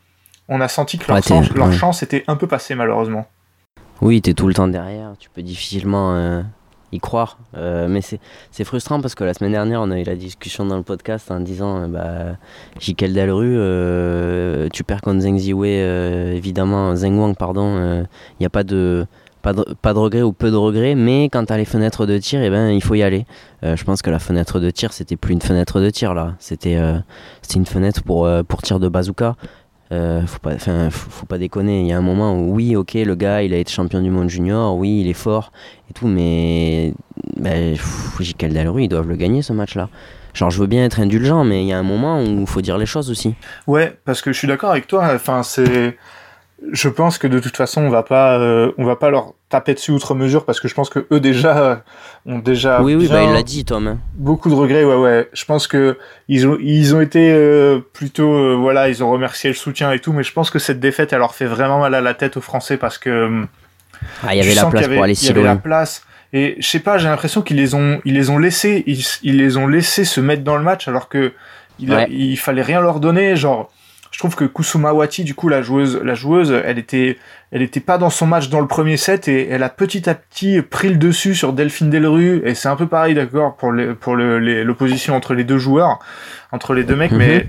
[0.48, 1.74] on a senti que leur, Ouais, chance, leur ouais.
[1.74, 3.28] chance était un peu passée malheureusement.
[4.02, 6.42] Oui, t'es tout le temps derrière, tu peux difficilement euh,
[6.94, 7.38] y croire.
[7.56, 10.78] Euh, mais c'est frustrant parce que la semaine dernière, on a eu la discussion dans
[10.78, 12.38] le podcast en disant bah,
[12.80, 15.80] Jikel Delru, euh, tu perds contre Zheng Ziwei,
[16.34, 19.06] évidemment, Zheng Wang, pardon, il n'y a pas de,
[19.44, 22.18] pas, de, pas de regret ou peu de regret, mais quand t'as les fenêtres de
[22.18, 23.28] tir, eh ben, il faut y aller.
[23.64, 26.34] Euh, je pense que la fenêtre de tir, c'était plus une fenêtre de tir là,
[26.40, 26.98] c'était euh,
[27.54, 29.36] une fenêtre pour, euh, pour tir de bazooka.
[29.92, 31.82] Euh, faut pas, faut, faut pas déconner.
[31.82, 34.10] Il y a un moment où oui, ok, le gars, il a été champion du
[34.10, 35.52] monde junior, oui, il est fort
[35.90, 36.94] et tout, mais
[37.38, 37.76] ben,
[38.40, 39.90] Delru, ils doivent le gagner ce match-là.
[40.34, 42.62] Genre, je veux bien être indulgent, mais il y a un moment où il faut
[42.62, 43.36] dire les choses aussi.
[43.68, 45.12] Ouais, parce que je suis d'accord avec toi.
[45.14, 45.96] Enfin, c'est.
[46.72, 49.74] Je pense que de toute façon, on va pas, euh, on va pas leur taper
[49.74, 51.76] dessus outre mesure parce que je pense que eux déjà euh,
[52.26, 53.88] ont déjà oui, oui, bah, il l'a dit, Tom.
[53.88, 53.98] hein.
[54.16, 54.84] beaucoup de regrets.
[54.86, 55.30] Ouais, ouais.
[55.34, 55.98] Je pense que
[56.30, 60.00] ils ont, ils ont été euh, plutôt, euh, voilà, ils ont remercié le soutien et
[60.00, 62.38] tout, mais je pense que cette défaite, elle leur fait vraiment mal à la tête
[62.38, 63.48] aux Français parce que hum,
[64.26, 65.58] Ah, il y avait la place avait- pour aller Il y si avait la loin.
[65.58, 66.06] place.
[66.32, 69.38] Et je sais pas, j'ai l'impression qu'ils les ont, ils les ont laissés, ils, ils
[69.38, 71.34] les ont laissés se mettre dans le match alors que
[71.80, 72.08] il, a- Ouais.
[72.10, 73.36] il fallait rien leur donner.
[73.36, 73.70] Genre,
[74.14, 77.18] je trouve que Kusumawati, du coup, la joueuse, la joueuse, elle était,
[77.52, 80.14] elle était pas dans son match dans le premier set et elle a petit à
[80.14, 83.96] petit pris le dessus sur Delphine Delru et c'est un peu pareil, d'accord, pour le,
[83.96, 85.98] pour le, les- l'opposition entre les deux joueurs,
[86.52, 87.18] entre les deux mecs, Mhm.
[87.18, 87.48] mais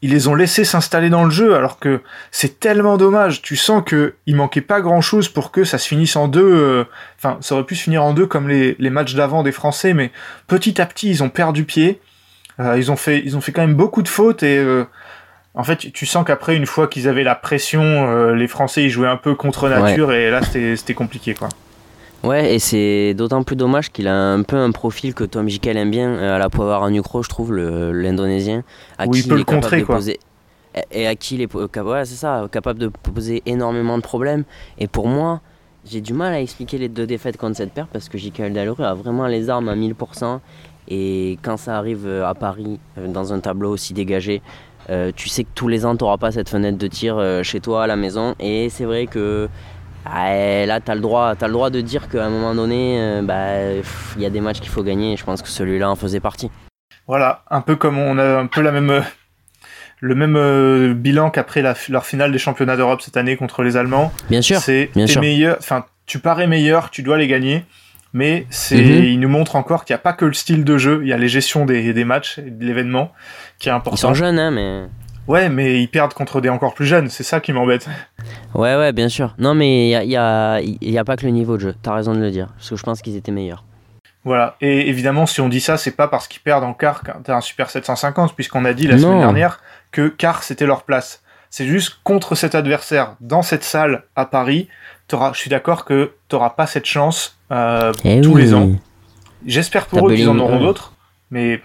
[0.00, 3.42] ils les ont laissés s'installer dans le jeu alors que c'est tellement dommage.
[3.42, 6.40] Tu sens que il manquait pas grand chose pour que ça se finisse en deux.
[6.42, 6.84] euh,
[7.18, 9.92] Enfin, ça aurait pu se finir en deux comme les, les matchs d'avant des Français,
[9.92, 10.10] mais
[10.46, 12.00] petit à petit ils ont perdu pied.
[12.60, 14.84] Euh, ils ont fait, ils ont fait quand même beaucoup de fautes et euh,
[15.54, 18.90] en fait, tu- sens qu'après, une fois qu'ils avaient la pression, euh, les Français ils
[18.90, 21.48] jouaient un peu contre nature et là c'était compliqué quoi.
[22.22, 25.76] Ouais, et c'est d'autant plus dommage qu'il a un peu un profil que Tom Jikel
[25.78, 28.62] aime bien euh, à la Poivre en Ukro, je trouve, le- l'Indonésien.
[28.98, 29.94] à Où qui il peut le est capable contrer, quoi.
[29.96, 30.20] poser-
[30.92, 34.44] et- à qui il est ouais, c'est ça, capable de poser énormément de problèmes.
[34.78, 35.40] Et pour moi,
[35.90, 38.84] j'ai du mal à expliquer les deux défaites contre cette paire parce que Jikel Dalleru
[38.84, 40.40] a vraiment les armes à 1000%.
[40.88, 44.42] Et quand ça arrive euh, à Paris, euh, dans un tableau aussi dégagé,
[44.88, 47.42] euh, tu sais que tous les ans, tu n'auras pas cette fenêtre de tir euh,
[47.42, 48.34] chez toi à la maison.
[48.40, 49.48] Et c'est vrai que
[50.06, 53.22] ah, là, tu as, le droit- le droit de dire qu'à un moment donné, euh,
[53.22, 53.80] bah,
[54.16, 55.12] il y a des matchs qu'il faut gagner.
[55.12, 56.50] Et je pense que celui-là en faisait partie.
[57.06, 59.02] Voilà, un peu comme on a un peu la même,
[60.00, 64.12] le même euh, bilan qu'après leur finale des championnats d'Europe cette année contre les Allemands.
[64.30, 64.60] Bien sûr.
[64.60, 67.64] C'est meilleur, enfin tu parais meilleur, tu dois les gagner.
[68.12, 69.04] Mais c'est, Mhm.
[69.04, 71.12] il nous montre encore qu'il n'y a pas que le style de jeu, il y
[71.12, 73.12] a les gestions des, des matchs, et de l'événement,
[73.60, 73.96] qui est Ils important.
[73.96, 74.86] sont jeunes, hein, mais.
[75.28, 77.86] Ouais, mais ils perdent contre des encore plus jeunes, c'est ça qui m'embête.
[78.54, 79.34] Ouais, ouais, bien sûr.
[79.38, 81.74] Non, mais il n'y a, y a, y a pas que le niveau de jeu.
[81.82, 82.48] T'as raison de le dire.
[82.56, 83.62] Parce que je pense qu'ils étaient meilleurs.
[84.24, 84.56] Voilà.
[84.60, 87.36] Et évidemment, si on dit ça, c'est pas parce qu'ils perdent en quart quand t'as
[87.36, 89.02] un Super 750, puisqu'on a dit la Non.
[89.02, 89.60] semaine dernière
[89.92, 91.22] que quart c'était leur place.
[91.48, 94.68] C'est juste contre cet adversaire, dans cette salle à Paris,
[95.12, 98.42] je suis d'accord que t'auras pas cette chance euh, Eh tous oui.
[98.42, 98.70] les ans.
[99.46, 100.92] J'espère pour eux qu'ils en auront d'autres,
[101.30, 101.60] mais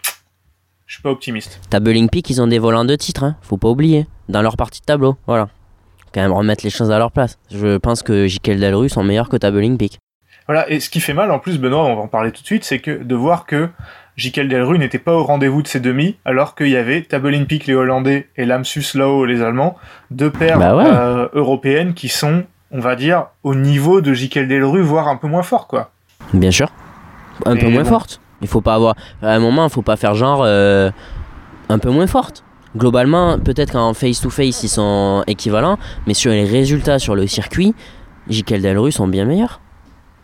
[0.86, 1.60] je suis pas optimiste.
[1.70, 3.36] Tabeling Peak, ils ont des volants de titre, hein.
[3.42, 4.06] faut pas oublier.
[4.30, 5.50] Dans leur partie de tableau, voilà.
[6.14, 7.38] Quand même remettre les choses à leur place.
[7.52, 10.00] Je pense que Jikel Dalru sont meilleurs que Tabeling Peak.
[10.48, 12.46] Voilà, et ce qui fait mal, en plus, Benoît, on va en parler tout de
[12.46, 13.70] suite, c'est que de voir que
[14.16, 17.66] Jikel Delru n'était pas au rendez-vous de ses demi, alors qu'il y avait Tabelin Peak,
[17.66, 19.76] les Hollandais, et Lamsus Lao, les Allemands,
[20.12, 20.86] deux paires Bah ouais.
[20.86, 25.28] euh, européennes qui sont, on va dire, au niveau de Jikel Delru, voire un peu
[25.28, 25.92] moins fort, quoi.
[26.34, 26.70] Bien sûr.
[27.46, 27.90] Un peu moins bon.
[27.90, 28.22] forte.
[28.42, 28.96] Il faut pas avoir.
[29.22, 30.42] À un moment, il faut pas faire genre.
[30.44, 30.92] euh,
[31.70, 32.44] un peu moins forte.
[32.78, 37.74] Globalement, peut-être qu'en face-to-face, ils sont équivalents, mais sur les résultats sur le circuit,
[38.28, 39.62] Jikel Delru sont bien meilleurs.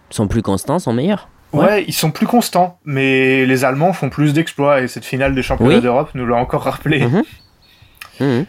[0.10, 1.30] Sont plus constants, sont meilleurs.
[1.54, 1.66] Ouais.
[1.66, 1.86] Ouais.
[1.88, 5.76] ils sont plus constants, mais les Allemands font plus d'exploits, et cette finale des championnats
[5.76, 5.82] Oui.
[5.82, 7.00] d'Europe nous l'a encore rappelé.
[7.06, 7.24] Mhm.
[8.20, 8.46] Mhm.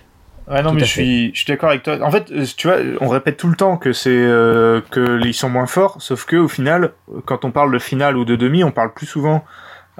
[0.50, 1.98] Ouais, non, Tout mais je suis, je suis d'accord avec toi.
[2.02, 5.34] En fait, euh, tu vois, on répète tout le temps que c'est que que ils
[5.34, 8.34] sont moins forts, sauf que au final, euh, quand on parle de finale ou de
[8.36, 9.44] demi, on parle plus souvent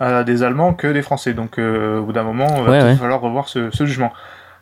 [0.01, 1.32] euh, des Allemands que des Français.
[1.32, 2.97] Donc, euh, au bout d'un moment, il va Ouais, peut-être ouais.
[2.97, 4.12] falloir revoir ce, ce jugement.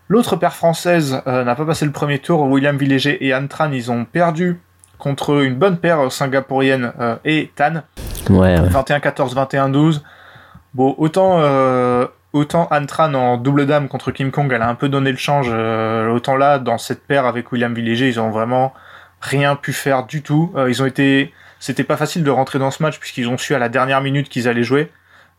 [0.08, 2.42] L'autre paire française euh, n'a pas passé le premier tour.
[2.42, 4.60] William Villéger et Anne Tran, ils ont perdu
[4.98, 7.84] contre une bonne paire singapourienne euh, et Tan.
[8.28, 8.68] Ouais, ouais.
[8.68, 10.02] 21-14, 21-12.
[10.74, 14.74] Bon, autant, euh, autant Anne Tran en double dame contre Kim Kong, elle a un
[14.74, 15.48] peu donné le change.
[15.50, 18.72] euh, autant là, dans cette paire avec William Villéger, ils ont vraiment
[19.20, 20.52] rien pu faire du tout.
[20.56, 23.54] Euh, ils ont été, c'était pas facile de rentrer dans ce match puisqu'ils ont su
[23.54, 24.90] à la dernière minute qu'ils allaient jouer.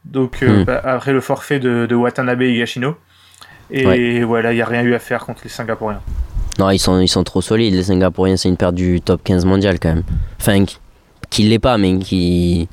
[0.05, 0.63] Donc euh, Hmm.
[0.65, 2.95] bah, après le forfait de, de Watanabe et Gashino.
[3.73, 6.01] Et voilà, il y a rien eu à faire contre les Singapouriens.
[6.59, 7.73] Non, ils sont, ils sont trop solides.
[7.73, 10.03] Les Singapouriens, c'est une paire du top 15 mondial quand même.
[10.41, 10.77] Enfin, qui,
[11.29, 12.67] qui l'est pas, mais qui,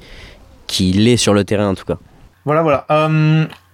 [0.66, 1.99] qui l'est sur le terrain en tout cas.
[2.45, 2.85] Voilà, voilà.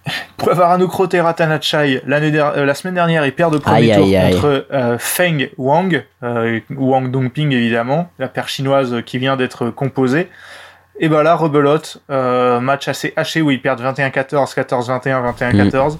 [0.37, 4.33] Puavarano Krote Ratanachai, la semaine dernière, il perd de premier Aïe, tour aïe, aïe.
[4.33, 10.29] contre euh, Feng Wang, euh, Wang Dongping évidemment, la paire chinoise qui vient d'être composée.
[10.99, 15.97] Et ben là, rebelote, euh, match assez haché où ils perdent 21-14, 14-21, 21-14.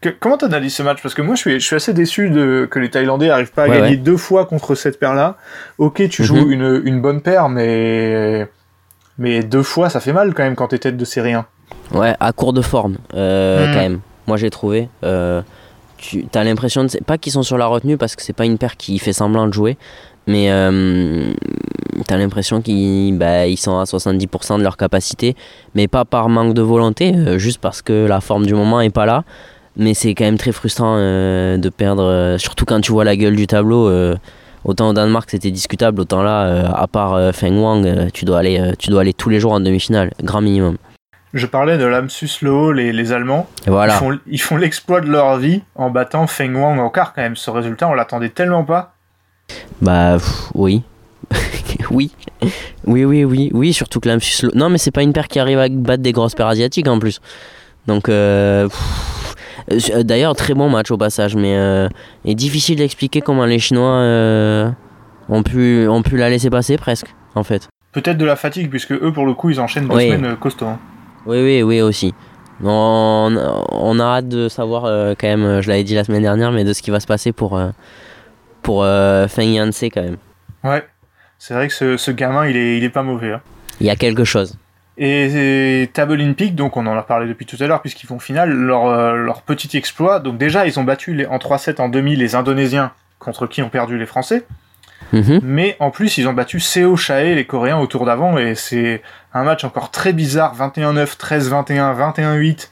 [0.00, 1.02] Que- comment t'analyses ce match?
[1.02, 3.64] Parce que moi, je suis, je suis assez déçu de, que les Thaïlandais arrivent pas
[3.64, 3.96] à Ouais, gagner ouais.
[3.96, 5.36] deux fois contre cette paire-là.
[5.78, 6.52] Ok, tu joues Mhm.
[6.52, 8.46] une, une bonne paire, mais
[9.18, 11.44] mais deux fois, ça fait mal quand même quand t'es tête de série 1.
[11.92, 13.74] Ouais, à court de forme, euh, Hmm.
[13.74, 14.00] quand même.
[14.26, 14.88] Moi, j'ai trouvé.
[15.04, 15.42] Euh,
[15.98, 16.90] tu as l'impression, de...
[17.04, 19.46] pas qu'ils sont sur la retenue parce que c'est pas une paire qui fait semblant
[19.46, 19.76] de jouer,
[20.26, 21.32] mais euh,
[22.06, 25.36] t'as l'impression qu'ils bah, ils sont à 70% de leur capacité,
[25.74, 28.90] mais pas par manque de volonté, euh, juste parce que la forme du moment est
[28.90, 29.24] pas là.
[29.76, 33.34] Mais c'est quand même très frustrant euh, de perdre, surtout quand tu vois la gueule
[33.34, 33.90] du tableau.
[34.64, 38.90] autant au Danemark c'était discutable, autant là, à part Feng Wang, tu, dois aller, tu
[38.90, 40.76] dois aller tous les jours en demi-finale, grand minimum.
[41.34, 43.48] Je parlais de Lamsus Loho, les, les Allemands.
[43.66, 43.94] Voilà.
[43.94, 47.22] Ils font, ils font l'exploit de leur vie en battant Feng Wang en quart quand
[47.22, 47.34] même.
[47.36, 48.94] Ce résultat, on l'attendait tellement pas.
[49.82, 50.82] Bah pff, oui.
[51.90, 52.12] oui.
[52.86, 55.38] Oui, oui, oui, oui, surtout que l'Amsus Lo- Non, mais c'est pas une paire qui
[55.40, 57.20] arrive à battre des grosses paires asiatiques en plus.
[57.86, 58.68] Donc, euh,
[59.70, 61.88] Euh, D'ailleurs, très bon match au passage, mais euh,
[62.26, 64.70] est difficile d'expliquer comment les Chinois euh,
[65.30, 67.68] ont, pu, ont pu la laisser passer presque, en fait.
[67.92, 70.08] Peut-être de la fatigue, puisque eux, pour le coup, ils enchaînent deux Oui.
[70.10, 70.66] semaines euh, costauds.
[70.66, 70.78] hein.
[71.26, 72.14] Oui, oui, oui, aussi.
[72.62, 73.34] On,
[73.72, 76.52] on a hâte de savoir, euh, quand même, euh, je l'avais dit la semaine dernière,
[76.52, 77.70] mais de ce qui va se passer pour, euh,
[78.62, 80.16] pour euh, Feng Yanse, quand même.
[80.62, 80.84] Ouais,
[81.38, 83.32] c'est vrai que ce, ce gamin, il est, il est pas mauvais.
[83.32, 83.40] hein.
[83.80, 84.56] Il y a quelque chose.
[84.96, 88.20] Et, et Table Peak, donc on en a parlé depuis tout à l'heure, puisqu'ils font
[88.20, 90.20] finale, leur, leur petit exploit.
[90.20, 93.68] Donc déjà, ils ont battu les, en 3-7 en demi les Indonésiens, contre qui ont
[93.70, 94.44] perdu les Français.
[95.12, 95.40] Mhm.
[95.42, 99.02] Mais en plus, ils ont battu Seo Chae, les Coréens, au tour d'avant, et c'est
[99.34, 102.68] un match encore très bizarre, 21-9, 13-21, 21-8,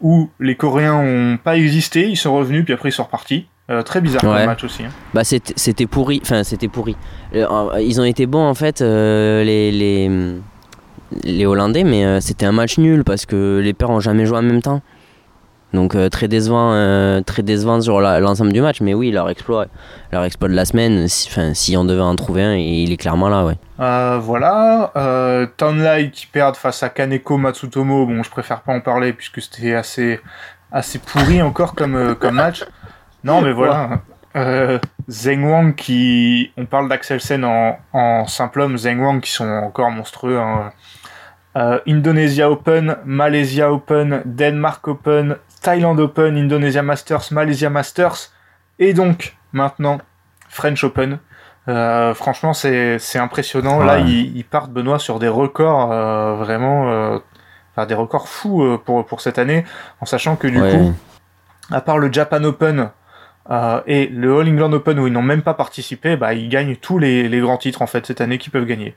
[0.00, 3.46] où les Coréens ont pas existé, ils sont revenus, puis après ils sont repartis.
[3.68, 4.36] Euh, très bizarre Ouais.
[4.38, 4.84] comme match aussi.
[4.84, 4.90] hein.
[5.12, 6.96] Bah c'était pourri, enfin c'était pourri.
[7.34, 7.46] Euh,
[7.80, 10.10] ils ont été bons en fait euh, les, les
[11.24, 14.42] les Hollandais, mais c'était un match nul parce que les pairs ont jamais joué en
[14.42, 14.82] même temps.
[15.72, 18.80] Donc euh, très décevant, euh, très décevant sur l'ensemble du match.
[18.80, 19.66] Mais oui, leur exploit,
[20.12, 22.96] leur exploit de la semaine, si, enfin si on devait en trouver un, il est
[22.96, 23.58] clairement là, ouais.
[23.80, 28.80] Euh, voilà, euh, Townlight qui perdent face à Kaneko Matsutomo, bon je préfère pas en
[28.80, 30.20] parler puisque c'était assez,
[30.72, 32.64] assez pourri encore comme, comme match.
[33.24, 34.00] Non mais voilà,
[34.36, 34.78] euh,
[35.10, 39.90] Zheng Wang qui, on parle d'Axelsen en, en simple homme, Zheng Wang qui sont encore
[39.90, 40.38] monstrueux.
[40.38, 40.72] hein.
[41.56, 45.36] Euh, Indonesia Open, Malaysia Open, Denmark Open,
[45.66, 48.30] Thailand Open, Indonesia Masters, Malaysia Masters,
[48.78, 49.98] et donc maintenant
[50.48, 51.18] French Open.
[51.68, 53.80] Euh, franchement, c'est impressionnant.
[53.82, 57.18] Là, ils, ils partent Benoît sur des records euh, vraiment, euh,
[57.72, 59.64] enfin des records fous pour pour cette année,
[60.00, 60.70] en sachant que du Ouais.
[60.70, 60.94] coup,
[61.72, 62.90] à part le Japan Open
[63.86, 66.98] et le All England Open où ils n'ont même pas participé, bah ils gagnent tous
[67.00, 68.94] les, les grands titres en fait cette année qu'ils peuvent gagner.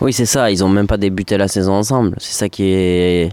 [0.00, 0.50] Oui, c'est ça.
[0.50, 2.14] Ils ont même pas débuté la saison ensemble.
[2.18, 3.32] C'est ça qui est,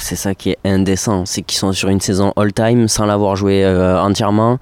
[0.00, 1.26] c'est ça qui est indécent.
[1.26, 4.58] C'est qu'ils sont sur une saison all-time sans l'avoir joué euh, entièrement.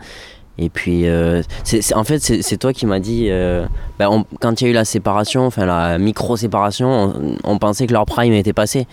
[0.57, 1.43] Et puis, euh,
[1.95, 3.67] en fait, c'est, toi qui m'as dit, euh,
[3.99, 7.13] ben, on- quand il y a eu la séparation, enfin la micro-séparation,
[7.43, 8.87] on, pensait que leur prime était passé.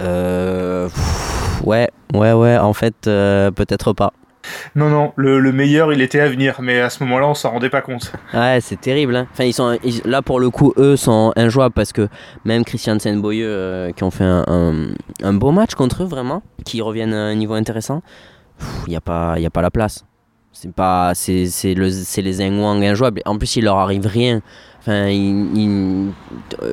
[0.00, 0.88] Euh,
[1.64, 2.56] ouais, ouais, ouais.
[2.56, 4.12] En fait, euh, peut-être pas.
[4.74, 7.50] Non, non, le, le meilleur il était à venir, mais à ce moment-là on s'en
[7.50, 8.12] rendait pas compte.
[8.34, 9.16] Ouais, c'est terrible.
[9.16, 9.26] hein.
[9.32, 12.08] Enfin, ils sont, ils- là pour le coup, eux sont injouables parce que
[12.44, 14.74] même Christian Boyeux euh, qui ont fait un, un,
[15.22, 18.02] un beau match contre eux vraiment, qui reviennent à un niveau intéressant,
[18.86, 20.04] il n'y a pas, y a pas la place.
[20.52, 23.20] C'est pas, c'est, c'est le, c'est les Zheng Wang injouables.
[23.26, 24.40] En plus, il leur arrive rien.
[24.78, 26.12] Enfin, ils- ils-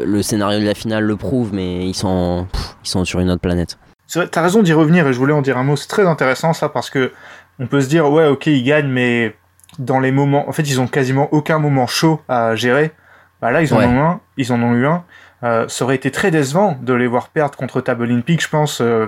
[0.05, 3.29] le scénario de la finale le prouve, mais ils sont, pff, ils sont sur une
[3.29, 3.77] autre planète.
[4.31, 5.75] T'as raison d'y revenir et je voulais en dire un mot.
[5.75, 7.11] C'est très intéressant ça parce que
[7.59, 9.35] on peut se dire ouais ok ils gagnent mais
[9.79, 12.91] dans les moments, en fait ils ont quasiment aucun moment chaud à gérer.
[13.41, 13.85] Bah là ils en Ouais.
[13.85, 15.03] ont un, ils en ont eu un.
[15.43, 18.79] Euh, ça aurait été très décevant de les voir perdre contre Table Olympique, je pense.
[18.81, 19.07] euh,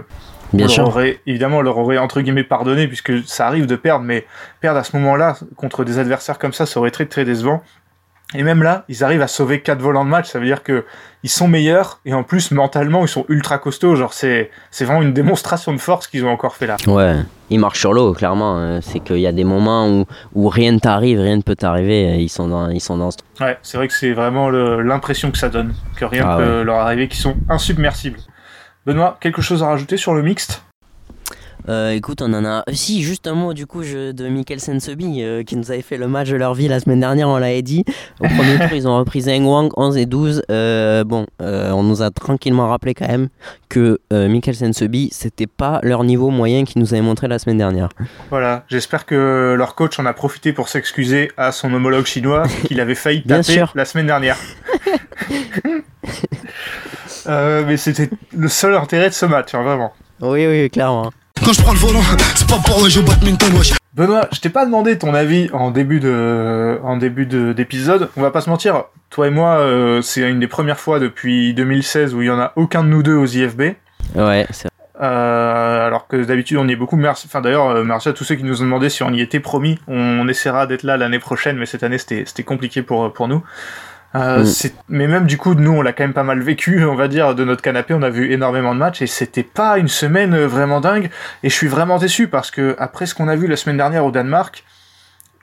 [0.54, 0.88] Bien on leur sûr.
[0.88, 4.26] aurait, évidemment, on leur aurait entre guillemets pardonné puisque ça arrive de perdre, mais
[4.60, 7.64] perdre à ce moment-là contre des adversaires comme ça, ça aurait été très très décevant.
[8.34, 10.84] Et même là, ils arrivent à sauver 4 volants de match, ça veut dire que
[11.24, 13.96] ils sont meilleurs et en plus mentalement ils sont ultra costauds.
[13.96, 16.76] Genre c'est c'est vraiment une démonstration de force qu'ils ont encore fait là.
[16.88, 17.16] Ouais,
[17.52, 18.58] ils marchent sur l'eau, clairement.
[18.58, 18.82] hein.
[18.82, 22.18] C'est qu'il y a des moments où, où rien ne t'arrive, rien ne peut t'arriver.
[22.20, 25.30] Ils sont dans, ils sont dans ce Ouais, c'est vrai que c'est vraiment le- l'impression
[25.32, 28.20] que ça donne, que rien Ah ne peut leur arriver, qu'ils sont insubmersibles.
[28.86, 30.64] Benoît, quelque chose à rajouter sur le mixte?
[31.68, 32.60] Euh, écoute, on en a.
[32.60, 35.82] euh, Si, juste un mot du coup je- de Mikkel Sensebi euh, qui nous avait
[35.82, 37.84] fait le match de leur vie la semaine dernière, on l'avait dit.
[38.20, 40.44] Au premier tour, ils ont repris Zheng Wang 11 et 12.
[40.52, 43.30] Euh, bon, on nous a tranquillement rappelé quand même
[43.70, 47.90] que Mikkel Sensebi, c'était pas leur niveau moyen qu'ils nous avaient montré la semaine dernière.
[48.30, 52.80] Voilà, j'espère que leur coach en a profité pour s'excuser à son homologue chinois qu'il
[52.80, 53.72] avait failli Bien taper sûr.
[53.76, 54.38] la semaine dernière.
[57.28, 59.92] Mais c'était le seul intérêt de ce match, hein, vraiment.
[60.22, 61.12] Oui, oui, clairement.
[61.44, 62.02] Quand je prends le volant,
[62.36, 63.74] c'est pas pour jouer au badminton, wesh.
[63.94, 68.10] Benoît, je t'ai pas demandé ton avis en début de, en début de- d'épisode.
[68.18, 71.54] On va pas se mentir, toi et moi, euh, c'est une des premières fois depuis
[71.54, 73.76] 2016 où il y en a aucun de nous deux aux IFB.
[74.16, 74.70] Ouais, c'est
[75.02, 76.96] Euh, alors que d'habitude on y est beaucoup.
[76.96, 77.28] Merci.
[77.30, 79.42] Enfin d'ailleurs, euh, merci à tous ceux qui nous ont demandé si on y était
[79.42, 79.78] promis.
[79.90, 83.44] On essaiera d'être là l'année prochaine, mais cette année c'était c'était compliqué pour pour nous.
[84.16, 84.70] Euh, Mm.
[84.90, 87.36] Mais même du coup, nous on l'a quand même pas mal vécu, on va dire,
[87.36, 87.94] de notre canapé.
[87.94, 91.10] On a vu énormément de matchs et c'était pas une semaine euh, vraiment dingue.
[91.44, 94.06] Et je suis vraiment déçu parce que après ce qu'on a vu la semaine dernière
[94.06, 94.64] au Danemark,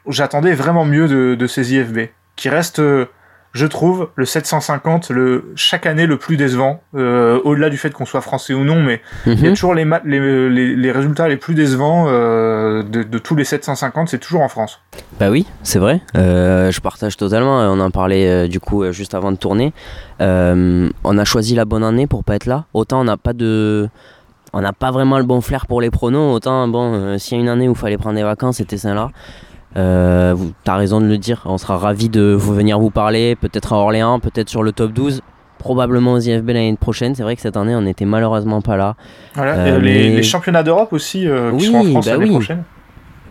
[0.09, 3.07] j'attendais vraiment mieux de, de ces IFB, qui restent, euh,
[3.53, 8.07] je trouve, le 750, le chaque année le plus décevant, euh, au-delà du fait qu'on
[8.07, 9.55] soit français ou non, mais il y a Mhm.
[9.55, 14.09] toujours les, les, les, les résultats les plus décevants euh, de, de tous les 750,
[14.09, 14.81] c'est toujours en France.
[15.21, 16.01] Bah oui, c'est vrai.
[16.17, 17.59] Euh, je partage totalement.
[17.71, 19.73] On en parlait du coup juste avant de tourner.
[20.21, 22.65] On a choisi la bonne année pour pas être là.
[22.75, 23.89] Autant on n'a pas de
[24.55, 26.35] on n'a pas vraiment le bon flair pour les pronos.
[26.35, 29.11] Autant, bon, s'il y a une année où il fallait prendre des vacances, c'était celle-là.
[29.77, 30.35] Euh,
[30.65, 31.43] T'as raison de le dire.
[31.47, 34.93] On sera ravis de vous venir vous parler, peut-être à Orléans, peut-être sur le top
[34.93, 35.23] 12,
[35.59, 37.15] probablement aux IFB l'année prochaine.
[37.15, 38.97] C'est vrai que cette année, on n'était malheureusement pas là.
[39.35, 39.55] Voilà.
[39.55, 42.25] Euh, les, mais- les championnats d'Europe aussi euh, qui Oui, seront en France bah l'année
[42.25, 42.31] oui.
[42.33, 42.65] prochaine.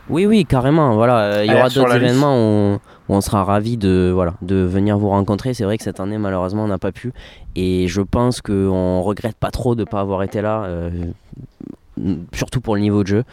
[0.10, 0.94] Oui, oui, carrément.
[0.96, 4.56] Voilà, Euh, il y aura d'autres événements où, où on sera ravis de, voilà, de
[4.56, 5.54] venir vous rencontrer.
[5.54, 7.14] C'est vrai que cette année, malheureusement, on n'a pas pu.
[7.56, 10.90] Et je pense qu'on regrette pas trop de ne pas avoir été là, euh,
[12.34, 13.24] surtout pour le niveau de jeu.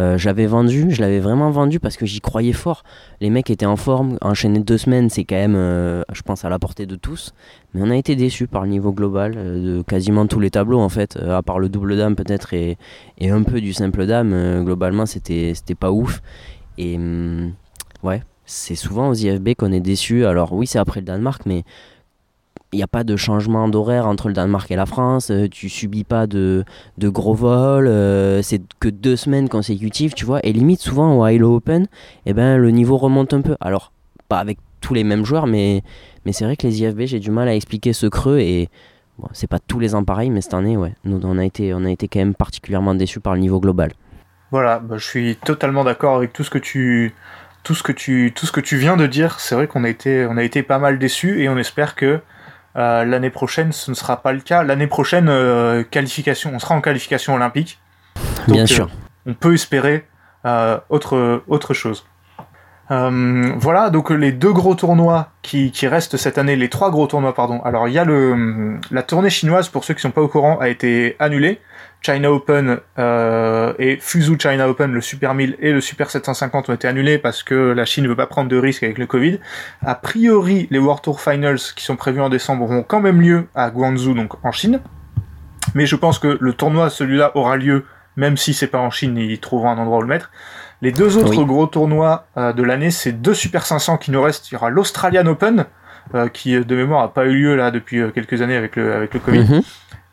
[0.00, 2.84] Euh, J'avais vendu, je l'avais vraiment vendu parce que j'y croyais fort.
[3.20, 6.48] Les mecs étaient en forme, enchaîner deux semaines, c'est quand même, euh, je pense, à
[6.48, 7.34] la portée de tous.
[7.74, 10.80] Mais on a été déçus par le niveau global euh, de quasiment tous les tableaux
[10.80, 12.78] en fait, à part le double dame peut-être et,
[13.18, 14.64] et un peu du simple dame.
[14.64, 16.22] globalement, c'était c'était pas ouf.
[16.78, 17.52] Et hum,
[18.02, 20.24] ouais, c'est souvent aux IFB qu'on est déçu.
[20.24, 21.64] Alors oui, c'est après le Danemark, mais
[22.72, 25.30] il n'y a pas de changement d'horaire entre le Danemark et la France.
[25.30, 26.64] euh, tu subis pas de,
[26.98, 27.88] de gros vols.
[27.88, 30.40] euh, c'est que deux semaines consécutives, tu vois.
[30.44, 31.86] Et limite, souvent au Hilo Open,
[32.26, 33.56] eh ben, le niveau remonte un peu.
[33.60, 33.92] Alors,
[34.28, 35.82] pas avec tous les mêmes joueurs, mais,
[36.24, 38.38] mais c'est vrai que les IFB, j'ai du mal à expliquer ce creux.
[38.38, 38.68] Et
[39.18, 41.84] bon, c'est pas tous les ans pareil, mais cette année, ouais, on a été, on
[41.84, 43.90] a été quand même particulièrement déçus par le niveau global.
[44.52, 47.14] Voilà, bah, je suis totalement d'accord avec tout ce que tu
[47.62, 49.38] tout ce que tu tout ce que tu viens de dire.
[49.38, 52.20] C'est vrai qu'on a été on a été pas mal déçus et on espère que
[52.76, 54.62] euh, l'année prochaine ce ne sera pas le cas.
[54.62, 57.80] L'année prochaine euh, qualification, on sera en qualification olympique.
[58.46, 58.90] Donc, Bien euh, sûr.
[59.26, 60.06] on peut espérer
[60.46, 62.06] euh, autre autre chose.
[62.90, 67.06] Euh, voilà, donc les deux gros tournois qui, qui restent cette année, les trois gros
[67.06, 67.60] tournois, pardon.
[67.62, 70.58] Alors il y a le la tournée chinoise pour ceux qui sont pas au courant
[70.58, 71.60] a été annulée.
[72.02, 76.72] China Open euh, et Fuzhou China Open, le Super 1000 et le Super 750 ont
[76.72, 79.38] été annulés parce que la Chine ne veut pas prendre de risques avec le Covid.
[79.84, 83.48] A priori, les World Tour Finals qui sont prévus en décembre auront quand même lieu
[83.54, 84.80] à Guangzhou, donc en Chine.
[85.74, 87.84] Mais je pense que le tournoi, celui-là, aura lieu,
[88.16, 90.30] même si c'est pas en Chine, ils trouveront un endroit où le mettre.
[90.82, 91.44] Les deux autres Oui.
[91.44, 94.50] gros tournois euh, de l'année, c'est deux Super 500 qui nous restent.
[94.50, 95.66] Il y aura l'Australian Open,
[96.14, 98.94] euh, qui de mémoire a pas eu lieu là depuis euh, quelques années avec le,
[98.94, 99.40] avec le Covid.
[99.40, 99.62] Mhm.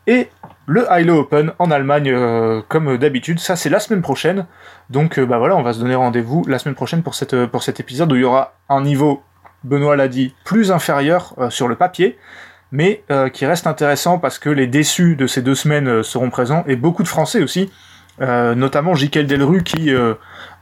[0.06, 0.28] Et
[0.68, 3.40] le Hilo Open en Allemagne, euh, comme d'habitude.
[3.40, 4.46] Ça, c'est la semaine prochaine.
[4.90, 7.62] Donc, euh, bah voilà, on va se donner rendez-vous la semaine prochaine pour, cette, pour
[7.62, 9.22] cet épisode où il y aura un niveau,
[9.64, 12.18] Benoît l'a dit, plus inférieur euh, sur le papier,
[12.70, 16.76] mais qui reste intéressant parce que les déçus de ces deux semaines seront présents et
[16.76, 17.72] beaucoup de Français aussi.
[18.20, 19.90] Notamment Jikel Delru qui,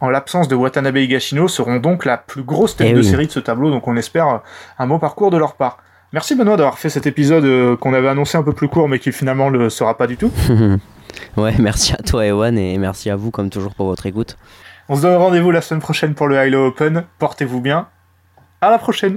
[0.01, 3.05] en l'absence de Watanabe Higashino, seront donc la plus grosse tête Eh de oui.
[3.05, 4.39] série de ce tableau, donc on espère euh,
[4.79, 5.79] un bon parcours de leur part.
[6.13, 8.99] Merci Benoît d'avoir fait cet épisode euh, qu'on avait annoncé un peu plus court mais
[8.99, 10.31] qui finalement ne le sera pas du tout.
[11.37, 14.37] ouais, merci à toi, Ewan, et merci à vous, comme toujours, pour votre écoute.
[14.89, 17.05] On se donne rendez-vous la semaine prochaine pour le Hilo Open.
[17.19, 17.89] Portez-vous bien.
[18.61, 19.17] À la prochaine.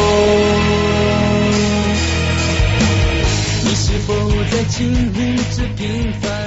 [4.05, 4.11] 不
[4.51, 5.19] 再轻忽，
[5.55, 6.40] 这平凡。